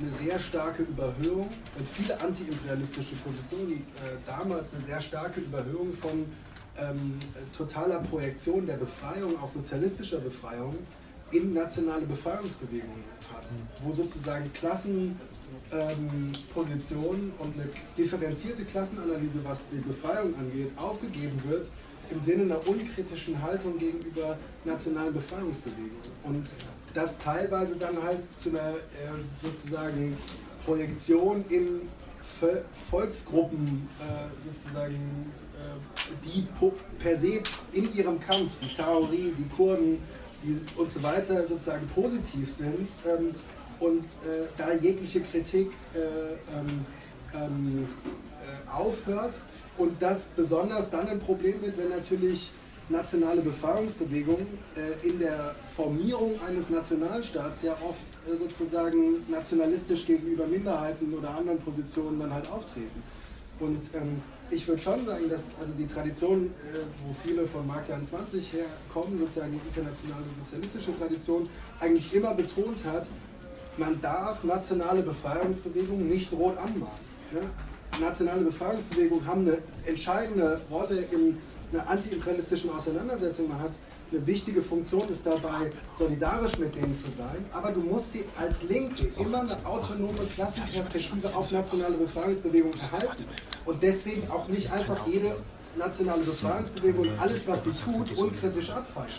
[0.00, 1.48] eine sehr starke Überhöhung
[1.78, 3.76] und viele antiimperialistische Positionen, äh,
[4.26, 6.26] damals eine sehr starke Überhöhung von
[6.78, 7.18] ähm,
[7.56, 10.76] totaler Projektion der Befreiung, auch sozialistischer Befreiung,
[11.32, 13.02] in nationale Befreiungsbewegungen
[13.32, 13.46] hat,
[13.82, 15.20] wo sozusagen Klassenpositionen
[15.72, 17.68] ähm, und eine
[17.98, 21.68] differenzierte Klassenanalyse, was die Befreiung angeht, aufgegeben wird
[22.10, 25.92] im Sinne einer unkritischen Haltung gegenüber nationalen Befreiungsbewegungen.
[26.24, 26.46] Und
[26.94, 30.16] das teilweise dann halt zu einer äh, sozusagen
[30.64, 31.82] Projektion in
[32.90, 36.46] Volksgruppen äh, sozusagen, äh, die
[36.98, 37.40] per se
[37.72, 39.98] in ihrem Kampf, die Sauri, die Kurden
[40.42, 43.30] die und so weiter sozusagen positiv sind ähm,
[43.80, 44.04] und
[44.56, 45.98] da jegliche Kritik äh,
[46.58, 46.86] ähm,
[47.34, 47.86] ähm,
[48.40, 49.34] äh, aufhört
[49.78, 52.50] und das besonders dann ein Problem wird, wenn natürlich
[52.88, 54.46] nationale Befreiungsbewegungen
[54.76, 61.58] äh, in der Formierung eines Nationalstaats ja oft äh, sozusagen nationalistisch gegenüber Minderheiten oder anderen
[61.58, 63.02] Positionen dann halt auftreten.
[63.58, 67.90] Und ähm, ich würde schon sagen, dass also die Tradition, äh, wo viele von Marx
[67.90, 71.48] 21 herkommen, sozusagen die internationale sozialistische Tradition,
[71.80, 73.08] eigentlich immer betont hat,
[73.78, 77.06] man darf nationale Befreiungsbewegungen nicht rot anmalen.
[77.34, 77.40] Ja?
[78.00, 81.38] Nationale Befreiungsbewegungen haben eine entscheidende Rolle in
[81.72, 83.48] einer antiimperialistischen Auseinandersetzung.
[83.48, 83.72] Man hat
[84.12, 87.44] eine wichtige Funktion, ist dabei, solidarisch mit denen zu sein.
[87.52, 93.24] Aber du musst die als Linke immer eine autonome Klassenperspektive auf nationale Befreiungsbewegungen erhalten.
[93.64, 95.36] Und deswegen auch nicht einfach jede
[95.76, 99.10] nationale Befreiungsbewegung alles, was sie tut, unkritisch abfallen.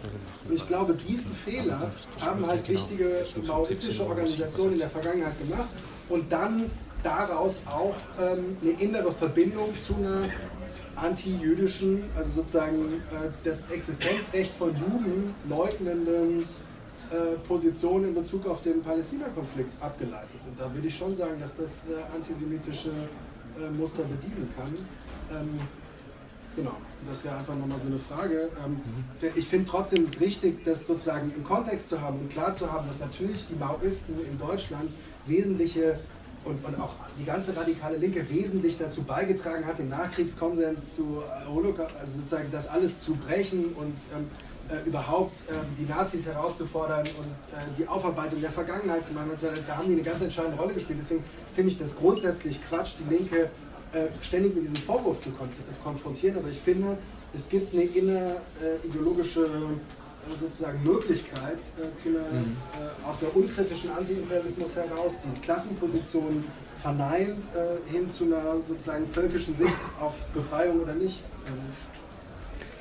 [0.48, 5.70] Und ich glaube, diesen Fehler haben halt wichtige maoistische Organisationen in der Vergangenheit gemacht.
[6.10, 6.72] Und dann
[7.04, 10.30] daraus auch ähm, eine innere Verbindung zu einer
[10.96, 16.48] anti-jüdischen, also sozusagen äh, das Existenzrecht von Juden leugnenden
[17.10, 20.40] äh, Position in Bezug auf den Palästina-Konflikt abgeleitet.
[20.46, 24.74] Und da würde ich schon sagen, dass das äh, antisemitische äh, Muster bedienen kann.
[25.32, 25.60] Ähm,
[26.56, 26.76] genau,
[27.08, 28.50] das wäre einfach nochmal so eine Frage.
[28.66, 29.30] Ähm, mhm.
[29.36, 32.88] ich finde trotzdem es richtig, das sozusagen im Kontext zu haben und klar zu haben,
[32.88, 34.90] dass natürlich die Maoisten in Deutschland
[35.28, 36.00] wesentliche
[36.48, 41.48] und, und auch die ganze radikale Linke wesentlich dazu beigetragen hat, den Nachkriegskonsens zu äh,
[41.50, 44.28] Holocaust, also sozusagen das alles zu brechen und ähm,
[44.70, 49.32] äh, überhaupt ähm, die Nazis herauszufordern und äh, die Aufarbeitung der Vergangenheit zu machen.
[49.32, 51.00] Also, da haben die eine ganz entscheidende Rolle gespielt.
[51.00, 53.50] Deswegen finde ich das grundsätzlich Quatsch, die Linke
[53.94, 55.30] äh, ständig mit diesem Vorwurf zu
[55.84, 56.38] konfrontieren.
[56.38, 56.98] Aber ich finde,
[57.34, 59.97] es gibt eine innerideologische äh,
[60.36, 62.58] sozusagen Möglichkeit äh, zu einer, mhm.
[62.74, 66.44] äh, aus einer unkritischen Antiimperialismus heraus die Klassenposition
[66.76, 71.22] verneint äh, hin zu einer sozusagen völkischen Sicht auf Befreiung oder nicht.
[71.48, 71.54] Ähm,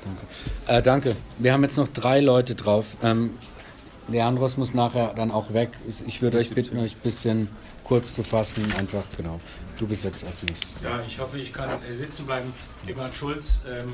[0.05, 0.77] danke.
[0.79, 1.15] Äh, danke.
[1.39, 2.85] Wir haben jetzt noch drei Leute drauf.
[3.03, 3.31] Ähm,
[4.07, 5.71] Leandros muss nachher dann auch weg.
[6.05, 7.49] Ich würde euch bitten, euch ein bisschen
[7.83, 8.71] kurz zu fassen.
[8.77, 9.39] Einfach, genau.
[9.77, 10.83] Du bist jetzt als nächstes.
[10.83, 12.53] Ja, ich hoffe, ich kann äh, sitzen bleiben.
[12.87, 13.59] Eberhard Schulz.
[13.67, 13.93] Ähm,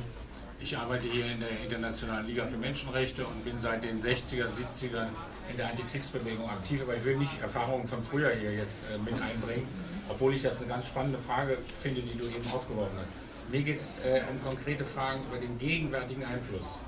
[0.64, 5.10] ich arbeite hier in der Internationalen Liga für Menschenrechte und bin seit den 60er, 70ern
[5.52, 9.14] in der Antikriegsbewegung aktiv, aber ich will nicht Erfahrungen von früher hier jetzt äh, mit
[9.22, 9.68] einbringen,
[10.08, 13.12] obwohl ich das eine ganz spannende Frage finde, die du eben aufgeworfen hast.
[13.52, 16.80] Mir geht es äh, um konkrete Fragen über den gegenwärtigen Einfluss.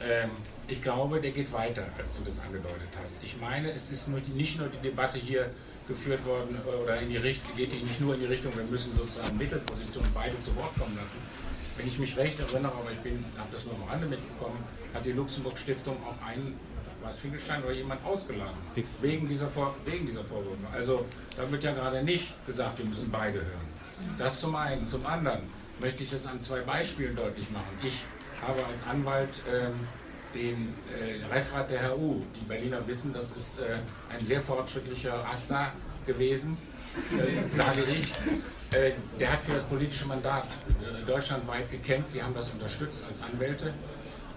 [0.00, 0.30] Ähm,
[0.66, 3.22] ich glaube, der geht weiter, als du das angedeutet hast.
[3.22, 5.48] Ich meine, es ist nur die, nicht nur die Debatte hier
[5.86, 8.64] geführt worden äh, oder in die Richtung, geht die nicht nur in die Richtung, wir
[8.64, 11.18] müssen sozusagen Mittelpositionen beide zu Wort kommen lassen.
[11.76, 12.98] Wenn ich mich recht erinnere, aber ich
[13.38, 14.62] habe das nur am Rande mitbekommen,
[14.92, 16.58] hat die Luxemburg-Stiftung auch einen,
[17.02, 18.56] was Finkelstein oder jemand ausgeladen,
[19.00, 20.66] wegen dieser, Vor wegen dieser Vorwürfe.
[20.72, 23.72] Also da wird ja gerade nicht gesagt, wir müssen beide hören.
[24.18, 24.86] Das zum einen.
[24.86, 25.40] Zum anderen
[25.80, 27.76] möchte ich es an zwei Beispielen deutlich machen.
[27.82, 28.04] Ich
[28.40, 29.72] habe als Anwalt ähm,
[30.34, 33.78] den äh, Referat der HU, die Berliner wissen, das ist äh,
[34.10, 35.72] ein sehr fortschrittlicher AStA
[36.06, 36.56] gewesen,
[37.12, 38.12] äh, sage ich.
[38.72, 40.46] Äh, der hat für das politische Mandat
[40.80, 43.74] äh, deutschlandweit gekämpft, wir haben das unterstützt als Anwälte.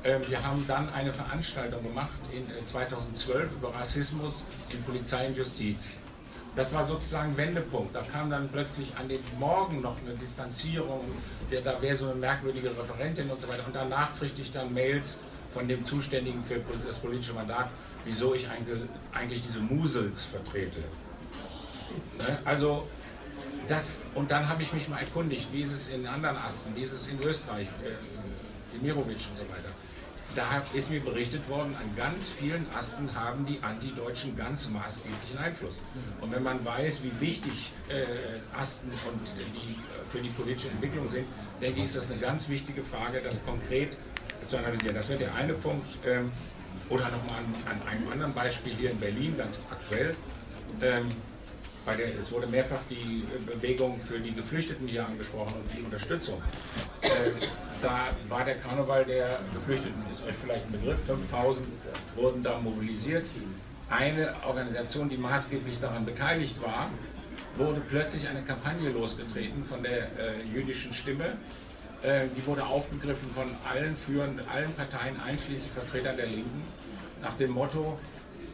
[0.03, 5.38] Ähm, wir haben dann eine Veranstaltung gemacht in 2012 äh, über Rassismus in Polizei und
[5.38, 5.98] Justiz.
[6.56, 7.95] Das war sozusagen Wendepunkt.
[7.95, 11.02] Da kam dann plötzlich an den Morgen noch eine Distanzierung,
[11.52, 13.66] der, da wäre so eine merkwürdige Referentin und so weiter.
[13.66, 17.70] Und danach kriegte ich dann Mails von dem Zuständigen für das politische Mandat,
[18.03, 18.48] wieso ich
[19.14, 20.80] eigentlich diese Musels vertrete.
[22.20, 22.40] Ne?
[22.45, 22.88] Also
[23.67, 26.81] das, und dann habe ich mich mal erkundigt, wie ist es in anderen Asten, wie
[26.81, 29.71] ist es in Österreich, äh, Demirovic und so weiter
[30.35, 35.81] da ist mir berichtet worden, an ganz vielen Asten haben die Antideutschen ganz maßgeblichen Einfluss.
[36.21, 38.03] Und wenn man weiß, wie wichtig äh,
[38.55, 39.21] Asten und
[39.55, 39.75] die, äh,
[40.11, 41.25] für die politische Entwicklung sind,
[41.61, 43.97] denke ich, ist das eine ganz wichtige Frage, das konkret
[44.47, 44.95] zu analysieren.
[44.95, 45.87] Das wäre der eine Punkt.
[46.05, 46.31] Ähm,
[46.89, 50.15] oder nochmal an, an, einem anderen Beispiel hier in Berlin, ganz aktuell.
[50.81, 51.09] Ähm,
[51.94, 56.41] der, es wurde mehrfach die Bewegung für die Geflüchteten hier angesprochen und die Unterstützung.
[57.02, 57.10] Äh,
[57.82, 61.68] da war der Karneval der Geflüchteten, ist euch vielleicht ein Begriff, 5000
[62.16, 63.26] wurden da mobilisiert.
[63.90, 66.90] Eine Organisation, die maßgeblich daran beteiligt war,
[67.57, 71.38] wurde plötzlich eine Kampagne losgetreten von der äh, jüdischen Stimme.
[72.02, 76.64] Äh, die wurde aufgegriffen von allen führenden, allen Parteien, einschließlich Vertretern der Linken,
[77.22, 77.99] nach dem Motto,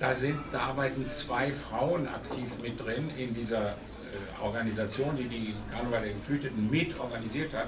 [0.01, 5.53] da, sind, da arbeiten zwei Frauen aktiv mit drin in dieser äh, Organisation, die die
[5.71, 7.67] Karneval der Geflüchteten mit organisiert hat.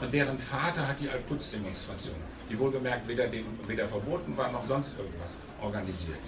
[0.00, 2.14] Und deren Vater hat die Al-Quds-Demonstration,
[2.48, 6.18] die wohlgemerkt weder, dem, weder verboten war noch sonst irgendwas, organisiert.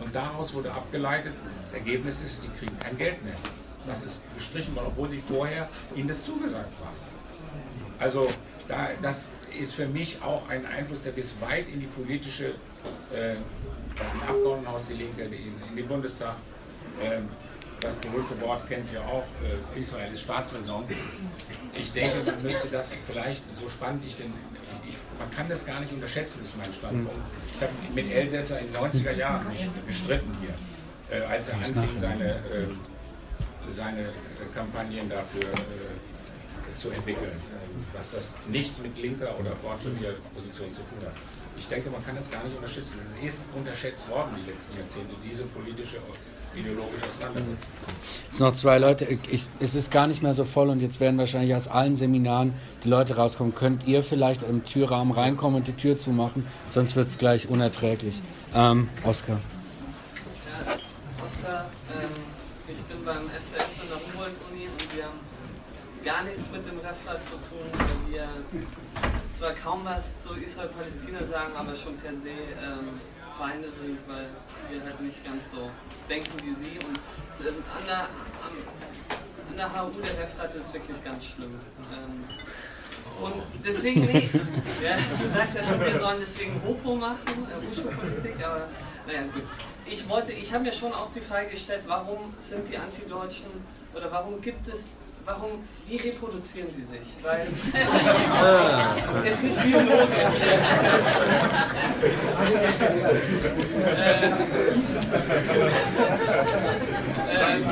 [0.00, 1.32] Und daraus wurde abgeleitet,
[1.62, 3.36] das Ergebnis ist, die kriegen kein Geld mehr.
[3.86, 6.92] Das ist gestrichen worden, obwohl sie vorher ihnen das zugesagt war.
[7.98, 8.28] Also
[8.68, 12.54] da, das ist für mich auch ein Einfluss, der bis weit in die politische,
[13.12, 13.36] äh,
[14.00, 15.32] im Abgeordnetenhaus die Linke, in,
[15.68, 16.36] in den Bundestag,
[17.00, 17.20] äh,
[17.80, 19.24] das berühmte Wort kennt ihr auch,
[19.76, 20.84] äh, Israel ist Staatsräson.
[21.74, 24.32] Ich denke, man müsste das vielleicht, so spannend ich den,
[24.88, 27.22] ich, man kann das gar nicht unterschätzen, ist mein Standpunkt.
[27.54, 31.98] Ich habe mit Elsässer in den 90er Jahren mich gestritten hier, äh, als er anfing,
[31.98, 32.66] seine, äh,
[33.70, 34.08] seine
[34.54, 37.38] Kampagnen dafür äh, zu entwickeln,
[37.92, 41.14] dass das nichts mit linker oder fortschrittlicher Position zu tun hat.
[41.56, 42.98] Ich denke, man kann das gar nicht unterschätzen.
[43.02, 45.98] Es ist unterschätzt worden die letzten Jahrzehnte, diese politische
[46.56, 47.68] ideologisch auseinandersetzen.
[48.30, 49.06] Es sind noch zwei Leute.
[49.30, 52.54] Ich, es ist gar nicht mehr so voll und jetzt werden wahrscheinlich aus allen Seminaren
[52.84, 53.54] die Leute rauskommen.
[53.54, 56.46] Könnt ihr vielleicht im Türrahmen reinkommen und die Tür zumachen?
[56.68, 58.22] Sonst wird es gleich unerträglich.
[58.54, 59.40] Ähm, Oskar.
[60.46, 60.74] Ja,
[61.24, 61.66] Oskar,
[62.00, 62.10] ähm,
[62.68, 65.18] ich bin beim STS in der Humboldt-Uni und wir haben
[66.04, 68.28] gar nichts mit dem Referat zu tun, weil wir
[69.44, 72.98] zwar kaum was zu Israel-Palästina sagen, aber schon per se ähm,
[73.38, 74.28] Feinde sind, weil
[74.70, 75.70] wir halt nicht ganz so
[76.08, 76.78] denken wie sie.
[76.78, 78.00] Und an der,
[79.50, 81.58] an der HU der Referat ist wirklich ganz schlimm.
[81.92, 82.24] Ähm,
[83.22, 84.30] und deswegen, nee,
[84.82, 88.68] ja, du sagst ja schon, wir sollen deswegen Hopo machen, äh, politik aber
[89.06, 89.42] naja, gut.
[89.84, 93.50] Ich wollte, ich habe mir schon auch die Frage gestellt, warum sind die Antideutschen
[93.94, 97.00] oder warum gibt es warum, wie reproduzieren die sich?
[97.22, 97.48] Weil,
[99.24, 100.40] jetzt nicht biologisch.
[103.96, 104.30] äh,
[107.54, 107.64] ähm,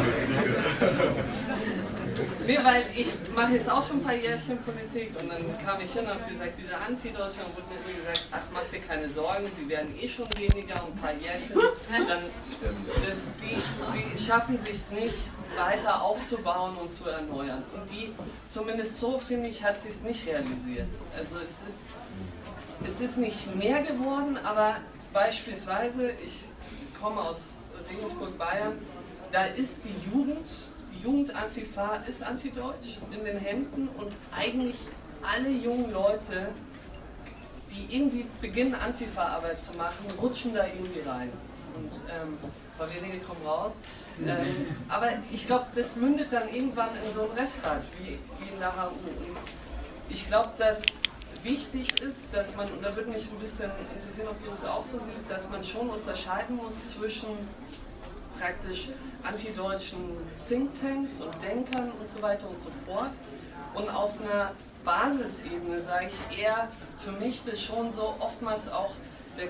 [2.47, 3.07] Nee, weil ich
[3.37, 6.33] mache jetzt auch schon ein paar Jährchen Politik und dann kam ich hin und habe
[6.33, 10.27] gesagt, diese Anti-Deutschland wurde mir gesagt, ach mach dir keine Sorgen, die werden eh schon
[10.37, 11.55] weniger und ein paar Jährchen,
[11.89, 12.25] dann
[13.07, 13.57] das, die,
[13.95, 17.63] die schaffen sich nicht weiter aufzubauen und zu erneuern.
[17.75, 18.13] Und die,
[18.49, 20.89] zumindest so finde ich, hat sie es nicht realisiert.
[21.17, 21.87] Also es ist,
[22.85, 24.79] es ist nicht mehr geworden, aber
[25.13, 26.41] beispielsweise, ich
[27.01, 28.73] komme aus Regensburg, Bayern,
[29.31, 30.49] da ist die Jugend
[31.03, 34.77] Jugendantifa ist antideutsch in den Händen und eigentlich
[35.23, 36.53] alle jungen Leute,
[37.71, 41.33] die irgendwie beginnen, Antifa-Arbeit zu machen, rutschen da irgendwie rein.
[41.75, 43.75] Und ähm, ein paar wenige kommen raus.
[44.21, 48.59] Ähm, aber ich glaube, das mündet dann irgendwann in so ein Referat wie, wie in
[48.59, 48.89] der HU.
[48.89, 49.37] Und
[50.11, 50.83] ich glaube, dass
[51.43, 54.83] wichtig ist, dass man, und da würde mich ein bisschen interessieren, ob du es auch
[54.83, 57.29] so siehst, dass man schon unterscheiden muss zwischen
[58.43, 58.89] praktisch
[59.23, 60.01] antideutschen
[60.49, 63.11] Thinktanks und Denkern und so weiter und so fort.
[63.75, 64.51] Und auf einer
[64.85, 68.93] Basisebene sage ich eher für mich das schon so oftmals auch
[69.39, 69.49] der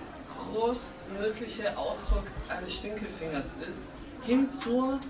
[0.52, 3.88] größtmögliche Ausdruck eines Stinkefingers ist,
[4.24, 5.00] hin zur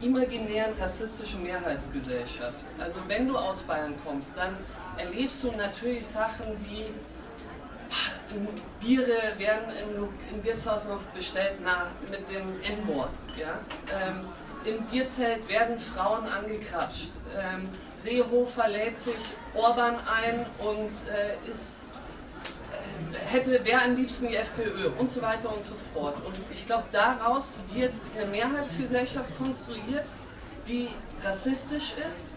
[0.00, 2.64] imaginären rassistischen Mehrheitsgesellschaft.
[2.78, 4.56] Also wenn du aus Bayern kommst, dann
[4.96, 6.86] erlebst du natürlich Sachen wie
[8.80, 13.10] Biere werden im, im Wirtshaus noch bestellt na, mit dem N-Wort.
[13.36, 13.60] Ja?
[13.92, 14.24] Ähm,
[14.64, 17.10] Im Bierzelt werden Frauen angekrapscht.
[17.36, 19.14] Ähm, Seehofer lädt sich
[19.54, 21.82] Orban ein und äh, ist,
[22.72, 26.16] äh, hätte, wäre am liebsten die FPÖ und so weiter und so fort.
[26.24, 30.04] Und ich glaube, daraus wird eine Mehrheitsgesellschaft konstruiert,
[30.66, 30.88] die
[31.24, 32.29] rassistisch ist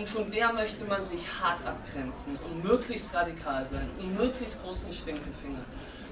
[0.00, 4.90] und von der möchte man sich hart abgrenzen und möglichst radikal sein und möglichst großen
[4.90, 5.60] Stinkefinger.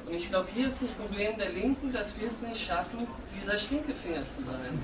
[0.05, 3.57] Und ich glaube, hier ist das Problem der Linken, dass wir es nicht schaffen, dieser
[3.57, 4.79] Stinkefinger zu sein,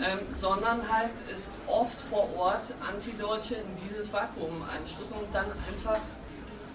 [0.04, 6.00] ähm, sondern halt es oft vor Ort Antideutsche in dieses Vakuum einstoßen und dann einfach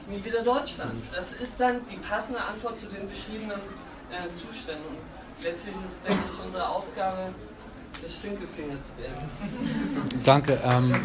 [0.08, 1.02] nie wieder Deutschland.
[1.16, 3.60] Das ist dann die passende Antwort zu den beschriebenen
[4.12, 4.86] äh, Zuständen.
[4.86, 7.34] Und letztlich ist, denke ich, unsere Aufgabe,
[8.07, 9.30] zu werden.
[10.23, 10.60] Danke.
[10.64, 10.95] Ähm,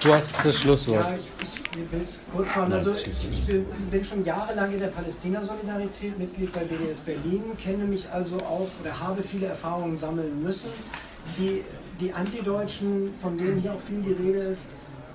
[0.00, 1.04] du hast das Schlusswort.
[1.04, 2.72] Ja, ich, ich will es kurz machen.
[2.72, 3.48] Also, ich
[3.90, 8.98] bin schon jahrelang in der Palästina-Solidarität Mitglied bei BDS Berlin, kenne mich also auch oder
[8.98, 10.70] habe viele Erfahrungen sammeln müssen.
[11.38, 11.62] Die,
[12.00, 14.60] die Antideutschen, von denen hier auch viel die Rede ist,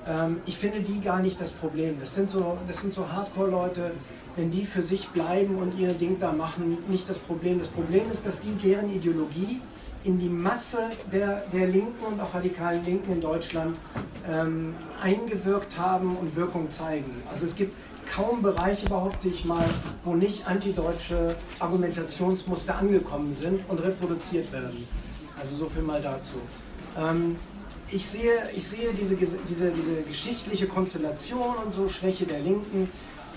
[0.07, 1.97] ähm, ich finde die gar nicht das Problem.
[1.99, 3.91] Das sind so, das sind so Hardcore-Leute,
[4.39, 7.59] wenn die für sich bleiben und ihr Ding da machen, nicht das Problem.
[7.59, 9.59] Das Problem ist, dass die deren Ideologie
[10.05, 10.77] in die Masse
[11.11, 13.77] der, der Linken und auch radikalen Linken in Deutschland
[14.25, 17.21] ähm, eingewirkt haben und Wirkung zeigen.
[17.29, 17.75] Also es gibt
[18.09, 19.65] kaum Bereiche, behaupte ich mal,
[20.05, 24.87] wo nicht antideutsche Argumentationsmuster angekommen sind und reproduziert werden.
[25.37, 26.35] Also so viel mal dazu.
[26.97, 27.35] Ähm,
[27.91, 32.89] ich sehe, ich sehe diese, diese, diese geschichtliche Konstellation und so, Schwäche der Linken,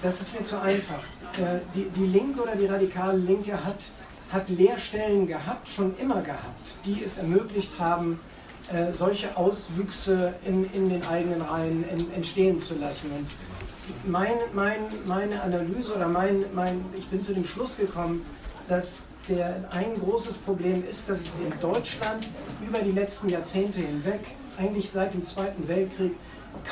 [0.02, 1.02] das ist mir zu einfach.
[1.38, 3.78] Äh, die, die Linke oder die radikale Linke hat,
[4.30, 8.20] hat Leerstellen gehabt, schon immer gehabt, die es ermöglicht haben,
[8.72, 11.84] äh, solche Auswüchse in, in den eigenen Reihen
[12.14, 13.10] entstehen zu lassen.
[13.10, 13.28] Und
[14.10, 18.24] mein, mein, meine Analyse oder mein, mein, ich bin zu dem Schluss gekommen,
[18.68, 22.26] dass der, ein großes Problem ist, dass es in Deutschland
[22.66, 24.20] über die letzten Jahrzehnte hinweg,
[24.58, 26.12] eigentlich seit dem Zweiten Weltkrieg,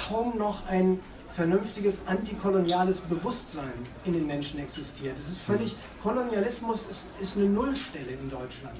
[0.08, 1.00] kaum noch ein
[1.34, 3.72] vernünftiges antikoloniales Bewusstsein
[4.04, 5.16] in den Menschen existiert.
[5.18, 8.78] Es ist völlig, Kolonialismus ist, ist eine Nullstelle in Deutschland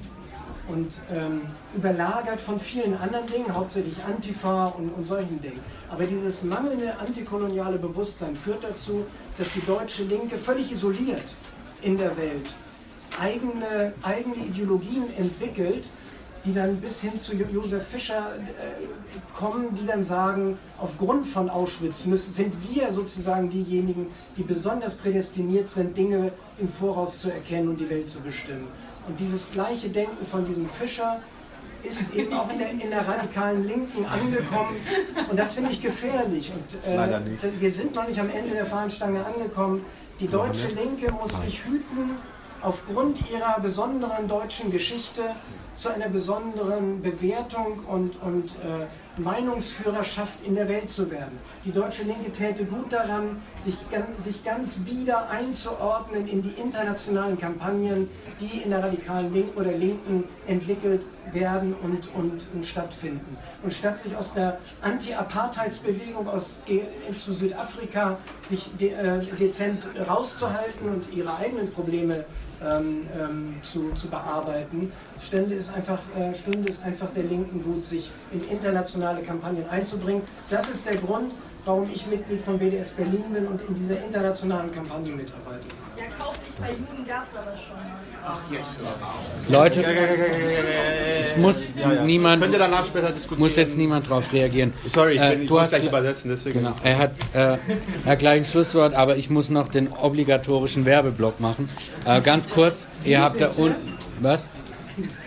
[0.69, 1.43] und ähm,
[1.75, 5.61] überlagert von vielen anderen Dingen, hauptsächlich Antifa und, und solchen Dingen.
[5.91, 9.05] Aber dieses mangelnde antikoloniale Bewusstsein führt dazu,
[9.39, 11.35] dass die deutsche Linke völlig isoliert
[11.83, 12.55] in der Welt
[13.21, 15.85] eigene, eigene Ideologien entwickelt,
[16.45, 22.07] die dann bis hin zu Josef Fischer äh, kommen, die dann sagen, aufgrund von Auschwitz
[22.07, 24.07] müssen, sind wir sozusagen diejenigen,
[24.37, 28.69] die besonders prädestiniert sind, Dinge im Voraus zu erkennen und die Welt zu bestimmen.
[29.07, 31.21] Und dieses gleiche Denken von diesem Fischer
[31.83, 34.77] ist eben auch in der, in der radikalen Linken angekommen.
[35.31, 36.53] Und das finde ich gefährlich.
[36.53, 37.21] Und äh,
[37.59, 39.85] wir sind noch nicht am Ende der Fahnenstange angekommen.
[40.21, 42.17] Die deutsche Linke muss sich hüten,
[42.63, 45.23] aufgrund ihrer besonderen deutschen Geschichte
[45.81, 51.39] zu einer besonderen Bewertung und, und äh, Meinungsführerschaft in der Welt zu werden.
[51.65, 53.77] Die deutsche Linke täte gut daran, sich,
[54.19, 60.25] sich ganz wieder einzuordnen in die internationalen Kampagnen, die in der radikalen Linken oder Linken
[60.47, 61.03] entwickelt
[61.33, 63.37] werden und, und, und stattfinden.
[63.63, 66.29] Und statt sich aus der Anti-Apartheidsbewegung
[67.15, 72.27] zu Südafrika sich de, äh, dezent rauszuhalten und ihre eigenen Probleme
[72.63, 74.93] ähm, ähm, zu, zu bearbeiten,
[75.27, 80.23] stände es, einfach, äh, stünde es einfach der Linken gut, sich in internationale Kampagnen einzubringen.
[80.49, 81.33] Das ist der Grund,
[81.65, 85.61] warum ich Mitglied von BDS Berlin bin und in dieser internationalen Kampagne mitarbeite.
[85.99, 87.77] Ja, kauf dich bei Juden gab es aber schon.
[88.23, 89.83] Ach, jetzt Leute,
[91.21, 92.05] es muss Ja, ja.
[92.05, 93.41] niemand Könnt ihr danach später diskutieren?
[93.41, 94.73] muss jetzt niemand darauf reagieren.
[94.87, 96.59] Sorry, ich, Äh, bin, ich du muss hast- gleich übersetzen, deswegen.
[96.61, 97.59] Genau, er hat, äh, er
[98.07, 101.69] hat gleich ein Schlusswort, aber ich muss noch den obligatorischen Werbeblock machen.
[102.07, 104.49] Äh, ganz kurz, ihr habt da unten, was?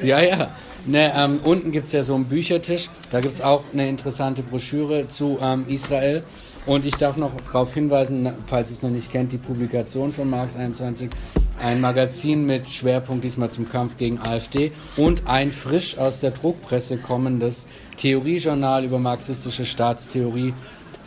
[0.02, 0.52] Ja, ja.
[0.86, 4.44] Ne, ähm, unten gibt es ja so einen Büchertisch, da gibt es auch eine interessante
[4.44, 6.24] Broschüre zu ähm, Israel.
[6.66, 10.30] Und ich darf noch darauf hinweisen, falls ihr es noch nicht kennt, die Publikation von
[10.30, 11.10] Marx 21,
[11.62, 16.98] ein Magazin mit Schwerpunkt diesmal zum Kampf gegen AfD und ein frisch aus der Druckpresse
[16.98, 17.66] kommendes
[17.98, 20.54] Theoriejournal über marxistische Staatstheorie.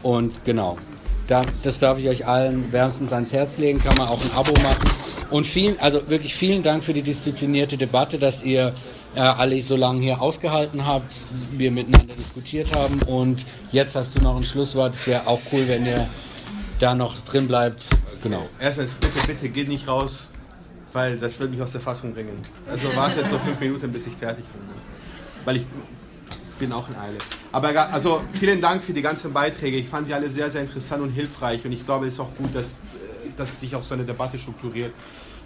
[0.02, 0.78] Und genau,
[1.26, 4.90] das darf ich euch allen wärmstens ans Herz legen, kann man auch ein Abo machen.
[5.30, 8.72] Und vielen, also wirklich vielen Dank für die disziplinierte Debatte, dass ihr
[9.16, 11.12] äh, alle so lange hier ausgehalten habt,
[11.50, 13.02] wir miteinander diskutiert haben.
[13.02, 14.94] Und jetzt hast du noch ein Schlusswort.
[14.94, 16.08] Es wäre auch cool, wenn ihr
[16.78, 17.82] da noch drin bleibt.
[18.22, 18.46] Genau.
[18.60, 20.28] Erstens, bitte, bitte geht nicht raus,
[20.92, 22.38] weil das wird mich aus der Fassung bringen.
[22.70, 24.62] Also warte jetzt noch fünf Minuten, bis ich fertig bin.
[25.44, 25.66] Weil ich
[26.58, 27.18] bin auch in Eile.
[27.52, 29.76] Aber also vielen Dank für die ganzen Beiträge.
[29.76, 31.64] Ich fand die alle sehr, sehr interessant und hilfreich.
[31.64, 34.38] Und ich glaube, es ist auch gut, dass, äh, dass sich auch so eine Debatte
[34.38, 34.92] strukturiert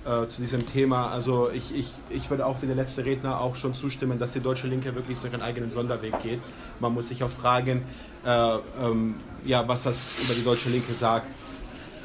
[0.04, 1.08] äh, zu diesem Thema.
[1.08, 4.40] Also ich, ich, ich würde auch wie der letzte Redner auch schon zustimmen, dass die
[4.40, 6.40] deutsche Linke wirklich so ihren eigenen Sonderweg geht.
[6.80, 7.82] Man muss sich auch fragen,
[8.24, 11.26] äh, ähm, ja, was das über die deutsche Linke sagt.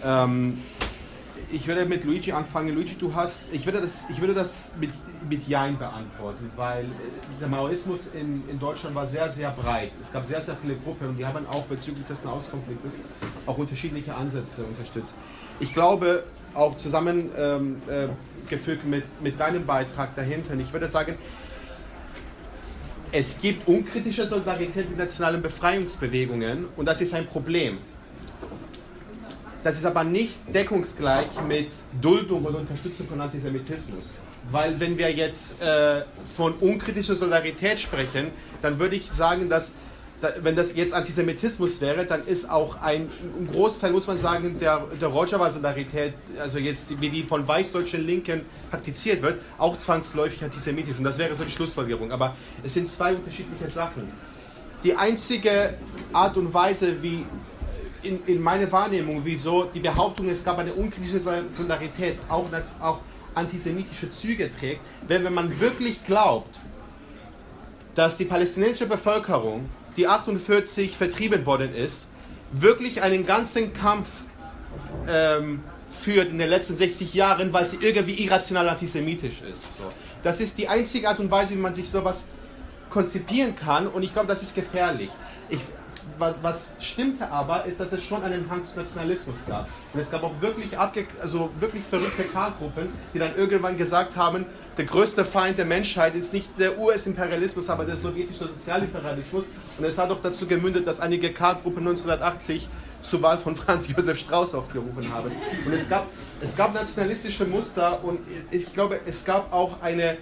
[0.03, 0.61] Ähm,
[1.55, 2.75] ich würde mit Luigi anfangen.
[2.75, 4.91] Luigi, du hast, ich würde das, ich würde das mit,
[5.29, 6.87] mit Jein beantworten, weil äh,
[7.39, 9.91] der Maoismus in, in Deutschland war sehr, sehr breit.
[10.03, 12.95] Es gab sehr, sehr viele Gruppen und die haben auch bezüglich des Nahostkonfliktes
[13.45, 15.15] auch unterschiedliche Ansätze unterstützt.
[15.61, 17.81] Ich glaube, auch zusammengefügt ähm,
[18.49, 21.15] äh, mit, mit deinem Beitrag dahinter, ich würde sagen,
[23.13, 27.77] es gibt unkritische Solidarität mit nationalen Befreiungsbewegungen und das ist ein Problem.
[29.65, 34.03] Das ist aber nicht deckungsgleich mit Duldung oder Unterstützung von Antisemitismus.
[34.51, 36.03] Weil wenn wir jetzt äh,
[36.35, 38.29] von unkritischer Solidarität sprechen,
[38.61, 39.73] dann würde ich sagen, dass
[40.43, 43.09] wenn das jetzt Antisemitismus wäre, dann ist auch ein,
[43.39, 48.41] ein Großteil, muss man sagen, der, der Rojava-Solidarität, also jetzt wie die von weißdeutschen Linken
[48.69, 50.99] praktiziert wird, auch zwangsläufig antisemitisch.
[50.99, 52.11] Und das wäre so die Schlussfolgerung.
[52.11, 54.11] Aber es sind zwei unterschiedliche Sachen.
[54.83, 55.73] Die einzige
[56.13, 57.25] Art und Weise, wie
[58.05, 62.45] in, in meiner Wahrnehmung, wieso die Behauptung, es gab eine unkritische Solidarität, auch,
[62.79, 62.99] auch
[63.33, 66.55] antisemitische Züge trägt, wenn, wenn man wirklich glaubt,
[67.95, 72.07] dass die palästinensische Bevölkerung die 48 vertrieben worden ist,
[72.51, 74.09] wirklich einen ganzen Kampf
[75.07, 79.61] ähm, führt in den letzten 60 Jahren, weil sie irgendwie irrational antisemitisch ist.
[79.77, 79.91] So.
[80.23, 82.25] Das ist die einzige Art und Weise, wie man sich sowas
[82.89, 85.09] konzipieren kann und ich glaube, das ist gefährlich.
[85.49, 85.59] Ich,
[86.17, 89.67] was, was stimmte aber, ist, dass es schon einen Hang zum Nationalismus gab.
[89.93, 94.45] Und es gab auch wirklich, abge also wirklich verrückte K-Gruppen, die dann irgendwann gesagt haben,
[94.77, 99.45] der größte Feind der Menschheit ist nicht der US-Imperialismus, aber der sowjetische Sozialimperialismus.
[99.77, 102.69] Und es hat auch dazu gemündet, dass einige K-Gruppen 1980
[103.05, 105.31] zur Wahl von Franz Josef Strauß aufgerufen haben.
[105.65, 106.07] Und es gab,
[106.41, 108.19] es gab nationalistische Muster und
[108.51, 110.17] ich glaube, es gab auch eine,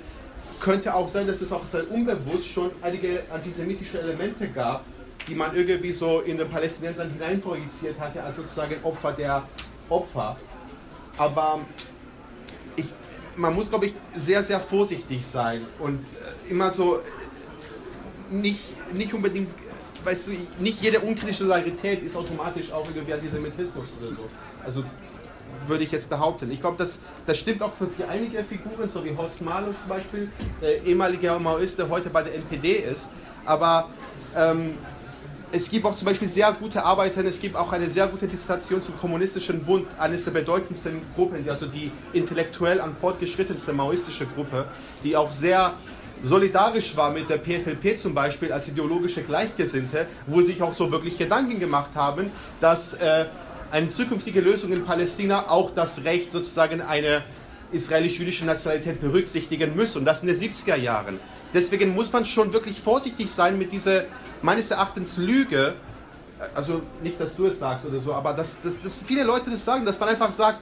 [0.60, 4.84] könnte auch sein, dass es auch sehr unbewusst schon einige antisemitische Elemente gab,
[5.28, 9.44] die man irgendwie so in den Palästinensern hineinprojiziert hatte, als sozusagen Opfer der
[9.90, 10.38] Opfer.
[11.18, 11.60] Aber
[12.76, 12.86] ich,
[13.36, 17.02] man muss, glaube ich, sehr, sehr vorsichtig sein und äh, immer so äh,
[18.34, 19.50] nicht, nicht unbedingt,
[20.04, 24.30] weißt du, nicht jede unkritische Solidarität ist automatisch auch irgendwie Antisemitismus oder so.
[24.64, 24.84] Also
[25.68, 26.52] würde ich jetzt behaupten.
[26.52, 30.30] Ich glaube, das, das stimmt auch für, einige Figuren, so wie Horst Mahler zum Beispiel,
[30.62, 33.10] der ehemalige Maoist, der heute bei der NPD ist.
[33.45, 33.90] Aber
[34.36, 34.78] ähm,
[35.56, 38.82] es gibt auch zum Beispiel sehr gute Arbeiten, es gibt auch eine sehr gute Dissertation
[38.82, 44.66] zum Kommunistischen Bund, eines der bedeutendsten Gruppen, also die intellektuell am fortgeschrittenste maoistische Gruppe,
[45.04, 45.74] die auch sehr
[46.24, 51.20] solidarisch war mit der PFLP zum Beispiel als ideologische Gleichgesinnte, wo sich auch so wirklich
[51.20, 53.26] Gedanken gemacht haben, dass äh,
[53.70, 57.22] eine zukünftige Lösung in Palästina auch das Recht sozusagen eine
[57.72, 61.20] israelisch-jüdische Nationalität berücksichtigen muss und das in den 70er Jahren.
[61.54, 64.06] Deswegen muss man schon wirklich vorsichtig sein mit dieser
[64.44, 65.74] meines Erachtens Lüge,
[66.53, 69.65] also nicht, dass du es sagst oder so, aber dass, dass, dass viele Leute das
[69.65, 70.60] sagen, dass man einfach sagt,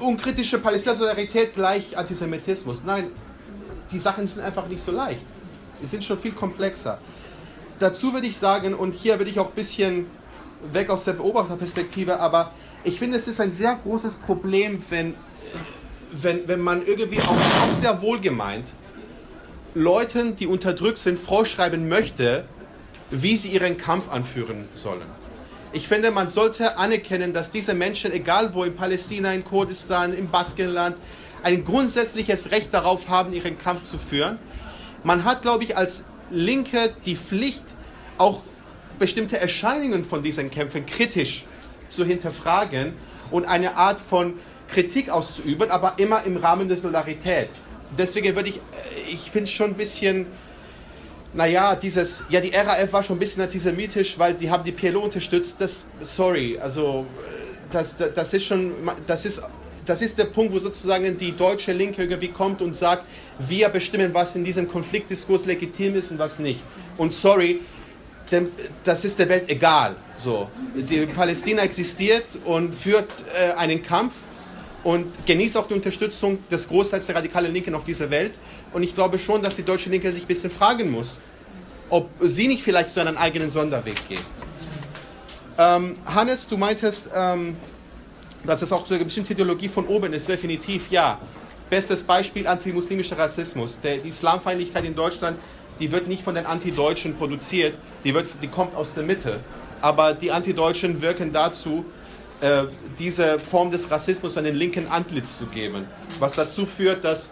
[0.00, 2.82] unkritische Palästina-Solidarität gleich Antisemitismus.
[2.84, 3.10] Nein,
[3.92, 5.22] die Sachen sind einfach nicht so leicht.
[5.80, 6.98] Die sind schon viel komplexer.
[7.78, 10.06] Dazu würde ich sagen, und hier würde ich auch ein bisschen
[10.72, 15.14] weg aus der Beobachterperspektive, aber ich finde, es ist ein sehr großes Problem, wenn,
[16.12, 18.72] wenn, wenn man irgendwie auch, auch sehr wohlgemeint
[19.74, 22.44] Leuten, die unterdrückt sind, vorschreiben möchte,
[23.10, 25.06] wie sie ihren Kampf anführen sollen.
[25.72, 30.28] Ich finde, man sollte anerkennen, dass diese Menschen, egal wo in Palästina, in Kurdistan, im
[30.28, 30.96] Baskenland,
[31.42, 34.38] ein grundsätzliches Recht darauf haben, ihren Kampf zu führen.
[35.02, 37.64] Man hat, glaube ich, als Linke die Pflicht,
[38.18, 38.40] auch
[38.98, 41.44] bestimmte Erscheinungen von diesen Kämpfen kritisch
[41.88, 42.94] zu hinterfragen
[43.30, 44.34] und eine Art von
[44.68, 47.48] Kritik auszuüben, aber immer im Rahmen der Solidarität.
[47.96, 50.26] Deswegen würde ich, äh, ich finde es schon ein bisschen,
[51.34, 55.00] naja, dieses, ja, die RAF war schon ein bisschen antisemitisch, weil sie haben die PLO
[55.00, 55.56] unterstützt.
[55.58, 57.06] Das, sorry, also
[57.70, 58.72] das, das, das ist schon,
[59.06, 59.42] das ist,
[59.84, 63.04] das ist der Punkt, wo sozusagen die deutsche Linke irgendwie kommt und sagt,
[63.38, 66.62] wir bestimmen, was in diesem Konfliktdiskurs legitim ist und was nicht.
[66.96, 67.60] Und sorry,
[68.30, 68.48] denn
[68.84, 69.96] das ist der Welt egal.
[70.16, 74.14] So, die Palästina existiert und führt äh, einen Kampf
[74.84, 78.38] und genießt auch die Unterstützung des Großteils der radikalen Linken auf dieser Welt.
[78.74, 81.16] Und ich glaube schon, dass die deutsche Linke sich ein bisschen fragen muss,
[81.88, 84.22] ob sie nicht vielleicht zu einem eigenen Sonderweg geht.
[85.56, 87.56] Ähm, Hannes, du meintest, ähm,
[88.44, 90.28] dass es auch so eine bestimmte Ideologie von oben ist.
[90.28, 91.20] Definitiv ja.
[91.70, 93.78] Bestes Beispiel antimuslimischer Rassismus.
[93.80, 95.38] Der, die Islamfeindlichkeit in Deutschland,
[95.78, 99.38] die wird nicht von den Antideutschen produziert, die, wird, die kommt aus der Mitte.
[99.80, 101.84] Aber die Antideutschen wirken dazu,
[102.40, 102.64] äh,
[102.98, 105.86] diese Form des Rassismus an den linken Antlitz zu geben.
[106.18, 107.30] Was dazu führt, dass,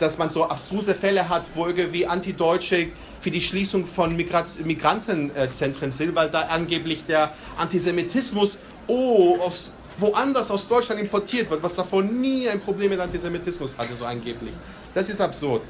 [0.00, 2.88] dass man so abstruse Fälle hat, wo irgendwie Antideutsche
[3.20, 10.50] für die Schließung von Migrat Migrantenzentren sind, weil da angeblich der Antisemitismus oh, aus, woanders
[10.50, 14.54] aus Deutschland importiert wird, was davor nie ein Problem mit Antisemitismus hatte, so angeblich.
[14.94, 15.62] Das ist absurd.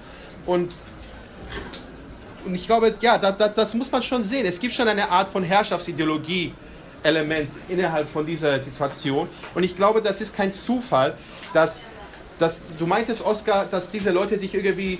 [0.46, 0.72] Und,
[2.44, 4.46] und ich glaube, ja, da, da, das muss man schon sehen.
[4.46, 6.54] Es gibt schon eine Art von Herrschaftsideologie,
[7.02, 9.28] Element innerhalb von dieser Situation.
[9.54, 11.16] Und ich glaube, das ist kein Zufall,
[11.52, 11.80] dass,
[12.40, 14.98] dass du meintest, Oskar, dass diese Leute sich irgendwie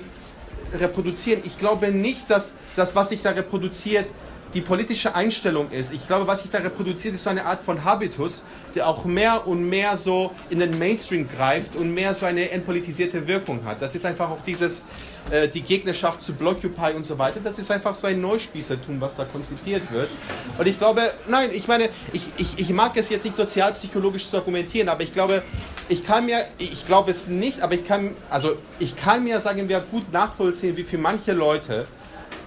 [0.73, 1.41] reproduzieren.
[1.45, 4.05] Ich glaube nicht, dass das, was sich da reproduziert,
[4.53, 5.93] die politische Einstellung ist.
[5.93, 8.43] Ich glaube, was sich da reproduziert, ist so eine Art von Habitus,
[8.75, 13.27] der auch mehr und mehr so in den Mainstream greift und mehr so eine entpolitisierte
[13.27, 13.81] Wirkung hat.
[13.81, 14.83] Das ist einfach auch dieses,
[15.29, 17.39] äh, die Gegnerschaft zu Blockupy und so weiter.
[17.41, 20.09] Das ist einfach so ein Neuspießertum, was da konzipiert wird.
[20.57, 24.37] Und ich glaube, nein, ich meine, ich, ich, ich mag es jetzt nicht sozialpsychologisch zu
[24.37, 25.43] argumentieren, aber ich glaube,
[25.91, 29.67] ich kann mir, ich glaube es nicht, aber ich kann, also ich kann mir, sagen
[29.67, 31.85] wir, gut nachvollziehen, wie für manche Leute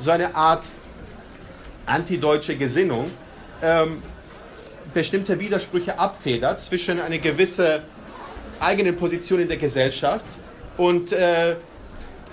[0.01, 0.65] so eine Art
[1.85, 3.11] antideutsche Gesinnung
[3.61, 4.03] ähm,
[4.95, 7.83] bestimmte Widersprüche abfedert zwischen einer gewissen
[8.61, 10.25] eigenen Position in der Gesellschaft
[10.79, 11.57] und äh,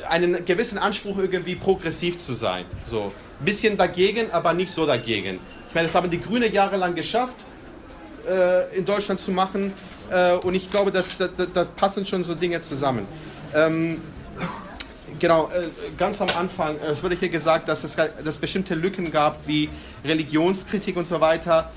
[0.08, 2.64] einen gewissen Anspruch irgendwie progressiv zu sein.
[2.86, 3.12] So
[3.44, 5.40] bisschen dagegen, aber nicht so dagegen.
[5.68, 7.46] Ich meine, das haben die Grünen jahrelang geschafft,
[8.26, 9.74] äh, in Deutschland zu machen
[10.12, 13.08] äh, und ich glaube, da passen schon so Dinge zusammen.
[13.54, 14.02] Ähm,
[15.20, 18.76] genau, äh, ganz am Anfang, äh, es wurde hier gesagt, dass es, dass es bestimmte
[18.76, 19.70] Lücken gab, wie
[20.04, 21.72] Religionskritik und so weiter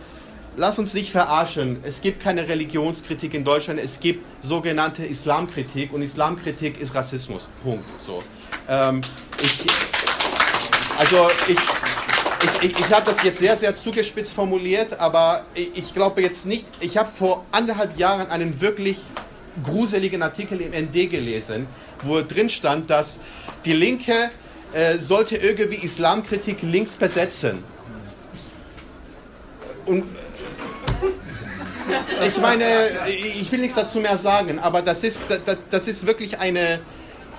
[0.56, 1.78] lass uns nicht verarschen.
[1.82, 7.48] Es gibt keine Religionskritik in Deutschland, es gibt sogenannte Islamkritik und Islamkritik ist Rassismus.
[7.62, 7.84] Punkt.
[8.00, 8.22] So.
[8.68, 9.00] Ähm,
[9.42, 9.66] ich,
[10.98, 11.58] also ich,
[12.44, 16.46] ich, ich, ich habe das jetzt sehr, sehr zugespitzt formuliert, aber ich, ich glaube jetzt
[16.46, 18.98] nicht, ich habe vor anderthalb Jahren einen wirklich
[19.62, 21.66] gruseligen Artikel im ND gelesen,
[22.02, 23.20] wo drin stand, dass
[23.64, 24.30] die Linke
[24.72, 27.62] äh, sollte irgendwie Islamkritik links besetzen.
[29.86, 30.04] Und
[32.26, 32.64] ich meine,
[33.06, 36.80] ich will nichts dazu mehr sagen, aber das ist, das, das ist wirklich eine,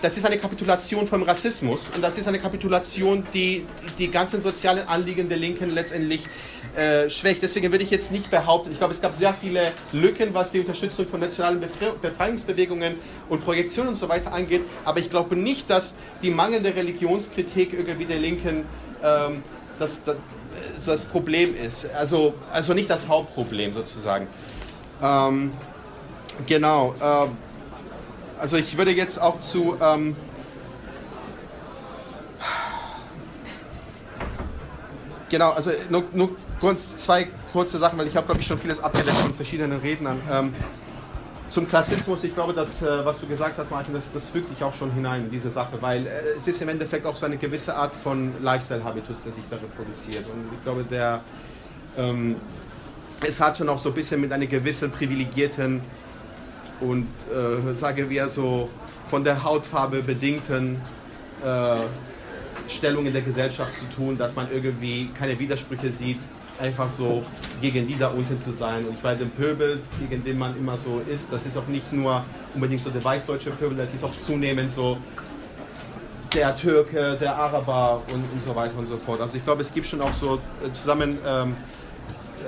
[0.05, 3.65] das ist eine Kapitulation vom Rassismus und das ist eine Kapitulation, die
[3.97, 6.27] die ganzen sozialen Anliegen der Linken letztendlich
[6.75, 7.41] äh, schwächt.
[7.41, 10.59] Deswegen würde ich jetzt nicht behaupten, ich glaube, es gab sehr viele Lücken, was die
[10.59, 11.59] Unterstützung von nationalen
[12.03, 12.97] Befreiungsbewegungen
[13.29, 18.05] und Projektionen und so weiter angeht, aber ich glaube nicht, dass die mangelnde Religionskritik irgendwie
[18.05, 18.65] der Linken
[19.03, 19.41] ähm,
[19.79, 20.17] das, das,
[20.85, 21.89] das Problem ist.
[21.95, 24.27] Also, also nicht das Hauptproblem sozusagen.
[25.01, 25.51] Ähm,
[26.45, 26.93] genau.
[27.01, 27.27] Äh,
[28.39, 29.77] also ich würde jetzt auch zu...
[29.81, 30.15] Ähm,
[35.29, 36.29] genau, also nur, nur
[36.59, 40.19] kurz zwei kurze Sachen, weil ich habe, glaube ich, schon vieles abgelenkt von verschiedenen Rednern.
[40.31, 40.53] Ähm,
[41.49, 44.61] zum Klassismus, ich glaube, dass, äh, was du gesagt hast, Martin, das, das fügt sich
[44.61, 47.37] auch schon hinein in diese Sache, weil äh, es ist im Endeffekt auch so eine
[47.37, 50.25] gewisse Art von Lifestyle-Habitus, der sich da reproduziert.
[50.25, 51.21] Und ich glaube, der,
[51.97, 52.35] ähm,
[53.25, 55.81] es hat schon auch so ein bisschen mit einer gewissen privilegierten
[56.81, 58.69] und, äh, sage wir so,
[59.07, 60.81] von der Hautfarbe bedingten
[61.43, 61.77] äh,
[62.67, 66.19] Stellung in der Gesellschaft zu tun, dass man irgendwie keine Widersprüche sieht
[66.59, 67.23] einfach so
[67.61, 68.85] gegen die da unten zu sein.
[68.85, 72.23] Und weiß, den Pöbel, gegen den man immer so ist, das ist auch nicht nur
[72.53, 74.97] unbedingt so der weißdeutsche Pöbel, das ist auch zunehmend so
[76.33, 79.21] der Türke, der Araber und, und so weiter und so fort.
[79.21, 81.55] Also ich glaube, es gibt schon auch so äh, zusammen ähm,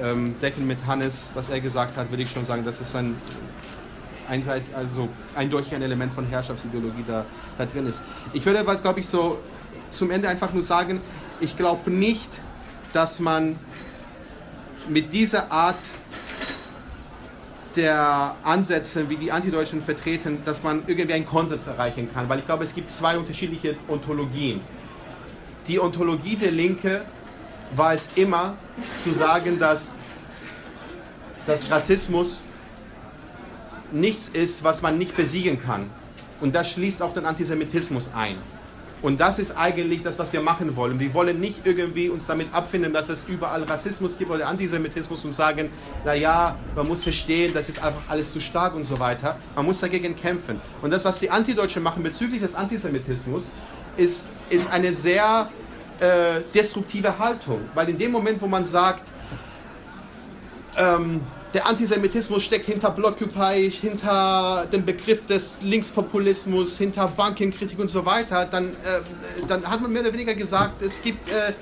[0.04, 3.16] ähm, decken mit Hannes, was er gesagt hat, würde ich schon sagen, dass es ein
[4.30, 7.26] einseit, also eindeutig ein Element von Herrschaftsideologie da,
[7.58, 8.02] da drin ist.
[8.34, 9.40] Ich würde was, glaube ich, so
[9.90, 11.02] zum Ende einfach nur sagen,
[11.40, 12.30] ich glaube nicht,
[12.94, 13.56] dass man
[14.88, 15.80] mit dieser Art
[17.76, 22.28] der Ansätze, wie die Antideutschen vertreten, dass man irgendwie einen Konsens erreichen kann.
[22.28, 24.62] Weil ich glaube, es gibt zwei unterschiedliche Ontologien.
[25.68, 27.06] Die Ontologie der Linke
[27.76, 28.56] war es immer
[29.04, 29.96] zu sagen, dass,
[31.46, 32.40] dass Rassismus
[33.92, 35.90] nichts ist, was man nicht besiegen kann.
[36.40, 38.38] Und das schließt auch den Antisemitismus ein.
[39.02, 41.00] Und das ist eigentlich das, was wir machen wollen.
[41.00, 45.34] Wir wollen nicht irgendwie uns damit abfinden, dass es überall Rassismus gibt oder Antisemitismus und
[45.34, 45.70] sagen,
[46.04, 49.38] naja, man muss verstehen, das ist einfach alles zu stark und so weiter.
[49.56, 50.60] Man muss dagegen kämpfen.
[50.82, 53.52] Und das, was die Antideutschen machen bezüglich des Antisemitismus,
[53.98, 55.50] ist, ist eine sehr
[56.00, 57.62] äh, destruktive Haltung.
[57.76, 59.12] Weil in dem Moment, wo man sagt,
[60.76, 61.22] ähm,
[61.58, 68.46] der Antisemitismus steckt hinter Blockupy, hinter dem Begriff des Linkspopulismus, hinter Bankenkritik und so weiter,
[68.46, 69.02] dann, äh,
[69.48, 71.54] dann hat man mehr oder weniger gesagt, es gibt äh,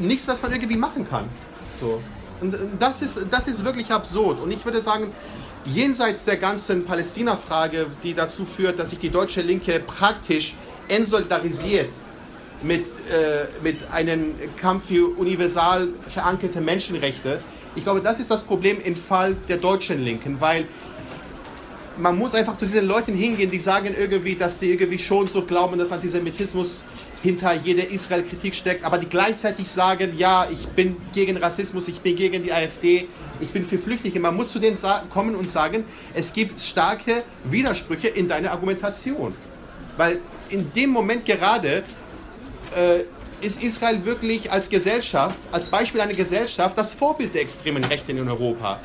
[0.00, 1.28] nichts, was man irgendwie machen kann.
[1.80, 2.02] So.
[2.40, 4.40] Und das ist, das ist wirklich absurd.
[4.40, 5.12] Und ich würde sagen,
[5.64, 10.56] jenseits der ganzen Palästina-Frage, die dazu führt, dass sich die deutsche Linke praktisch
[10.88, 11.90] entsolidarisiert
[12.62, 17.40] mit, äh, mit einem Kampf für universal verankerte Menschenrechte,
[17.74, 20.66] ich glaube, das ist das Problem im Fall der deutschen Linken, weil
[21.96, 25.42] man muss einfach zu diesen Leuten hingehen, die sagen irgendwie, dass sie irgendwie schon so
[25.42, 26.84] glauben, dass Antisemitismus
[27.22, 32.16] hinter jeder Israel-Kritik steckt, aber die gleichzeitig sagen, ja, ich bin gegen Rassismus, ich bin
[32.16, 33.08] gegen die AfD,
[33.40, 34.20] ich bin für Flüchtlinge.
[34.20, 34.78] Man muss zu denen
[35.12, 35.84] kommen und sagen,
[36.14, 39.34] es gibt starke Widersprüche in deiner Argumentation.
[39.98, 41.84] Weil in dem Moment gerade
[42.74, 43.04] äh,
[43.40, 48.28] ist Israel wirklich als Gesellschaft, als Beispiel einer Gesellschaft, das Vorbild der extremen Rechten in
[48.28, 48.80] Europa.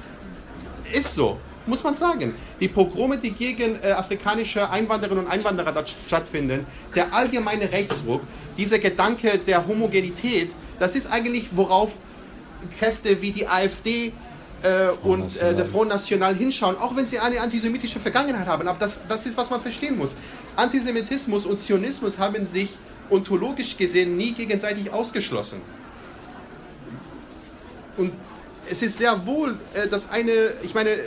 [0.91, 2.33] Ist so, muss man sagen.
[2.59, 6.65] Die Pogrome, die gegen äh, afrikanische Einwanderinnen und Einwanderer stattfinden,
[6.95, 8.21] der allgemeine Rechtsdruck,
[8.57, 11.93] dieser Gedanke der Homogenität, das ist eigentlich, worauf
[12.79, 14.11] Kräfte wie die AfD
[14.63, 18.67] äh, und äh, der Front National hinschauen, auch wenn sie eine antisemitische Vergangenheit haben.
[18.67, 20.15] Aber das, das ist, was man verstehen muss.
[20.55, 22.69] Antisemitismus und Zionismus haben sich
[23.09, 25.61] ontologisch gesehen nie gegenseitig ausgeschlossen.
[27.97, 28.13] Und
[28.69, 30.31] es ist sehr wohl, äh, dass eine,
[30.63, 30.97] ich meine,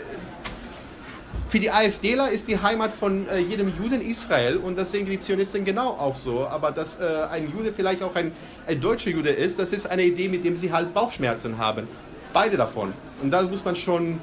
[1.48, 5.18] für die AfDler ist die Heimat von äh, jedem Juden Israel und das sehen die
[5.18, 6.46] Zionisten genau auch so.
[6.46, 8.32] Aber dass äh, ein Jude vielleicht auch ein,
[8.66, 11.88] ein deutscher Jude ist, das ist eine Idee, mit dem sie halt Bauchschmerzen haben.
[12.32, 12.92] Beide davon.
[13.22, 14.20] Und da muss man schon,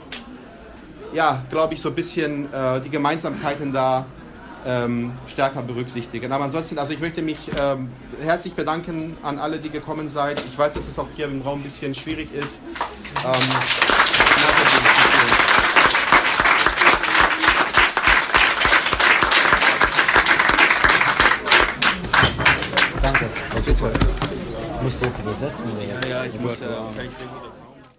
[1.13, 4.05] ja, glaube ich, so ein bisschen äh, die Gemeinsamkeiten da
[4.65, 6.31] ähm, stärker berücksichtigen.
[6.31, 7.89] Aber ansonsten, also ich möchte mich ähm,
[8.21, 10.43] herzlich bedanken an alle, die gekommen seid.
[10.45, 12.61] Ich weiß, dass es auch hier im Raum ein bisschen schwierig ist.
[13.23, 13.31] Ähm,
[23.01, 23.91] Danke, war super.
[24.81, 25.65] Musst du jetzt übersetzen?
[26.01, 26.67] Ja, ja, ich muss ja.